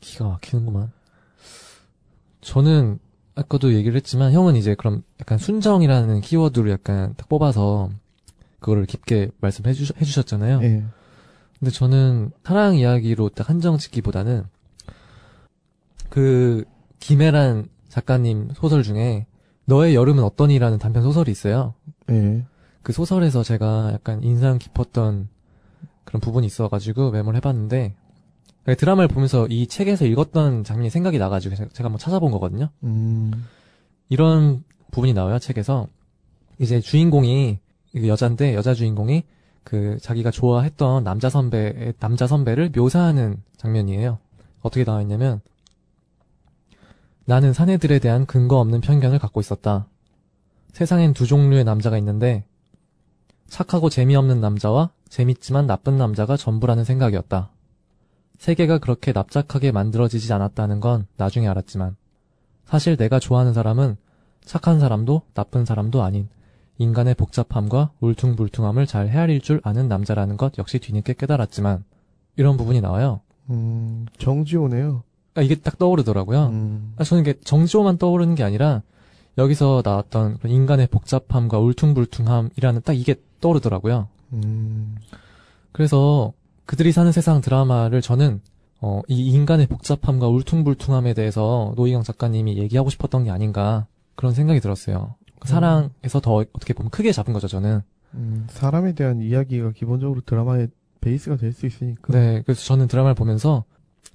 [0.00, 0.92] 기가 막히는구만.
[2.40, 2.98] 저는
[3.34, 7.90] 아까도 얘기를 했지만 형은 이제 그럼 약간 순정이라는 키워드를 약간 딱 뽑아서
[8.60, 10.60] 그거를 깊게 말씀해 주, 해주셨잖아요.
[10.62, 10.84] 예.
[11.58, 14.44] 근데 저는 사랑 이야기로 딱 한정 짓기보다는
[16.10, 16.64] 그
[17.00, 19.24] 김혜란 작가님 소설 중에
[19.66, 21.74] 너의 여름은 어떠니라는 단편 소설이 있어요.
[22.10, 22.44] 예.
[22.82, 25.28] 그 소설에서 제가 약간 인상 깊었던
[26.02, 27.94] 그런 부분이 있어가지고 메모를 해봤는데
[28.64, 32.68] 그 드라마를 보면서 이 책에서 읽었던 장면이 생각이 나가지고 제가 한번 찾아본 거거든요.
[32.82, 33.30] 음,
[34.08, 35.86] 이런 부분이 나와요 책에서
[36.58, 37.60] 이제 주인공이
[37.94, 39.22] 여잔데 여자 주인공이
[39.62, 44.18] 그 자기가 좋아했던 남자 선배 남자 선배를 묘사하는 장면이에요.
[44.62, 45.40] 어떻게 나와 있냐면
[47.26, 49.86] 나는 사내들에 대한 근거 없는 편견을 갖고 있었다.
[50.72, 52.44] 세상엔 두 종류의 남자가 있는데
[53.48, 57.50] 착하고 재미없는 남자와 재밌지만 나쁜 남자가 전부라는 생각이었다.
[58.38, 61.96] 세계가 그렇게 납작하게 만들어지지 않았다는 건 나중에 알았지만
[62.64, 63.96] 사실 내가 좋아하는 사람은
[64.44, 66.28] 착한 사람도 나쁜 사람도 아닌
[66.78, 71.84] 인간의 복잡함과 울퉁불퉁함을 잘 헤아릴 줄 아는 남자라는 것 역시 뒤늦게 깨달았지만
[72.36, 73.20] 이런 부분이 나와요.
[73.50, 75.04] 음, 정지호네요.
[75.34, 76.46] 아, 이게 딱 떠오르더라고요.
[76.46, 78.82] 음, 아, 저는 이게 정지호만 떠오르는 게 아니라
[79.36, 84.08] 여기서 나왔던 인간의 복잡함과 울퉁불퉁함이라는 딱 이게 떠오르더라고요.
[84.32, 84.96] 음,
[85.72, 86.32] 그래서
[86.66, 88.40] 그들이 사는 세상 드라마를 저는
[88.80, 95.14] 어, 이 인간의 복잡함과 울퉁불퉁함에 대해서 노희경 작가님이 얘기하고 싶었던 게 아닌가 그런 생각이 들었어요.
[95.40, 97.80] 그 사랑에서 더 어떻게 보면 크게 잡은 거죠, 저는.
[98.14, 100.68] 음, 사람에 대한 이야기가 기본적으로 드라마의
[101.00, 102.12] 베이스가 될 수 있으니까.
[102.12, 103.64] 네, 그래서 저는 드라마를 보면서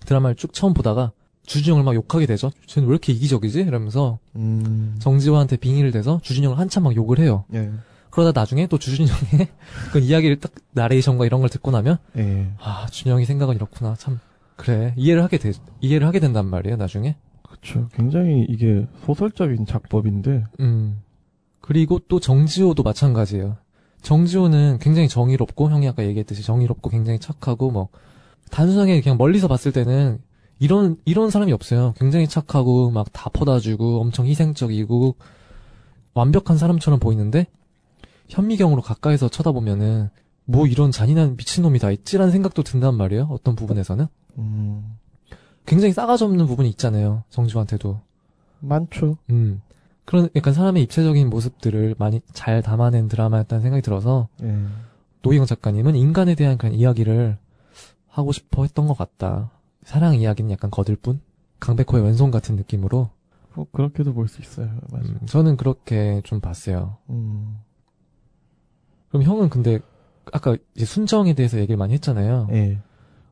[0.10, 1.12] 드라마를 쭉 처음 보다가
[1.46, 2.52] 주준영을 막 욕하게 되죠.
[2.66, 3.62] 쟤는 왜 이렇게 이기적이지?
[3.62, 7.46] 이러면서 음, 정지호한테 빙의를 대서 주준영을 한참 막 욕을 해요.
[7.54, 7.72] 예,
[8.10, 9.48] 그러다 나중에 또 주준영의
[9.94, 12.52] 그 이야기를 딱 나레이션과 이런 걸 듣고 나면 예.
[12.60, 14.20] 아 준영이 생각은 이렇구나 참
[14.56, 17.16] 그래 이해를 하게 돼 이해를 하게 된단 말이에요 나중에
[17.48, 17.88] 그쵸.
[17.94, 21.02] 굉장히 이게 소설적인 작법인데, 음
[21.62, 23.58] 그리고 또 정지호도 마찬가지예요
[24.02, 27.90] 정지호는 굉장히 정의롭고 형이 아까 얘기했듯이 정의롭고 굉장히 착하고 뭐
[28.50, 30.20] 단순하게 그냥 멀리서 봤을 때는
[30.60, 35.16] 이런 이런 사람이 없어요 굉장히 착하고 막 다 퍼다주고 엄청 희생적이고
[36.14, 37.48] 완벽한 사람처럼 보이는데
[38.28, 40.10] 현미경으로 가까이서 쳐다보면은
[40.46, 44.98] 뭐 이런 잔인한 미친놈이 다 있지라는 생각도 든단 말이에요 어떤 부분에서는 음,
[45.66, 47.24] 굉장히 싸가지 없는 부분이 있잖아요.
[47.30, 48.00] 정지호한테도.
[48.62, 49.18] 많죠.
[49.30, 49.62] 음.
[50.06, 54.56] 그런 약간 사람의 입체적인 모습들을 많이 잘 담아낸 드라마였다는 생각이 들어서 예.
[55.22, 57.38] 노희경 작가님은 인간에 대한 그런 이야기를
[58.10, 59.52] 하고 싶어 했던 것 같다.
[59.84, 61.22] 사랑 이야기는 약간 거들 뿐?
[61.60, 63.10] 강백호의 왼손 같은 느낌으로
[63.56, 64.70] 뭐 그렇게도 볼 수 있어요.
[64.92, 65.10] 맞아.
[65.10, 66.98] 음, 저는 그렇게 좀 봤어요.
[67.10, 67.60] 음.
[69.10, 69.80] 그럼 형은 근데
[70.32, 72.48] 아까 이제 순정에 대해서 얘기를 많이 했잖아요.
[72.52, 72.80] 예.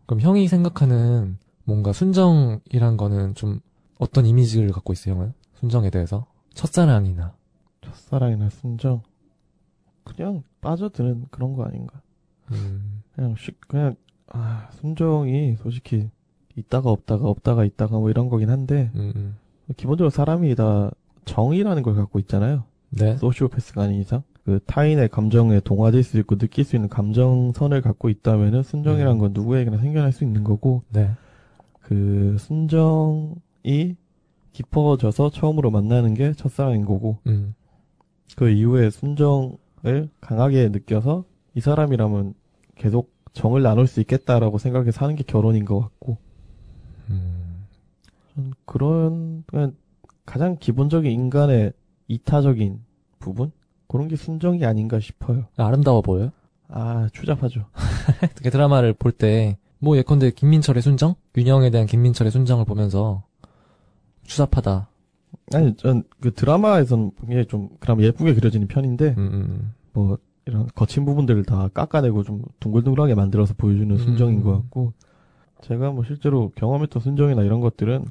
[0.06, 3.60] 그럼 형이 생각하는 뭔가 순정이란 거는 좀
[4.00, 5.34] 어떤 이미지를 갖고 있어요, 형은?
[5.56, 6.26] 순정에 대해서?
[6.54, 7.36] 첫사랑이나.
[7.82, 9.02] 첫사랑이나 순정.
[10.04, 12.02] 그냥 빠져드는 그런 거 아닌가.
[12.52, 13.96] 음, 그냥 쉽, 그냥,
[14.28, 16.10] 아, 순정이 솔직히
[16.56, 19.38] 있다가 없다가 없다가 있다가 뭐 이런 거긴 한데, 음, 음.
[19.76, 20.92] 기본적으로 사람이 다
[21.26, 22.64] 정이라는 걸 갖고 있잖아요.
[22.90, 23.18] 네.
[23.18, 24.24] 소시오패스가 아닌 이상.
[24.44, 29.20] 그 타인의 감정에 동화될 수 있고 느낄 수 있는 감정선을 갖고 있다면은 순정이란 음.
[29.20, 31.12] 건 누구에게나 생겨날 수 있는 거고, 네.
[31.82, 33.96] 그 순정이
[34.54, 37.54] 깊어져서 처음으로 만나는 게 첫사랑인 거고, 음,
[38.36, 42.34] 그 이후에 순정을 강하게 느껴서 이 사람이라면
[42.76, 46.18] 계속 정을 나눌 수 있겠다라고 생각해 사는 게 결혼인 것 같고
[47.10, 47.66] 음,
[48.36, 49.74] 전 그런 그냥
[50.26, 51.72] 가장 기본적인 인간의
[52.10, 52.82] 이타적인
[53.20, 53.52] 부분
[53.88, 55.46] 그런 게 순정이 아닌가 싶어요.
[55.56, 56.32] 아름다워 보여요?
[56.68, 57.66] 아 추잡하죠.
[58.44, 61.16] 그 드라마를 볼 때, 뭐 예컨대 김민철의 순정?
[61.38, 63.24] 윤영에 대한 김민철의 순정을 보면서
[64.24, 64.90] 추잡하다.
[65.54, 70.18] 아니 전 그 드라마에서는 굉장히 좀 그럼 예쁘게 그려지는 편인데 음, 음, 뭐
[70.48, 73.98] 이런 거친 부분들을 다 깎아내고 좀 둥글둥글하게 만들어서 보여주는 음.
[73.98, 74.94] 순정인 것 같고
[75.62, 78.06] 제가 뭐 실제로 경험했던 순정이나 이런 것들은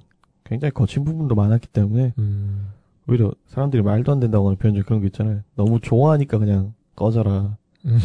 [0.44, 2.68] 굉장히 거친 부분도 많았기 때문에 음,
[3.08, 5.40] 오히려 사람들이 말도 안 된다고 하는 표현 중에 그런 거 있잖아요.
[5.54, 7.56] 너무 좋아하니까 그냥 꺼져라.
[7.84, 7.98] 음,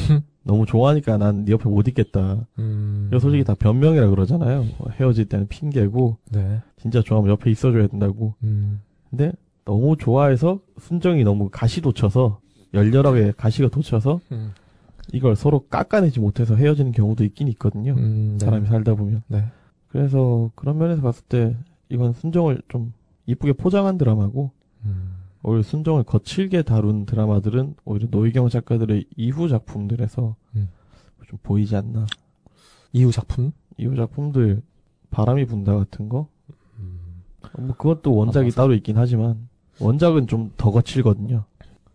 [0.43, 2.45] 너무 좋아하니까 난 네 옆에 못 있겠다.
[2.59, 3.07] 음.
[3.11, 4.65] 이거 솔직히 다 변명이라 그러잖아요.
[4.77, 6.61] 뭐 헤어질 때는 핑계고 네.
[6.77, 8.33] 진짜 좋아하면 옆에 있어줘야 된다고.
[8.43, 9.31] 음, 근데
[9.65, 12.39] 너무 좋아해서 순정이 너무 가시 돋쳐서
[12.73, 14.53] 열렬하게 가시가 돋쳐서 음,
[15.13, 17.93] 이걸 서로 깎아내지 못해서 헤어지는 경우도 있긴 있거든요.
[17.97, 18.45] 음, 네.
[18.45, 19.23] 사람이 살다 보면.
[19.27, 19.45] 네.
[19.89, 21.55] 그래서 그런 면에서 봤을 때
[21.89, 22.93] 이건 순정을 좀
[23.25, 24.51] 이쁘게 포장한 드라마고
[24.85, 30.69] 음, 오히려 순정을 거칠게 다룬 드라마들은 오히려 노희경 작가들의 이후 작품들에서 음.
[31.27, 32.05] 좀 보이지 않나.
[32.93, 33.51] 이후 작품?
[33.77, 34.61] 이후 작품들
[35.11, 36.27] 바람이 분다 같은 거.
[36.79, 37.23] 음,
[37.59, 38.61] 뭐 그것도 원작이 맞아.
[38.61, 39.47] 따로 있긴 하지만
[39.79, 41.43] 원작은 좀 더 거칠거든요.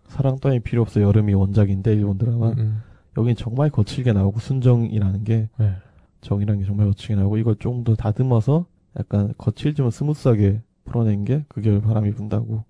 [0.09, 2.49] 사랑 따위 필요 없어 여름이 원작인데 일본 드라마.
[2.51, 2.83] 음, 음.
[3.19, 5.73] 여긴 정말 거칠게 나오고 순정이라는 게 네.
[6.21, 8.67] 정이라는 게 정말 거칠게 나오고 이걸 좀더 다듬어서
[8.99, 12.65] 약간 거칠지만 스무스하게 풀어낸 게 그 겨울 바람이 분다고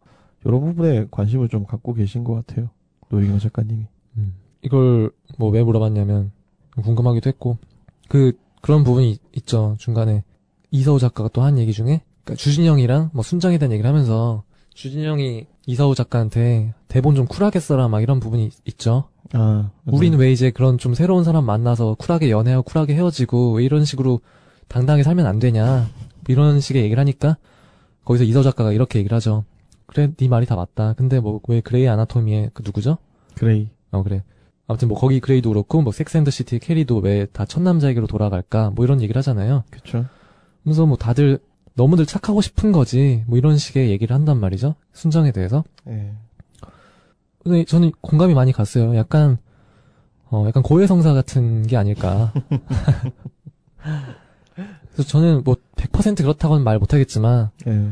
[0.45, 2.70] 이런 부분에 관심을 좀 갖고 계신 것 같아요.
[3.09, 3.87] 노희경 작가님이.
[4.18, 4.34] 음.
[4.62, 6.30] 이걸 뭐 왜 물어봤냐면
[6.82, 7.59] 궁금하기도 했고
[8.09, 8.32] 그
[8.62, 10.24] 그런 부분이 있- 있죠 중간에
[10.70, 14.43] 이서우 작가가 또 한 얘기 중에 그러니까 주진영이랑 뭐 순정에 대한 얘기를 하면서
[14.74, 20.30] 주진영이 이서우 작가한테 대본 좀 쿨하게 써라 막 이런 부분이 있- 있죠 아, 우리는 왜
[20.30, 24.20] 이제 그런 좀 새로운 사람 만나서 쿨하게 연애하고 쿨하게 헤어지고 왜 이런 식으로
[24.68, 25.88] 당당하게 살면 안 되냐
[26.28, 27.36] 이런 식의 얘기를 하니까
[28.04, 29.44] 거기서 이서우 작가가 이렇게 얘기를 하죠
[29.86, 32.98] 그래 네 말이 다 맞다 근데 뭐 왜 그레이 아나토미에 그 누구죠?
[33.34, 33.68] 그레이.
[33.92, 34.22] 어 그래.
[34.68, 39.00] 아무튼 뭐 거기 그레이도 그렇고 뭐 섹스앤더시티 캐리도 왜 다 첫 남자에게로 돌아갈까 뭐 이런
[39.00, 39.62] 얘기를 하잖아요.
[39.70, 40.04] 그쵸.
[40.64, 41.38] 그래서 뭐 다들
[41.76, 44.74] 너무들 착하고 싶은 거지 뭐 이런 식의 얘기를 한단 말이죠.
[44.92, 45.62] 순정에 대해서.
[45.88, 46.12] 예.
[47.42, 48.96] 근데 저는 공감이 많이 갔어요.
[48.96, 49.38] 약간
[50.30, 52.32] 어 약간 고해성사 같은 게 아닐까.
[54.92, 57.90] 그래서 저는 뭐 100% 그렇다고는 말 못하겠지만 예.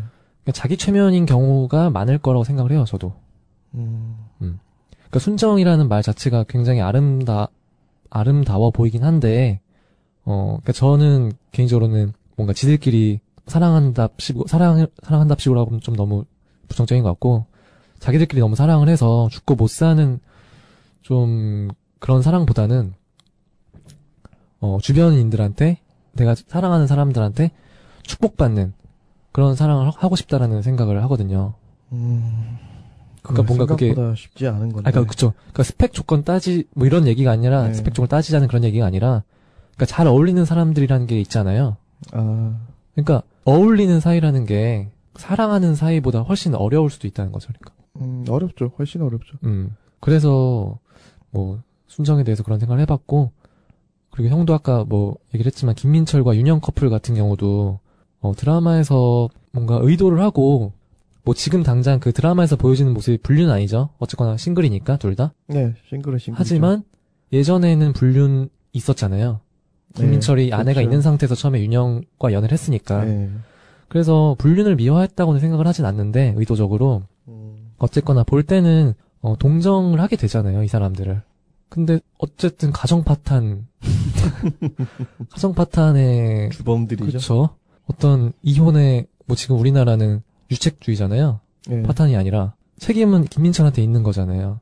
[0.53, 2.85] 자기 최면인 경우가 많을 거라고 생각을 해요.
[2.87, 3.13] 저도.
[3.75, 7.49] 음, 그러니까 순정이라는 말 자체가 굉장히 아름다
[8.09, 9.61] 아름다워 보이긴 한데
[10.25, 16.25] 어 그러니까 저는 개인적으로는 뭔가 지들끼리 사랑한답시고 사랑 사랑한답시고 하고는 좀 너무
[16.69, 17.47] 부정적인 것 같고
[17.99, 20.19] 자기들끼리 너무 사랑을 해서 죽고 못 사는
[21.03, 21.69] 좀
[21.99, 22.95] 그런 사랑보다는
[24.61, 25.79] 어 주변인들한테
[26.13, 27.51] 내가 사랑하는 사람들한테
[28.03, 28.73] 축복받는
[29.33, 31.55] 그런 사랑을 하- 하고 싶다라는 생각을 하거든요.
[31.93, 32.57] 음.
[33.23, 34.89] 그러니까 뭔가 그게- 쉽지 않은 건데.
[34.89, 35.33] 아, 그니까, 그쵸.
[35.45, 37.73] 그니까 스펙 조건 따지, 뭐 이런 얘기가 아니라, 네.
[37.75, 39.23] 스펙 조건 따지자는 그런 얘기가 아니라,
[39.71, 41.79] 그니까 잘 어울리는 사람들이라는 게 있잖아요.
[42.13, 42.59] 아,
[42.95, 47.75] 그니까, 어울리는 사이라는 게, 사랑하는 사이보다 훨씬 어려울 수도 있다는 거죠, 그러니까.
[48.01, 48.73] 음, 어렵죠.
[48.79, 49.37] 훨씬 어렵죠.
[49.45, 49.77] 음.
[50.01, 50.79] 그래서,
[51.31, 53.31] 뭐, 순정에 대해서 그런 생각을 해봤고,
[54.11, 57.81] 그리고 형도 아까 뭐, 얘기를 했지만, 김민철과 윤영 커플 같은 경우도,
[58.21, 60.73] 어, 드라마에서 뭔가 의도를 하고,
[61.25, 63.91] 뭐 지금 당장 그 드라마에서 보여지는 모습이 불륜 아니죠?
[63.99, 65.33] 어쨌거나 싱글이니까, 둘 다.
[65.47, 66.39] 네, 싱글은 싱글.
[66.39, 66.83] 하지만
[67.33, 69.41] 예전에는 불륜 있었잖아요.
[69.95, 70.83] 김민철이 네, 아내가 그렇죠.
[70.83, 73.05] 있는 상태에서 처음에 윤영과 연애를 했으니까.
[73.05, 73.31] 네.
[73.89, 80.63] 그래서 불륜을 미화했다고는 생각을 하진 않는데 의도적으로 음, 어쨌거나 볼 때는 어, 동정을 하게 되잖아요
[80.63, 81.23] 이 사람들을.
[81.69, 83.67] 근데 어쨌든 가정 파탄
[85.31, 87.07] 가정 파탄의 주범들이죠.
[87.07, 87.57] 그렇죠.
[87.87, 91.41] 어떤 이혼의 뭐 지금 우리나라는 유책주의잖아요.
[91.71, 91.83] 예.
[91.83, 94.61] 파탄이 아니라 책임은 김민철한테 있는 거잖아요.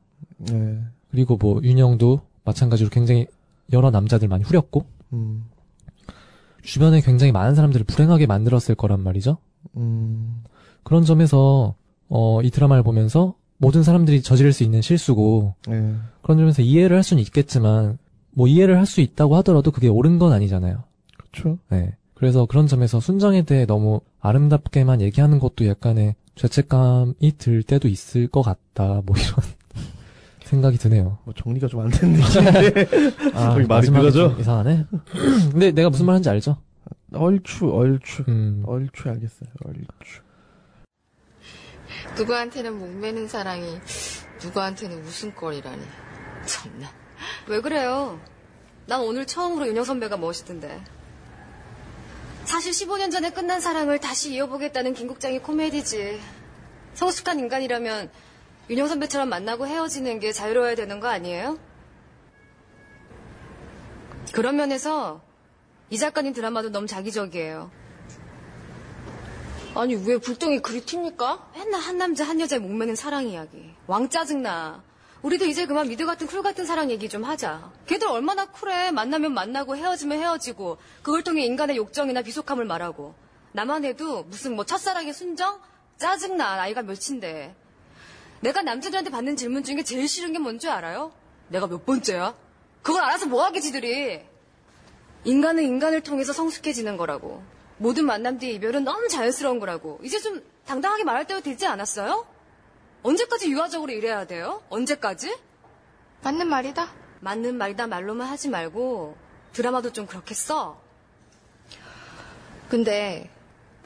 [0.51, 0.79] 예.
[1.11, 3.27] 그리고 뭐 윤영도 마찬가지로 굉장히
[3.71, 5.45] 여러 남자들 많이 후렸고 음.
[6.63, 9.37] 주변에 굉장히 많은 사람들을 불행하게 만들었을 거란 말이죠.
[9.77, 10.43] 음.
[10.83, 11.75] 그런 점에서
[12.09, 15.95] 어, 이 드라마를 보면서 모든 사람들이 저지를 수 있는 실수고 예.
[16.21, 17.97] 그런 점에서 이해를 할 수는 있겠지만
[18.31, 20.83] 뭐 이해를 할 수 있다고 하더라도 그게 옳은 건 아니잖아요.
[21.17, 21.57] 그렇죠.
[21.69, 21.95] 네.
[22.13, 28.41] 그래서 그런 점에서 순정에 대해 너무 아름답게만 얘기하는 것도 약간의 죄책감이 들 때도 있을 것
[28.41, 29.01] 같다.
[29.05, 29.35] 뭐 이런
[30.53, 31.17] 생각이 드네요.
[31.23, 32.87] 뭐 정리가 좀안된 느낌인데.
[33.33, 34.11] 아, 거기 말이?
[34.11, 34.85] 좀 이상하네.
[35.51, 36.57] 근데 내가 무슨 말 하는지 알죠?
[37.13, 38.23] 얼추, 얼추.
[38.27, 38.63] 음.
[38.67, 39.49] 얼추 알겠어요.
[39.65, 40.21] 얼추.
[42.17, 43.65] 누구한테는 목매는 사랑이
[44.43, 45.81] 누구한테는 웃음거리라니
[46.45, 46.89] 참나
[47.47, 48.19] 왜 그래요?
[48.85, 50.81] 난 오늘 처음으로 윤영 선배가 멋있던데.
[52.43, 56.19] 사실 15년 전에 끝난 사랑을 다시 이어보겠다는 김국장의 코미디지.
[56.93, 58.11] 성숙한 인간이라면
[58.69, 61.59] 윤영 선배처럼 만나고 헤어지는 게 자유로워야 되는 거 아니에요?
[64.31, 65.21] 그런 면에서
[65.89, 67.69] 이 작가님 드라마도 너무 자기적이에요.
[69.75, 71.41] 아니 왜 불똥이 그리 튑니까?
[71.55, 73.73] 맨날 한 남자 한 여자의 목매는 사랑 이야기.
[73.87, 74.81] 왕 짜증나.
[75.23, 77.71] 우리도 이제 그만 미드 같은 쿨 같은 사랑 얘기 좀 하자.
[77.85, 78.91] 걔들 얼마나 쿨해.
[78.91, 83.13] 만나면 만나고 헤어지면 헤어지고 그걸 통해 인간의 욕정이나 비속함을 말하고.
[83.51, 85.59] 나만 해도 무슨 뭐 첫사랑의 순정?
[85.97, 86.55] 짜증나.
[86.55, 87.55] 나이가 몇인데.
[88.43, 91.13] 내가 남자들한테 받는 질문 중에 제일 싫은 게 뭔지 알아요?
[91.47, 92.35] 내가 몇 번째야?
[92.81, 94.21] 그걸 알아서 뭐하게 지들이.
[95.23, 97.41] 인간은 인간을 통해서 성숙해지는 거라고.
[97.77, 100.01] 모든 만남 뒤의 이별은 너무 자연스러운 거라고.
[100.03, 102.27] 이제 좀 당당하게 말할 때가 되지 않았어요?
[103.03, 104.61] 언제까지 유화적으로 이래야 돼요?
[104.69, 105.33] 언제까지?
[106.23, 106.89] 맞는 말이다
[107.21, 109.15] 맞는 말이다 말로만 하지 말고
[109.53, 110.81] 드라마도 좀 그렇게 써.
[112.67, 113.29] 근데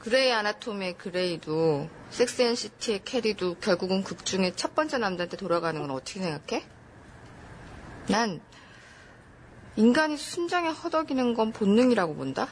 [0.00, 6.64] 그레이 아나토미의 그레이도 섹스앤시티의 캐리도 결국은 극 중에 첫 번째 남자한테 돌아가는 건 어떻게 생각해?
[8.08, 8.40] 난
[9.76, 12.48] 인간이 순정에 허덕이는 건 본능이라고 본다.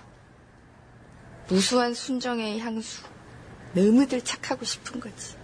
[1.49, 3.05] 무수한 순정의 향수.
[3.75, 5.37] 너무들 착하고 싶은 거지.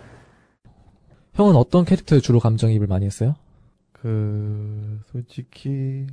[1.35, 3.37] 형은 어떤 캐릭터에 주로 감정이입을 많이 했어요?
[3.93, 6.07] 그, 솔직히,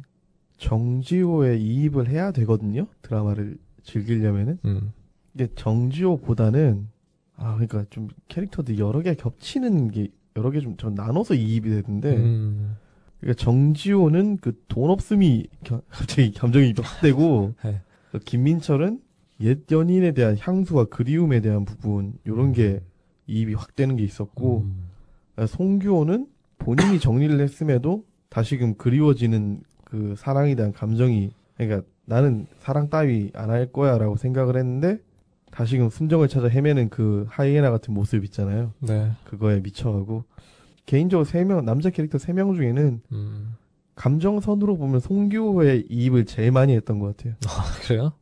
[0.57, 2.87] 정지호에 이입을 해야 되거든요?
[3.01, 4.59] 드라마를 즐기려면은.
[4.65, 4.93] 음.
[5.33, 6.87] 이게 정지호보다는,
[7.35, 12.15] 아, 그러니까 좀 캐릭터들 여러 개 겹치는 게, 여러 개 좀, 전 나눠서 이입이 되는데,
[12.15, 12.77] 음.
[13.19, 17.81] 그러니까 정지호는 그 돈 없음이 겨- 갑자기 감정이입이 확 되고, 네.
[18.11, 18.99] 그 김민철은
[19.41, 22.81] 옛 연인에 대한 향수와 그리움에 대한 부분, 요런 게
[23.27, 24.89] 이입이 확 되는 게 있었고, 음.
[25.47, 26.27] 송규호는
[26.57, 33.71] 본인이 정리를 했음에도 다시금 그리워지는 그 사랑에 대한 감정이 그러니까 나는 사랑 따위 안 할
[33.71, 34.99] 거야라고 생각을 했는데
[35.51, 38.73] 다시금 순정을 찾아 헤매는 그 하이에나 같은 모습 있잖아요.
[38.79, 39.11] 네.
[39.25, 40.23] 그거에 미쳐가고
[40.85, 43.55] 개인적으로 세 명 남자 캐릭터 세 명 중에는 음.
[43.95, 47.35] 감정선으로 보면 송규호의 이입을 제일 많이 했던 것 같아요.
[47.83, 48.13] 그래요?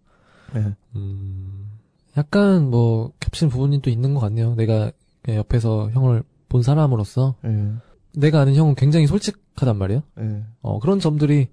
[0.53, 0.73] 네.
[0.95, 1.69] 음.
[2.17, 4.55] 약간 뭐 겹치는 부분이 또 있는 것 같네요.
[4.55, 4.91] 내가
[5.27, 7.73] 옆에서 형을 본 사람으로서 네.
[8.15, 10.01] 내가 아는 형은 굉장히 솔직하단 말이에요.
[10.15, 10.43] 네.
[10.61, 11.49] 어, 그런 점들이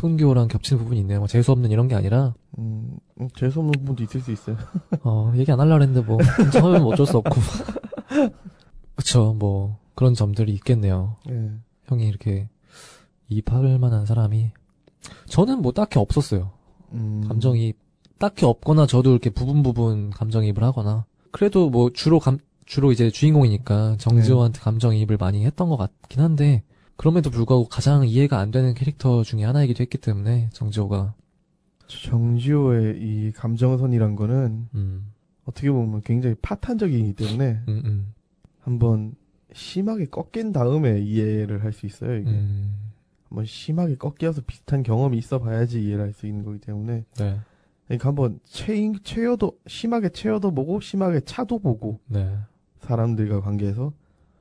[0.00, 1.18] 손기호랑 겹치는 부분이 있네요.
[1.18, 4.56] 뭐 재수 없는 이런 게 아니라 음, 음, 재수 없는 부분도 있을 수 있어요.
[5.04, 6.16] 어, 얘기 안 하려고 했는데 뭐
[6.52, 7.34] 처음에는 어쩔 수 없고
[8.96, 11.16] 그쵸 뭐 그런 점들이 있겠네요.
[11.26, 11.50] 네.
[11.84, 12.48] 형이 이렇게
[13.28, 14.52] 이입할 만한 사람이
[15.26, 16.50] 저는 뭐 딱히 없었어요.
[16.92, 17.74] 음, 감정이
[18.18, 23.96] 딱히 없거나 저도 이렇게 부분 부분 감정이입을 하거나 그래도 뭐 주로 감 주로 이제 주인공이니까
[23.98, 26.62] 정지호한테 감정이입을 많이 했던 것 같긴 한데
[27.00, 31.14] 그럼에도 불구하고 가장 이해가 안 되는 캐릭터 중에 하나이기도 했기 때문에 정지호가.
[31.86, 35.10] 정지호의 이 감정선이란 거는 음,
[35.46, 38.14] 어떻게 보면 굉장히 파탄적이기 때문에 음, 음,
[38.60, 39.14] 한번
[39.54, 42.18] 심하게 꺾인 다음에 이해를 할 수 있어요.
[42.18, 42.28] 이게.
[42.28, 42.92] 음,
[43.30, 47.06] 한번 심하게 꺾여서 비슷한 경험이 있어 봐야지 이해를 할 수 있는 거기 때문에.
[47.16, 47.40] 네,
[47.86, 52.36] 그러니까 한번 채 채여도 심하게 채여도 보고 심하게 차도 보고 네,
[52.80, 53.94] 사람들과 관계에서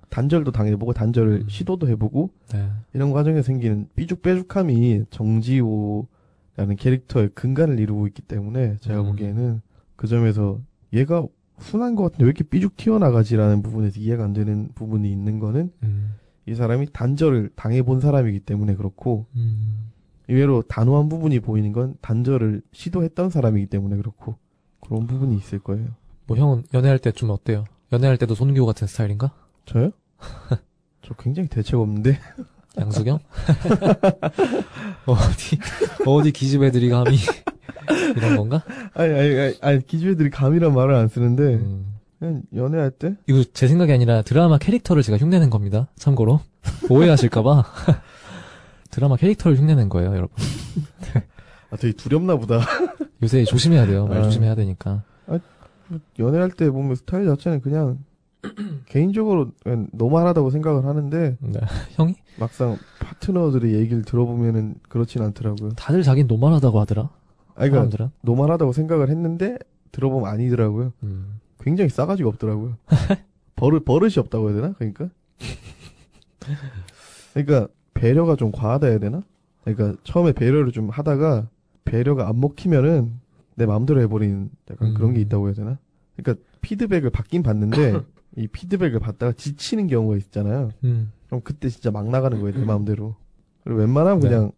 [0.09, 1.49] 단절도 당해보고 단절을 음.
[1.49, 9.07] 시도도 해보고 네, 이런 과정에 생기는 삐죽빼죽함이 정지호라는 캐릭터의 근간을 이루고 있기 때문에 제가 음.
[9.07, 9.61] 보기에는
[9.95, 10.59] 그 점에서
[10.93, 11.25] 얘가
[11.59, 16.13] 순한 것 같은데 왜 이렇게 삐죽 튀어나가지라는 부분에서 이해가 안 되는 부분이 있는 거는 음,
[16.45, 19.91] 이 사람이 단절을 당해본 사람이기 때문에 그렇고 음,
[20.29, 24.35] 의외로 단호한 부분이 보이는 건 단절을 시도했던 사람이기 때문에 그렇고
[24.79, 25.87] 그런 부분이 있을 거예요.
[26.27, 27.65] 뭐 형은 연애할 때 좀 어때요?
[27.91, 29.33] 연애할 때도 손기호 같은 스타일인가?
[29.65, 29.91] 저요?
[31.01, 32.19] 저 굉장히 대책 없는데
[32.77, 33.19] 양수경?
[35.05, 35.59] 어디,
[36.05, 37.17] 어디 기집애들이 감히
[38.15, 38.63] 이런 건가?
[38.93, 41.95] 아니, 아니, 아니, 아니 기집애들이 감히란 말을 안 쓰는데, 음.
[42.19, 43.15] 그냥 연애할 때?
[43.27, 45.87] 이거 제 생각이 아니라 드라마 캐릭터를 제가 흉내낸 겁니다.
[45.95, 46.41] 참고로.
[46.89, 47.63] 오해하실까봐.
[48.91, 50.29] 드라마 캐릭터를 흉내낸 거예요, 여러분.
[51.71, 52.61] 아, 되게 두렵나 보다.
[53.23, 54.07] 요새 조심해야 돼요.
[54.07, 54.23] 말 아.
[54.23, 55.03] 조심해야 되니까.
[56.19, 57.97] 연애할 때 보면 스타일 자체는 그냥,
[58.87, 61.59] 개인적으로 그냥 normal하다고 생각을 하는데, 네.
[61.95, 62.15] 형이?
[62.39, 65.71] 막상 파트너들의 얘기를 들어보면은 그렇진 않더라고요.
[65.71, 67.09] 다들 자긴 normal하다고 하더라.
[67.55, 68.09] 아니, 그러니까, 사람들은.
[68.21, 69.57] 노멀하다고 생각을 했는데,
[69.91, 70.93] 들어보면 아니더라고요.
[71.03, 71.39] 음.
[71.59, 72.77] 굉장히 싸가지가 없더라고요.
[73.55, 74.73] 버릇, 버릇이 없다고 해야 되나?
[74.73, 75.09] 그러니까?
[77.33, 79.23] 그러니까, 배려가 좀 과하다 해야 되나?
[79.65, 81.49] 그러니까, 처음에 배려를 좀 하다가,
[81.83, 83.19] 배려가 안 먹히면은,
[83.55, 85.21] 내 마음대로 해버리는 약간 그런 게 음.
[85.23, 85.77] 있다고 해야 되나?
[86.15, 87.99] 그러니까, 피드백을 받긴 받는데,
[88.35, 90.71] 이 피드백을 받다가 지치는 경우가 있잖아요.
[90.83, 91.11] 음.
[91.27, 93.15] 그럼 그때 진짜 막 나가는 거예요, 내 마음대로.
[93.63, 94.29] 그리고 웬만하면 네.
[94.29, 94.51] 그냥,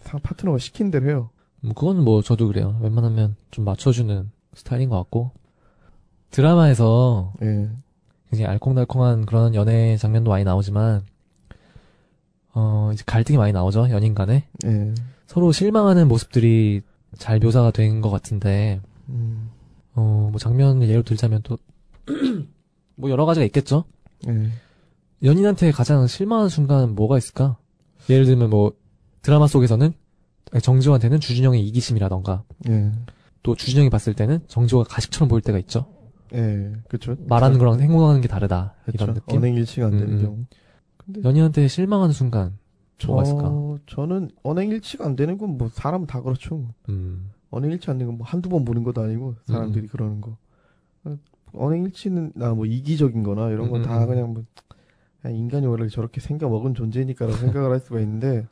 [0.00, 1.30] 상 파트너가 시킨 대로 해요.
[1.60, 2.78] 뭐 그건 뭐 저도 그래요.
[2.82, 5.32] 웬만하면 좀 맞춰주는 스타일인 것 같고.
[6.30, 7.70] 드라마에서 예.
[8.30, 11.02] 굉장히 알콩달콩한 그런 연애 장면도 많이 나오지만,
[12.54, 14.46] 어, 이제 갈등이 많이 나오죠, 연인 간에.
[14.64, 14.94] 예.
[15.26, 16.82] 서로 실망하는 모습들이
[17.16, 19.50] 잘 묘사가 된 것 같은데, 음,
[19.94, 21.58] 어, 뭐 장면을 예로 들자면 또,
[22.96, 23.84] 뭐 여러 가지가 있겠죠?
[24.28, 24.50] 예.
[25.22, 27.56] 연인한테 가장 실망한 순간은 뭐가 있을까?
[28.10, 28.72] 예를 들면 뭐,
[29.22, 29.92] 드라마 속에서는
[30.52, 32.92] 아니, 정지호한테는 주준영의 이기심이라던가, 예.
[33.42, 35.86] 또 주준영이 봤을 때는 정지호가 가식처럼 보일 때가 있죠?
[36.34, 36.72] 예.
[36.88, 37.16] 그쵸.
[37.28, 38.74] 말하는 거랑 행동하는 게 다르다.
[38.92, 39.20] 이런 그쵸.
[39.20, 39.38] 느낌?
[39.38, 40.22] 언행 일치가 안 되는 음, 음.
[40.22, 40.44] 경우.
[40.98, 42.58] 근데 연인한테 실망한 순간,
[43.06, 43.42] 뭐가 있을까?
[43.42, 46.68] 저, 저는 언행 일치가 안 되는 건 뭐 사람은 다 그렇죠.
[46.88, 50.36] 음, 언행 일치 안 되는 건 뭐 한두 번 보는 것도 아니고 사람들이 그러는 거.
[51.56, 54.06] 언행 일치는 나뭐 이기적인 거나 이런 건 다.
[54.06, 54.44] 그냥 뭐
[55.20, 58.46] 그냥 인간이 원래 저렇게 생겨 먹은 존재니까라고 생각을 할 수가 있는데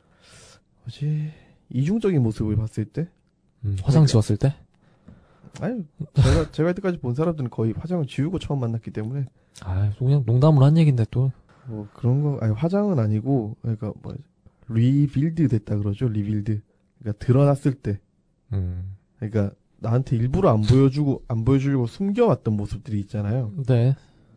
[0.83, 1.31] 뭐지
[1.69, 3.07] 이중적인 모습을 봤을 때
[3.63, 4.53] 음, 화장 지웠을 때?
[5.61, 9.25] 아니 제가 제가 이때까지 본 사람들은 거의 화장을 지우고 처음 만났기 때문에
[9.63, 11.31] 아, 그냥 농담으로 한 얘긴데 또.
[11.67, 14.13] 뭐 그런 거 아니 화장은 아니고 그러니까 뭐
[14.67, 16.61] revealed 됐다 그러죠 revealed
[16.99, 17.99] 그러니까 드러났을 때
[18.53, 19.51] 음, 그러니까
[19.85, 23.51] 나한테 일부러 안 보여주고 안 보여주려고 숨겨왔던 모습들이 있잖아요.
[23.67, 23.95] 네.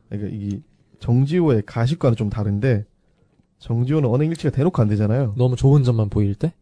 [0.08, 0.60] 그러니까 이게
[1.00, 2.84] 정지호의 가식과는 좀 다른데
[3.58, 5.34] 정지호는 언행일치가 대놓고 안 되잖아요.
[5.36, 6.52] 너무 좋은 점만 보일 때?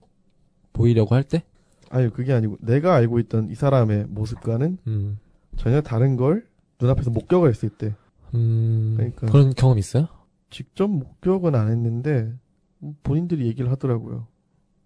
[0.73, 1.43] 보이려고 할 때?
[1.91, 5.19] 아니 그게 아니고 내가 알고 있던 이 사람의 모습과는 음,
[5.57, 6.47] 전혀 다른 걸
[6.81, 7.95] 눈앞에서 목격을 했을 때
[8.35, 9.27] 음, 그러니까.
[9.27, 10.09] 그런 경험 있어요?
[10.51, 12.33] 직접 목격은 안 했는데
[13.03, 14.27] 본인들이 얘기를 하더라고요.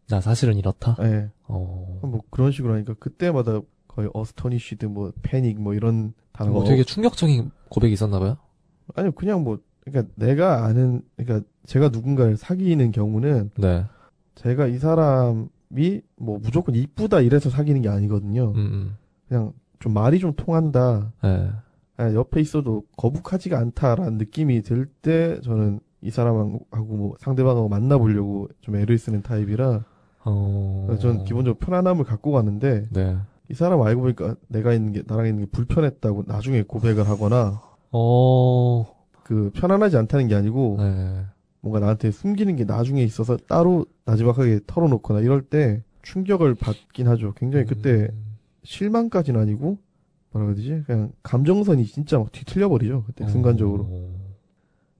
[0.09, 0.97] 나 사실은 이렇다?
[1.03, 1.31] 예.
[1.45, 3.61] 어, 뭐 그런 식으로 하니까 그때마다
[3.91, 8.37] 거의 astonished 뭐 패닉 뭐 이런 단어가 뭐 되게 충격적인 고백이 있었나 봐요?
[8.95, 13.85] 아니 그냥 뭐 그러니까 내가 아는 그러니까 제가 누군가를 사귀는 경우는 네.
[14.37, 18.53] 제가 이 사람이 뭐 무조건 이쁘다 이래서 사귀는 게 아니거든요.
[18.53, 18.97] 음, 음.
[19.29, 21.12] 그냥 좀 말이 좀 통한다.
[21.23, 21.51] 네.
[21.97, 28.77] 아, 옆에 있어도 거북하지가 않다라는 느낌이 들 때 저는 이 사람하고 뭐 상대방하고 만나보려고 좀
[28.77, 29.85] 애를 쓰는 타입이라
[30.25, 30.97] 어.
[31.01, 33.19] 저는 기본적으로 편안함을 갖고 가는데 네.
[33.51, 37.61] 이 사람 알고 보니까 내가 있는 게 나랑 있는 게 불편했다고 나중에 고백을 하거나
[37.91, 38.87] 어,
[39.25, 41.25] 그 편안하지 않다는 게 아니고 네.
[41.61, 47.35] 뭔가 나한테 숨기는 게 나중에 있어서 따로 나지막하게 털어놓거나 이럴 때 충격을 받긴 하죠.
[47.35, 48.37] 굉장히 그때 음.
[48.63, 49.79] 실망까지는 아니고
[50.31, 50.85] 뭐라 되지?
[50.87, 53.03] 그냥 감정선이 진짜 막 뒤틀려 버리죠.
[53.05, 53.83] 그때 순간적으로.
[53.83, 54.21] 어.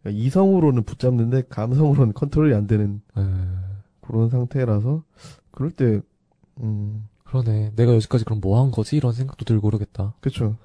[0.03, 3.23] 그러니까 이성으로는 붙잡는데 감성으로는 컨트롤이 안 되는 네.
[4.01, 5.05] 그런 상태라서
[5.53, 6.01] 그럴 때
[6.61, 7.73] 음, 그러네.
[7.77, 8.97] 내가 여기까지 그럼 뭐 한 거지?
[8.97, 10.15] 이런 생각도 들고 그러겠다.
[10.21, 10.57] 그쵸.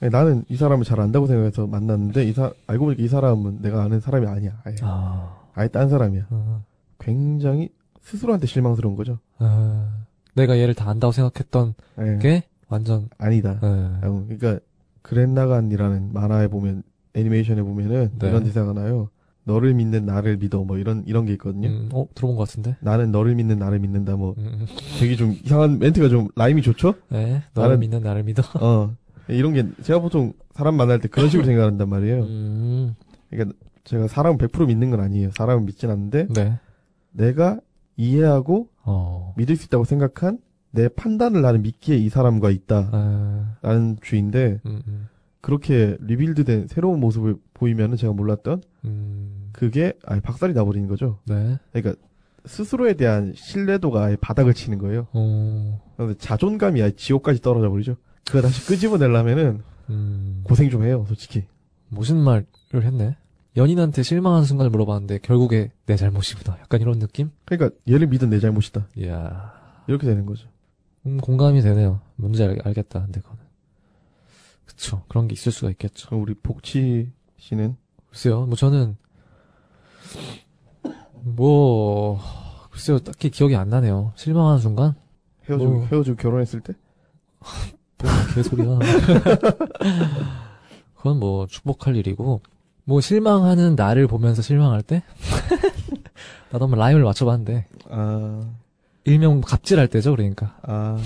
[0.00, 4.00] 나는 이 사람을 잘 안다고 생각해서 만났는데 이 사, 알고 보니까 이 사람은 내가 아는
[4.00, 4.60] 사람이 아니야.
[4.64, 5.36] 아예, 아.
[5.54, 6.26] 아예 딴 사람이야.
[6.30, 6.64] 어.
[6.98, 7.70] 굉장히
[8.00, 9.18] 스스로한테 실망스러운 거죠.
[9.38, 10.04] 아.
[10.34, 12.18] 내가 얘를 다 안다고 생각했던 예.
[12.18, 13.60] 게 완전, 아니다.
[13.60, 13.68] 네.
[13.68, 14.58] 아, 그러니까
[15.02, 16.82] 그랜나간이라는 만화에 보면
[17.14, 18.28] 애니메이션에 보면은 네.
[18.28, 19.08] 이런 대사가 나요.
[19.44, 21.68] 너를 믿는 나를 믿어 뭐 이런 이런 게 있거든요.
[21.68, 22.76] 음, 어, 들어본 것 같은데?
[22.80, 24.66] 나는 너를 믿는 나를 믿는다 뭐 음, 음.
[25.00, 26.94] 되게 좀 이상한 멘트가 좀 라임이 좋죠?
[27.10, 27.42] 네.
[27.54, 28.42] 너를 나는- 믿는 나를 믿어.
[28.60, 28.94] 어
[29.28, 32.22] 이런 게 제가 보통 사람 만날 때 그런 식으로 생각한단 말이에요.
[32.22, 32.94] 음.
[33.30, 35.30] 그러니까 제가 사람을 100% 믿는 건 아니에요.
[35.36, 36.58] 사람을 믿진 않는데 네.
[37.10, 37.58] 내가
[37.96, 39.34] 이해하고 어.
[39.36, 40.38] 믿을 수 있다고 생각한
[40.70, 42.92] 내 판단을 나는 믿기에 이 사람과 있다라는
[43.62, 43.96] 아.
[44.02, 45.08] 주의인데 음, 음.
[45.42, 49.50] 그렇게 리빌드된 새로운 모습을 보이면은 제가 몰랐던 음.
[49.52, 51.18] 그게 아예 박살이 나버리는 거죠.
[51.26, 51.58] 네.
[51.72, 52.00] 그러니까
[52.46, 55.08] 스스로에 대한 신뢰도가 아예 바닥을 치는 거예요.
[55.12, 55.80] 어.
[56.18, 57.96] 자존감이 아예 지옥까지 떨어져 버리죠.
[58.24, 60.40] 그거 다시 끄집어내려면은 음.
[60.44, 61.44] 고생 좀 해요, 솔직히.
[61.88, 63.16] 멋있는 말을 했네.
[63.56, 66.56] 연인한테 실망한 순간을 물어봤는데 결국에 내 잘못이구나.
[66.60, 67.30] 약간 이런 느낌?
[67.44, 68.86] 그러니까 얘를 믿은 내 잘못이다.
[68.96, 69.52] 이야.
[69.88, 70.48] 이렇게 되는 거죠.
[71.04, 72.00] 음, 공감이 되네요.
[72.16, 73.02] 뭔지 알, 알겠다.
[73.02, 73.41] 근데 그거는.
[74.72, 75.02] 그쵸.
[75.08, 76.08] 그런 게 있을 수가 있겠죠.
[76.08, 77.76] 그럼 우리 복치 씨는
[78.08, 78.46] 글쎄요.
[78.46, 78.96] 뭐 저는
[81.20, 82.18] 뭐
[82.70, 82.98] 글쎄요.
[82.98, 84.12] 딱히 기억이 안 나네요.
[84.16, 84.94] 실망하는 순간?
[85.48, 85.86] 헤어지고 뭐.
[85.86, 86.72] 헤어지고 결혼했을 때?
[87.40, 88.78] 뭐 개소리야.
[90.96, 92.40] 그건 뭐 축복할 일이고
[92.84, 95.02] 뭐 실망하는 나를 보면서 실망할 때?
[96.50, 98.48] 나도 한번 라임을 맞춰봤는데 아,
[99.04, 100.12] 일명 갑질할 때죠.
[100.12, 100.98] 그러니까 아,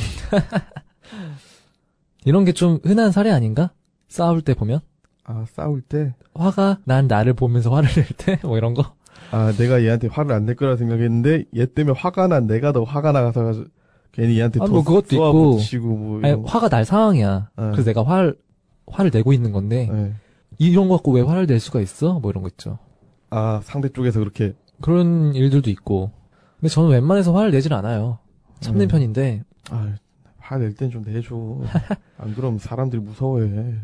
[2.27, 3.71] 이런 게 좀 흔한 사례 아닌가?
[4.09, 4.81] 싸울 때 보면
[5.25, 6.15] 아 싸울 때.
[6.35, 8.95] 화가 난 나를 보면서 화를 낼 때 뭐 이런 거.
[9.33, 13.13] 아, 내가 얘한테 화를 안 낼 거라 생각했는데 얘 때문에 화가 난 내가 더 화가
[13.13, 13.65] 나가서
[14.13, 15.89] 괜히 얘한테 아, 더 뭐 그것도 있고.
[15.89, 16.43] 뭐 아니.
[16.45, 17.51] 화가 날 상황이야.
[17.57, 17.65] 네.
[17.73, 18.37] 그래서 내가 화를
[18.87, 20.13] 화를 내고 있는 건데 네.
[20.59, 22.21] 이런 거 갖고 왜 화를 낼 수가 있어?
[22.21, 22.79] 뭐 이런 거 있죠.
[23.31, 26.13] 아 상대 쪽에서 그렇게 그런 일들도 있고.
[26.61, 28.19] 근데 저는 웬만해서 화를 내질 않아요.
[28.61, 28.89] 참는 음.
[28.89, 29.95] 편인데 아,
[30.49, 31.35] 화낼 땐 좀 내줘.
[32.19, 33.75] 안 그러면 사람들이 무서워해.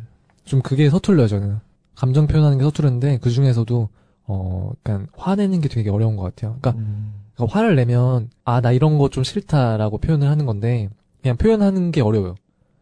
[0.44, 1.58] 좀 그게 서툴려요 저는.
[1.94, 3.88] 감정 표현하는 게 서투른데 그 중에서도
[4.26, 6.56] 어, 약간 화내는 게 되게 어려운 것 같아요.
[6.60, 7.14] 그러니까, 음.
[7.34, 10.88] 그러니까 화를 내면 아 나 이런 거 좀 싫다라고 표현을 하는 건데
[11.20, 12.34] 그냥 표현하는 게 어려워요.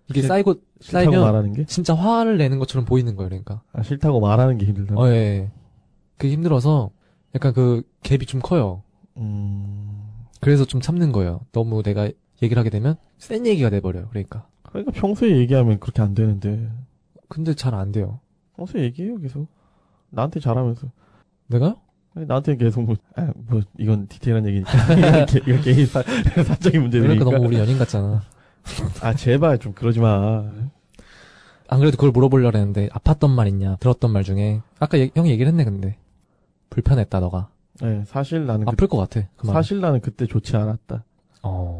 [0.08, 1.64] 이게 싫- 쌓이고 쌓이면 말하는 게?
[1.64, 3.28] 진짜 화를 내는 것처럼 보이는 거예요.
[3.28, 3.62] 그러니까.
[3.72, 4.94] 아, 싫다고 말하는 게 힘들다.
[4.96, 5.50] 어, 예, 예.
[6.18, 6.90] 그게 힘들어서
[7.34, 8.82] 약간 그 갭이 좀 커요.
[9.16, 10.00] 음.
[10.40, 11.40] 그래서 좀 참는 거예요.
[11.52, 12.10] 너무 내가
[12.42, 14.08] 얘기를 하게 되면 센 얘기가 돼버려요.
[14.10, 14.46] 그러니까.
[14.62, 16.70] 그러니까 평소에 얘기하면 그렇게 안 되는데.
[17.28, 18.20] 근데 잘 안 돼요.
[18.56, 19.48] 평소에 얘기해요, 계속.
[20.10, 20.88] 나한테 잘하면서.
[21.48, 21.76] 내가요?
[22.14, 24.70] 아니, 나한테 계속 뭐, 아, 뭐, 이건 디테일한 얘기니까.
[25.26, 26.02] 개- 이건 개인 사,
[26.44, 27.08] 사적인 문제니까.
[27.14, 28.22] 그러니까 너무 우리 연인 같잖아.
[29.02, 30.44] 아, 제발 좀 그러지 마.
[31.68, 33.76] 안 그래도 그걸 물어보려고 했는데 아팠던 말 있냐?
[33.76, 35.96] 들었던 말 중에 아까 얘- 형이 얘기를 했네 근데
[36.68, 37.48] 불편했다 너가
[37.80, 39.54] 네, 사실 나는 그, 아플 것 같아 그 말.
[39.54, 41.04] 사실 나는 그때 좋지 않았다.
[41.44, 41.79] 어.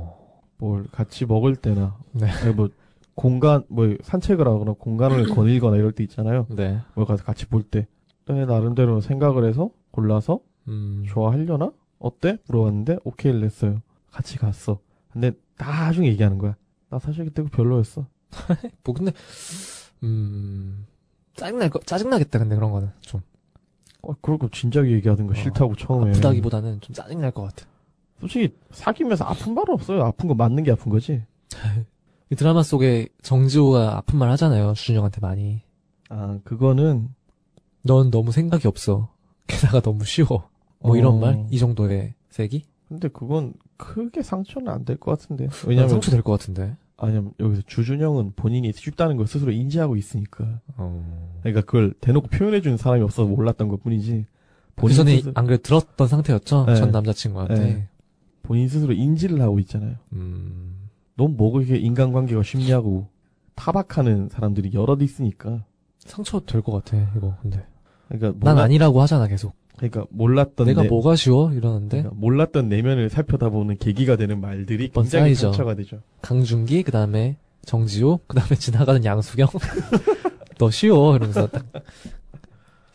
[0.60, 2.28] 뭘 같이 먹을 때나, 네.
[2.54, 2.68] 뭐
[3.14, 6.46] 공간 뭐 산책을 하거나 공간을 거닐거나 이럴 때 있잖아요.
[6.50, 6.78] 네.
[6.94, 7.86] 뭘 가서 같이 볼 때.
[8.26, 11.04] 내 나름대로 생각을 해서 골라서 음.
[11.08, 11.72] 좋아하려나?
[11.98, 12.38] 어때?
[12.46, 13.82] 물어봤는데 오케이를 냈어요.
[14.12, 14.78] 같이 갔어.
[15.12, 16.54] 근데 나중에 얘기하는 거야.
[16.90, 18.06] 나 사실 그때 별로였어.
[18.84, 19.12] 뭐 근데
[20.04, 20.86] 음.
[21.34, 23.20] 짜증날 거 짜증나겠다 근데 그런 거는 좀
[24.02, 26.10] 어, 그러고 진작에 얘기하는 거 어, 싫다고 처음에.
[26.10, 27.66] 아프다기보다는 좀 짜증날 것 같아.
[28.20, 30.02] 솔직히 사귀면서 아픈 말은 없어요.
[30.04, 31.22] 아픈 거 맞는 게 아픈 거지.
[32.30, 35.62] 이 드라마 속에 정지호가 아픈 말 하잖아요 주준영한테 많이.
[36.08, 37.08] 아 그거는
[37.82, 39.08] 넌 너무 생각이 없어.
[39.46, 40.48] 게다가 너무 쉬워.
[40.80, 40.96] 뭐 어.
[40.96, 41.44] 이런 말?
[41.50, 42.64] 이 정도의 세기?
[42.88, 45.48] 근데 그건 크게 상처는 안 될 것 같은데.
[45.66, 46.76] 왜냐면 상처 될 것 같은데.
[46.96, 50.60] 아니면 여기서 주준영은 본인이 쉽다는 걸 스스로 인지하고 있으니까.
[50.76, 51.38] 어.
[51.40, 54.26] 그러니까 그걸 대놓고 표현해 주는 사람이 없어서 몰랐던 것 뿐이지.
[54.76, 56.66] 그 본인 전에 스스로, 안 그래도 들었던 상태였죠?
[56.66, 56.76] 네.
[56.76, 57.54] 전 남자친구한테.
[57.54, 57.88] 네.
[58.50, 59.94] 본인 스스로 인지를 하고 있잖아요.
[60.12, 60.88] 음.
[61.14, 63.06] 넌 뭐가 이게 인간관계가 쉽냐고
[63.54, 65.64] 타박하는 사람들이 여럿 있으니까.
[66.00, 67.64] 상처 될 것 같아, 이거, 근데.
[68.08, 69.54] 그러니까 난 몰라- 아니라고 하잖아, 계속.
[69.76, 71.52] 그러니까 몰랐던 내가 내, 뭐가 쉬워?
[71.52, 71.98] 이러는데.
[71.98, 75.52] 그러니까 몰랐던 내면을 살펴다보는 계기가 되는 말들이 굉장히 쌓이죠.
[75.52, 76.00] 상처가 되죠.
[76.22, 77.36] 강준기, 그 다음에
[77.66, 79.46] 정지호, 그 다음에 지나가는 양수경.
[80.58, 81.14] 너 쉬워.
[81.14, 81.64] 이러면서 딱.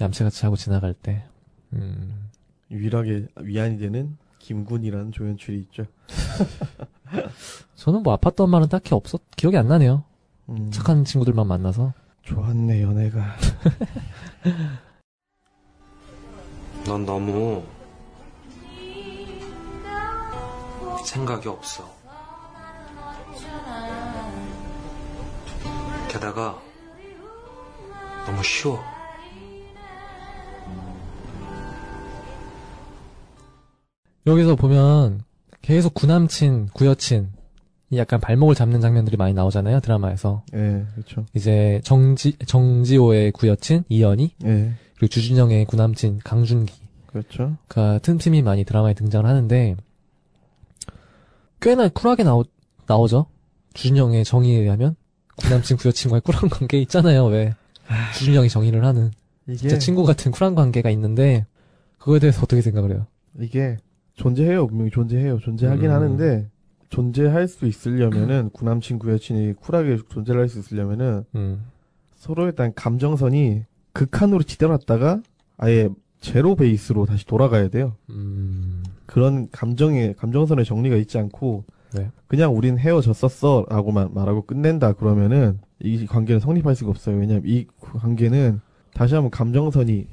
[0.02, 1.23] 얌체같이 하고 지나갈 때.
[1.72, 2.27] 음.
[2.72, 5.86] 유일하게 위안이 되는 김군이라는 조연출이 있죠.
[7.76, 10.04] 저는 뭐 아팠던 말은 딱히 없었, 기억이 안 나네요.
[10.50, 11.94] 음, 착한 친구들만 만나서.
[12.22, 13.36] 좋았네 연애가.
[16.86, 17.64] 넌 너무
[21.04, 21.90] 생각이 없어.
[26.08, 26.62] 게다가
[28.28, 28.80] 너무 쉬워.
[34.27, 35.22] 여기서 보면
[35.61, 37.30] 계속 구남친, 구여친,
[37.91, 40.43] 이 약간 발목을 잡는 장면들이 많이 나오잖아요, 드라마에서.
[40.56, 41.26] 예, 그렇죠.
[41.35, 46.73] 이제 정지, 정지호의 구여친, 이연희, 예, 그리고 주준영의 구남친, 강준기.
[47.07, 47.56] 그렇죠.
[47.69, 49.76] 같은 팀이 많이 드라마에 등장을 하는데,
[51.61, 52.43] 꽤나 쿨하게 나오,
[52.88, 53.27] 나오죠?
[53.73, 54.95] 주준영의 정의에 의하면?
[55.38, 57.53] 구남친, 구여친과의 쿨한 관계 있잖아요, 왜.
[58.18, 59.11] 주준영이 정의를 하는.
[59.47, 61.45] 이게 진짜 친구 같은 쿨한 관계가 있는데,
[61.99, 63.06] 그거에 대해서 어떻게 생각을 해요?
[63.39, 63.77] 이게
[64.16, 65.40] 존재해요 분명히 존재해요.
[65.40, 65.92] 존재하긴 음.
[65.92, 66.50] 하는데
[66.90, 71.66] 존재할 수 있으려면은 구남 친 구 여친이 쿨하게 존재를 할 수 있으려면은 음.
[72.16, 73.64] 서로에 대한 감정선이
[73.94, 75.22] 극한으로 치달았다가
[75.58, 75.90] 아예
[76.20, 77.94] 제로 베이스로 다시 돌아가야 돼요.
[78.10, 78.84] 음.
[79.06, 82.10] 그런 감정의 감정선의 정리가 있지 않고 네.
[82.28, 87.18] 그냥 우린 헤어졌었어라고만 말하고 끝낸다 그러면은 이 관계는 성립할 수가 없어요.
[87.18, 88.60] 왜냐면 이 관계는
[88.94, 90.08] 다시 한번 감정선이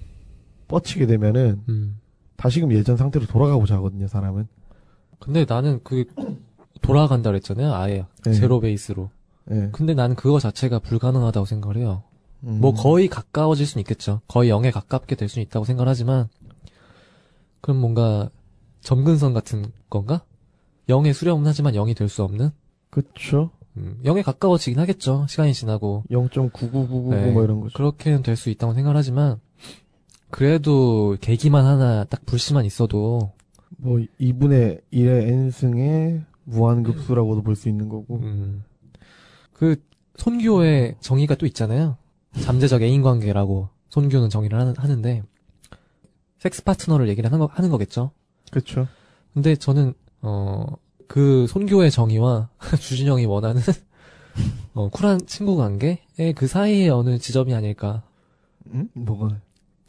[0.69, 1.99] 뻗치게 되면은 음.
[2.43, 4.49] 다시금 예전 상태로 돌아가 보자 하거든요, 사람은.
[5.21, 6.05] 근데 나는 그
[6.81, 7.73] 돌아간다 그랬잖아요.
[7.73, 8.33] 아예 네.
[8.33, 9.11] 제로 베이스로.
[9.53, 9.69] 예.
[9.71, 12.03] 근데 나는 그거 자체가 불가능하다고 생각을 해요.
[12.43, 12.59] 음.
[12.61, 14.21] 뭐 거의 가까워질 수는 있겠죠.
[14.27, 16.29] 거의 0에 가깝게 될 수는 있다고 생각을 하지만
[17.61, 18.29] 그럼 뭔가
[18.81, 20.23] 점근선 같은 건가?
[20.89, 22.51] 0에 수렴은 하지만 0이 될 수 없는?
[22.91, 23.51] 그쵸.
[23.77, 25.27] 음, 0에 가까워지긴 하겠죠.
[25.29, 27.31] 시간이 지나고 0.9999 네.
[27.31, 27.73] 뭐 이런 거죠.
[27.75, 29.39] 그렇게는 될 수 있다고 생각을 하지만
[30.33, 33.33] 그래도 계기만 하나 딱 불씨만 있어도
[33.77, 38.17] 뭐 2분의 1의 n승의 무한급수라고도 볼 수 있는 거고.
[38.17, 38.65] 음,
[39.53, 39.77] 그
[40.17, 41.97] 손교의 정의가 또 있잖아요.
[42.41, 45.23] 잠재적 애인 관계라고 손교는 정의를 하는, 하는데
[46.39, 48.11] 섹스 파트너를 얘기를 하는, 거, 하는 거겠죠.
[48.51, 48.89] 그쵸.
[49.33, 50.67] 근데 저는 어
[51.13, 52.49] 그 손교의 정의와
[52.81, 53.61] 주진영이 원하는
[54.73, 58.03] 어, 쿨한 친구 관계의 그 사이에 어느 지점이 아닐까.
[58.73, 58.89] 응?
[58.95, 59.39] 뭐가?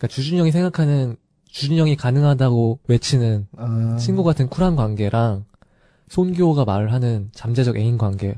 [0.04, 1.16] 그러니까 주진영이 생각하는
[1.46, 3.96] 주진영이 가능하다고 외치는 아.
[3.98, 5.46] 친구 같은 쿨한 관계랑
[6.10, 8.38] 손교가 말을 하는 잠재적 애인 관계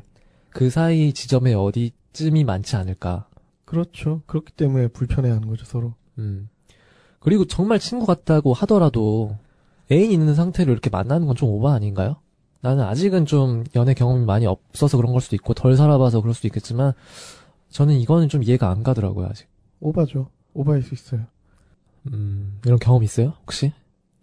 [0.51, 3.27] 그 사이 지점에 어디쯤이 많지 않을까.
[3.65, 4.21] 그렇죠.
[4.27, 5.95] 그렇기 때문에 불편해하는 거죠, 서로.
[6.19, 6.49] 음.
[7.19, 9.35] 그리고 정말 친구 같다고 하더라도
[9.91, 12.17] 애인 있는 상태로 이렇게 만나는 건 좀 오바 아닌가요?
[12.61, 16.47] 나는 아직은 좀 연애 경험이 많이 없어서 그런 걸 수도 있고 덜 살아봐서 그럴 수도
[16.47, 16.93] 있겠지만
[17.69, 19.47] 저는 이거는 좀 이해가 안 가더라고요 아직.
[19.79, 20.29] 오바죠.
[20.53, 21.25] 오바일 수 있어요.
[22.13, 23.73] 음, 이런 경험 있어요 혹시?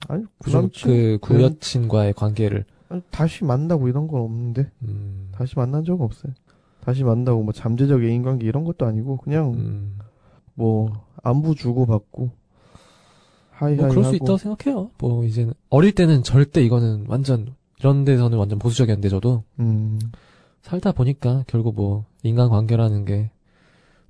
[0.08, 0.90] 아니, 그, 구남친.
[0.90, 4.70] 그 구여친과의 관계를 아니, 다시 만나고 이런 건 없는데.
[4.82, 6.32] 음, 다시 만난 적은 없어요.
[6.80, 9.98] 다시 만나고 뭐 잠재적 애인 관계 이런 것도 아니고 그냥 음,
[10.54, 12.30] 뭐 안부 주고 받고
[13.52, 14.90] 하이하이 뭐 그럴 수 하고 있다고 생각해요.
[14.98, 19.98] 뭐 이제는 어릴 때는 절대 이거는 완전 이런 데서는 완전 보수적이었는데 저도 음,
[20.62, 23.30] 살다 보니까 결국 뭐 인간 관계라는 게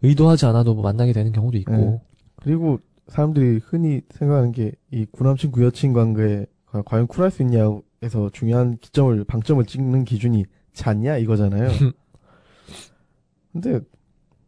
[0.01, 2.01] 의도하지 않아도 뭐 만나게 되는 경우도 있고 네.
[2.37, 8.77] 그리고 사람들이 흔히 생각하는 게 이 구남친 구여친 관계에 과- 과연 쿨할 수 있냐에서 중요한
[8.79, 11.69] 기점을 방점을 찍는 기준이 잤냐 이거잖아요.
[13.53, 13.81] 근데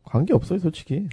[0.02, 1.08] 관계 없어요 솔직히.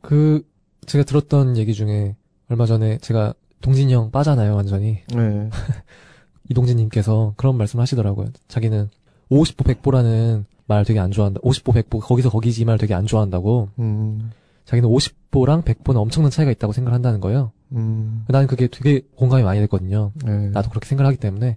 [0.00, 0.42] 그
[0.86, 2.16] 제가 들었던 얘기 중에
[2.48, 5.50] 얼마 전에 제가 동진이 형 빠잖아요 완전히 네.
[6.48, 8.28] 이동진님께서 그런 말씀을 하시더라고요.
[8.48, 8.88] 자기는
[9.30, 11.40] 50보 100보라는 말 되게 안 좋아한다.
[11.40, 13.68] 50보 100보 거기서 거기지 이말 되게 안 좋아한다고.
[13.78, 14.30] 음,
[14.64, 17.52] 자기는 50보랑 100보는 엄청난 차이가 있다고 생각을 한다는 거예요.
[17.72, 20.12] 음, 나는 그게 되게 공감이 많이 됐거든요.
[20.24, 20.48] 네.
[20.50, 21.56] 나도 그렇게 생각하기 때문에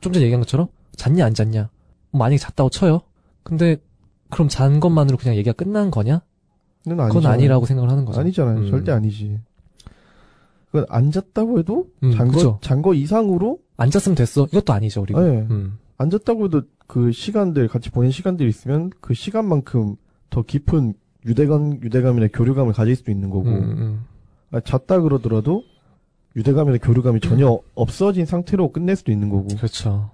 [0.00, 1.70] 좀 전에 얘기한 것처럼 잤냐 안 잤냐
[2.10, 3.00] 뭐 만약에 잤다고 쳐요
[3.42, 3.76] 근데
[4.30, 6.22] 그럼 잔 것만으로 그냥 얘기가 끝난 거냐
[6.84, 7.32] 그건 아니잖아요.
[7.32, 8.58] 아니라고 생각을 하는 거죠 아니잖아요.
[8.58, 8.70] 음.
[8.70, 9.38] 절대 아니지.
[10.66, 12.54] 그건 안 잤다고 해도 음, 잔 그죠.
[12.54, 15.46] 거, 잔거 이상으로 안 잤으면 됐어 이것도 아니죠 그리고 네.
[15.50, 15.78] 음.
[15.98, 19.96] 안 잤다고 해도 그 시간들 같이 보낸 시간들이 있으면 그 시간만큼
[20.30, 20.94] 더 깊은
[21.26, 24.04] 유대감 유대감이나 교류감을 가질 수도 있는 거고 음, 음.
[24.50, 25.64] 아, 잤다 그러더라도
[26.36, 30.10] 유대감이나 교류감이 전혀 없어진 상태로 끝낼 수도 있는 거고 그렇죠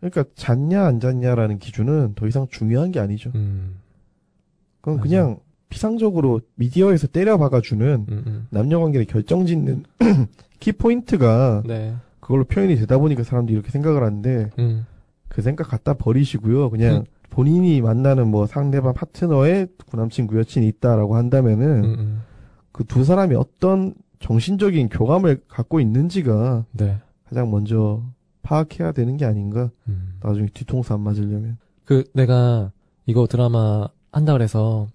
[0.00, 3.32] 그러니까 잤냐 안 잤냐라는 기준은 더 이상 중요한 게 아니죠.
[3.34, 3.76] 음.
[4.80, 5.08] 그건 맞아.
[5.08, 5.38] 그냥
[5.70, 8.46] 피상적으로 미디어에서 때려 박아주는 음, 음.
[8.50, 9.84] 남녀 관계를 결정짓는
[10.60, 14.86] 키 포인트가 네 그걸로 표현이 되다 보니까 사람들이 이렇게 생각을 하는데 음.
[15.28, 16.68] 그 생각 갖다 버리시고요.
[16.68, 17.04] 그냥 음.
[17.34, 22.22] 본인이 만나는 뭐 상대방 파트너의 구남친 구여친이 있다라고 한다면은 음, 음.
[22.70, 28.04] 그두 사람이 어떤 정신적인 교감을 갖고 있는지가 네 가장 먼저
[28.42, 29.70] 파악해야 되는 게 아닌가.
[29.88, 30.14] 음.
[30.22, 31.58] 나중에 뒤통수 안 맞으려면.
[31.84, 32.70] 그 내가
[33.04, 34.86] 이거 드라마 한다 그래서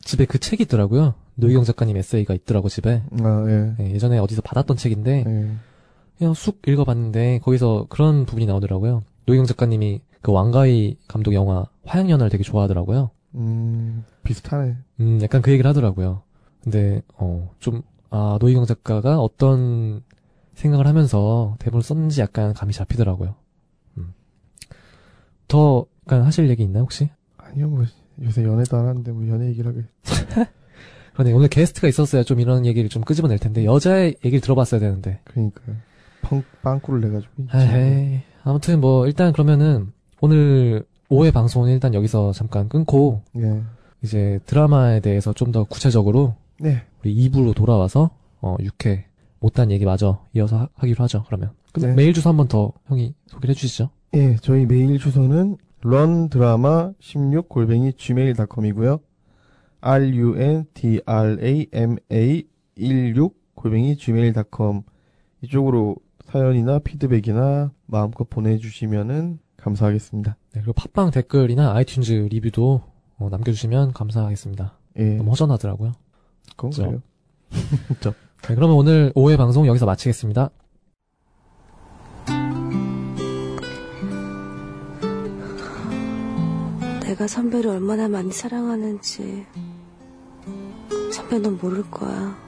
[0.00, 3.74] 집에 그 책이 있더라고요 노희경 작가님 에세이가 있더라고 집에 아, 예.
[3.78, 5.50] 예, 예전에 어디서 받았던 책인데 예.
[6.18, 9.02] 그냥 쑥 읽어봤는데 거기서 그런 부분이 나오더라고요.
[9.26, 13.10] 노희경 작가님이 그 왕가희 감독 영화 화양연화를 되게 좋아하더라고요.
[13.34, 14.74] 음, 비슷하네.
[15.00, 16.22] 음, 약간 그 얘기를 하더라고요.
[16.62, 20.02] 근데 어, 좀 아, 노희경 작가가 어떤
[20.54, 23.34] 생각을 하면서 대본을 썼는지 약간 감이 잡히더라고요.
[23.98, 24.14] 음.
[25.46, 27.10] 더 약간 하실 얘기 있나요 혹시?
[27.36, 27.84] 아니요, 뭐,
[28.22, 29.84] 요새 연애도 안 하는데 뭐 연애 얘기를 하게.
[31.12, 35.20] 그런데 오늘 게스트가 있었어야 좀 이런 얘기를 좀 끄집어낼 텐데 여자의 얘기를 들어봤어야 되는데.
[35.24, 35.76] 그러니까요.
[36.22, 37.32] 펑, 빵꾸를 내가지고.
[37.52, 39.92] 에이, 아무튼 뭐 일단 그러면은
[40.24, 43.60] 오늘 5회 방송은 일단 여기서 잠깐 끊고 예.
[44.02, 46.80] 이제 드라마에 대해서 좀 더 구체적으로 네.
[47.02, 48.08] 우리 2부로 돌아와서
[48.40, 49.02] 어 6회
[49.38, 51.24] 못한 얘기 마저 이어서 하, 기로 하죠.
[51.26, 51.94] 그러면 근데 네.
[51.94, 53.90] 메일 주소 한 번 더 형이 소개를 해주시죠.
[54.14, 59.00] 예, 저희 메일 주소는 런드라마 16 골뱅이 gmail.com이고요.
[59.82, 64.82] rundrama 16 골뱅이 gmail.com
[65.42, 70.36] 이쪽으로 사연이나 피드백이나 마음껏 보내주시면은 감사하겠습니다.
[70.52, 72.82] 네, 그리고 팟빵 댓글이나 아이튠즈 리뷰도
[73.18, 74.78] 어, 남겨주시면 감사하겠습니다.
[74.98, 75.92] 예, 너무 허전하더라고요.
[76.56, 77.02] 그건 그래요.
[78.00, 78.10] 저
[78.42, 80.50] 네, 그러면 오늘 오후의 방송 여기서 마치겠습니다.
[87.02, 89.46] 내가 선배를 얼마나 많이 사랑하는지
[91.12, 92.43] 선배 넌 모를 거야.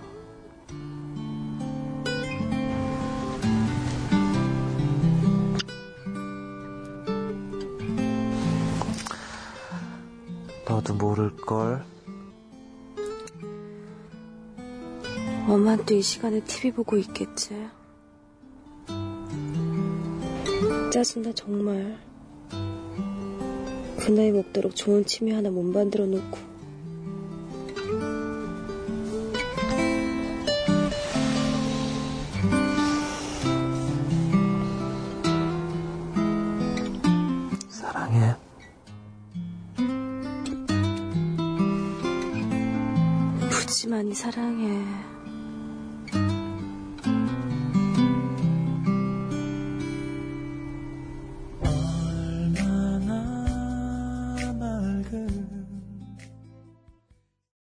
[10.68, 11.84] 너도 모를걸.
[15.48, 17.68] 엄만 또이 시간에 TV 보고 있겠지.
[20.92, 21.96] 짜증나 정말.
[24.00, 26.55] 그 나이 먹도록 좋은 취미 하나 못 만들어 놓고.
[43.96, 45.15] 부지만이 사랑해.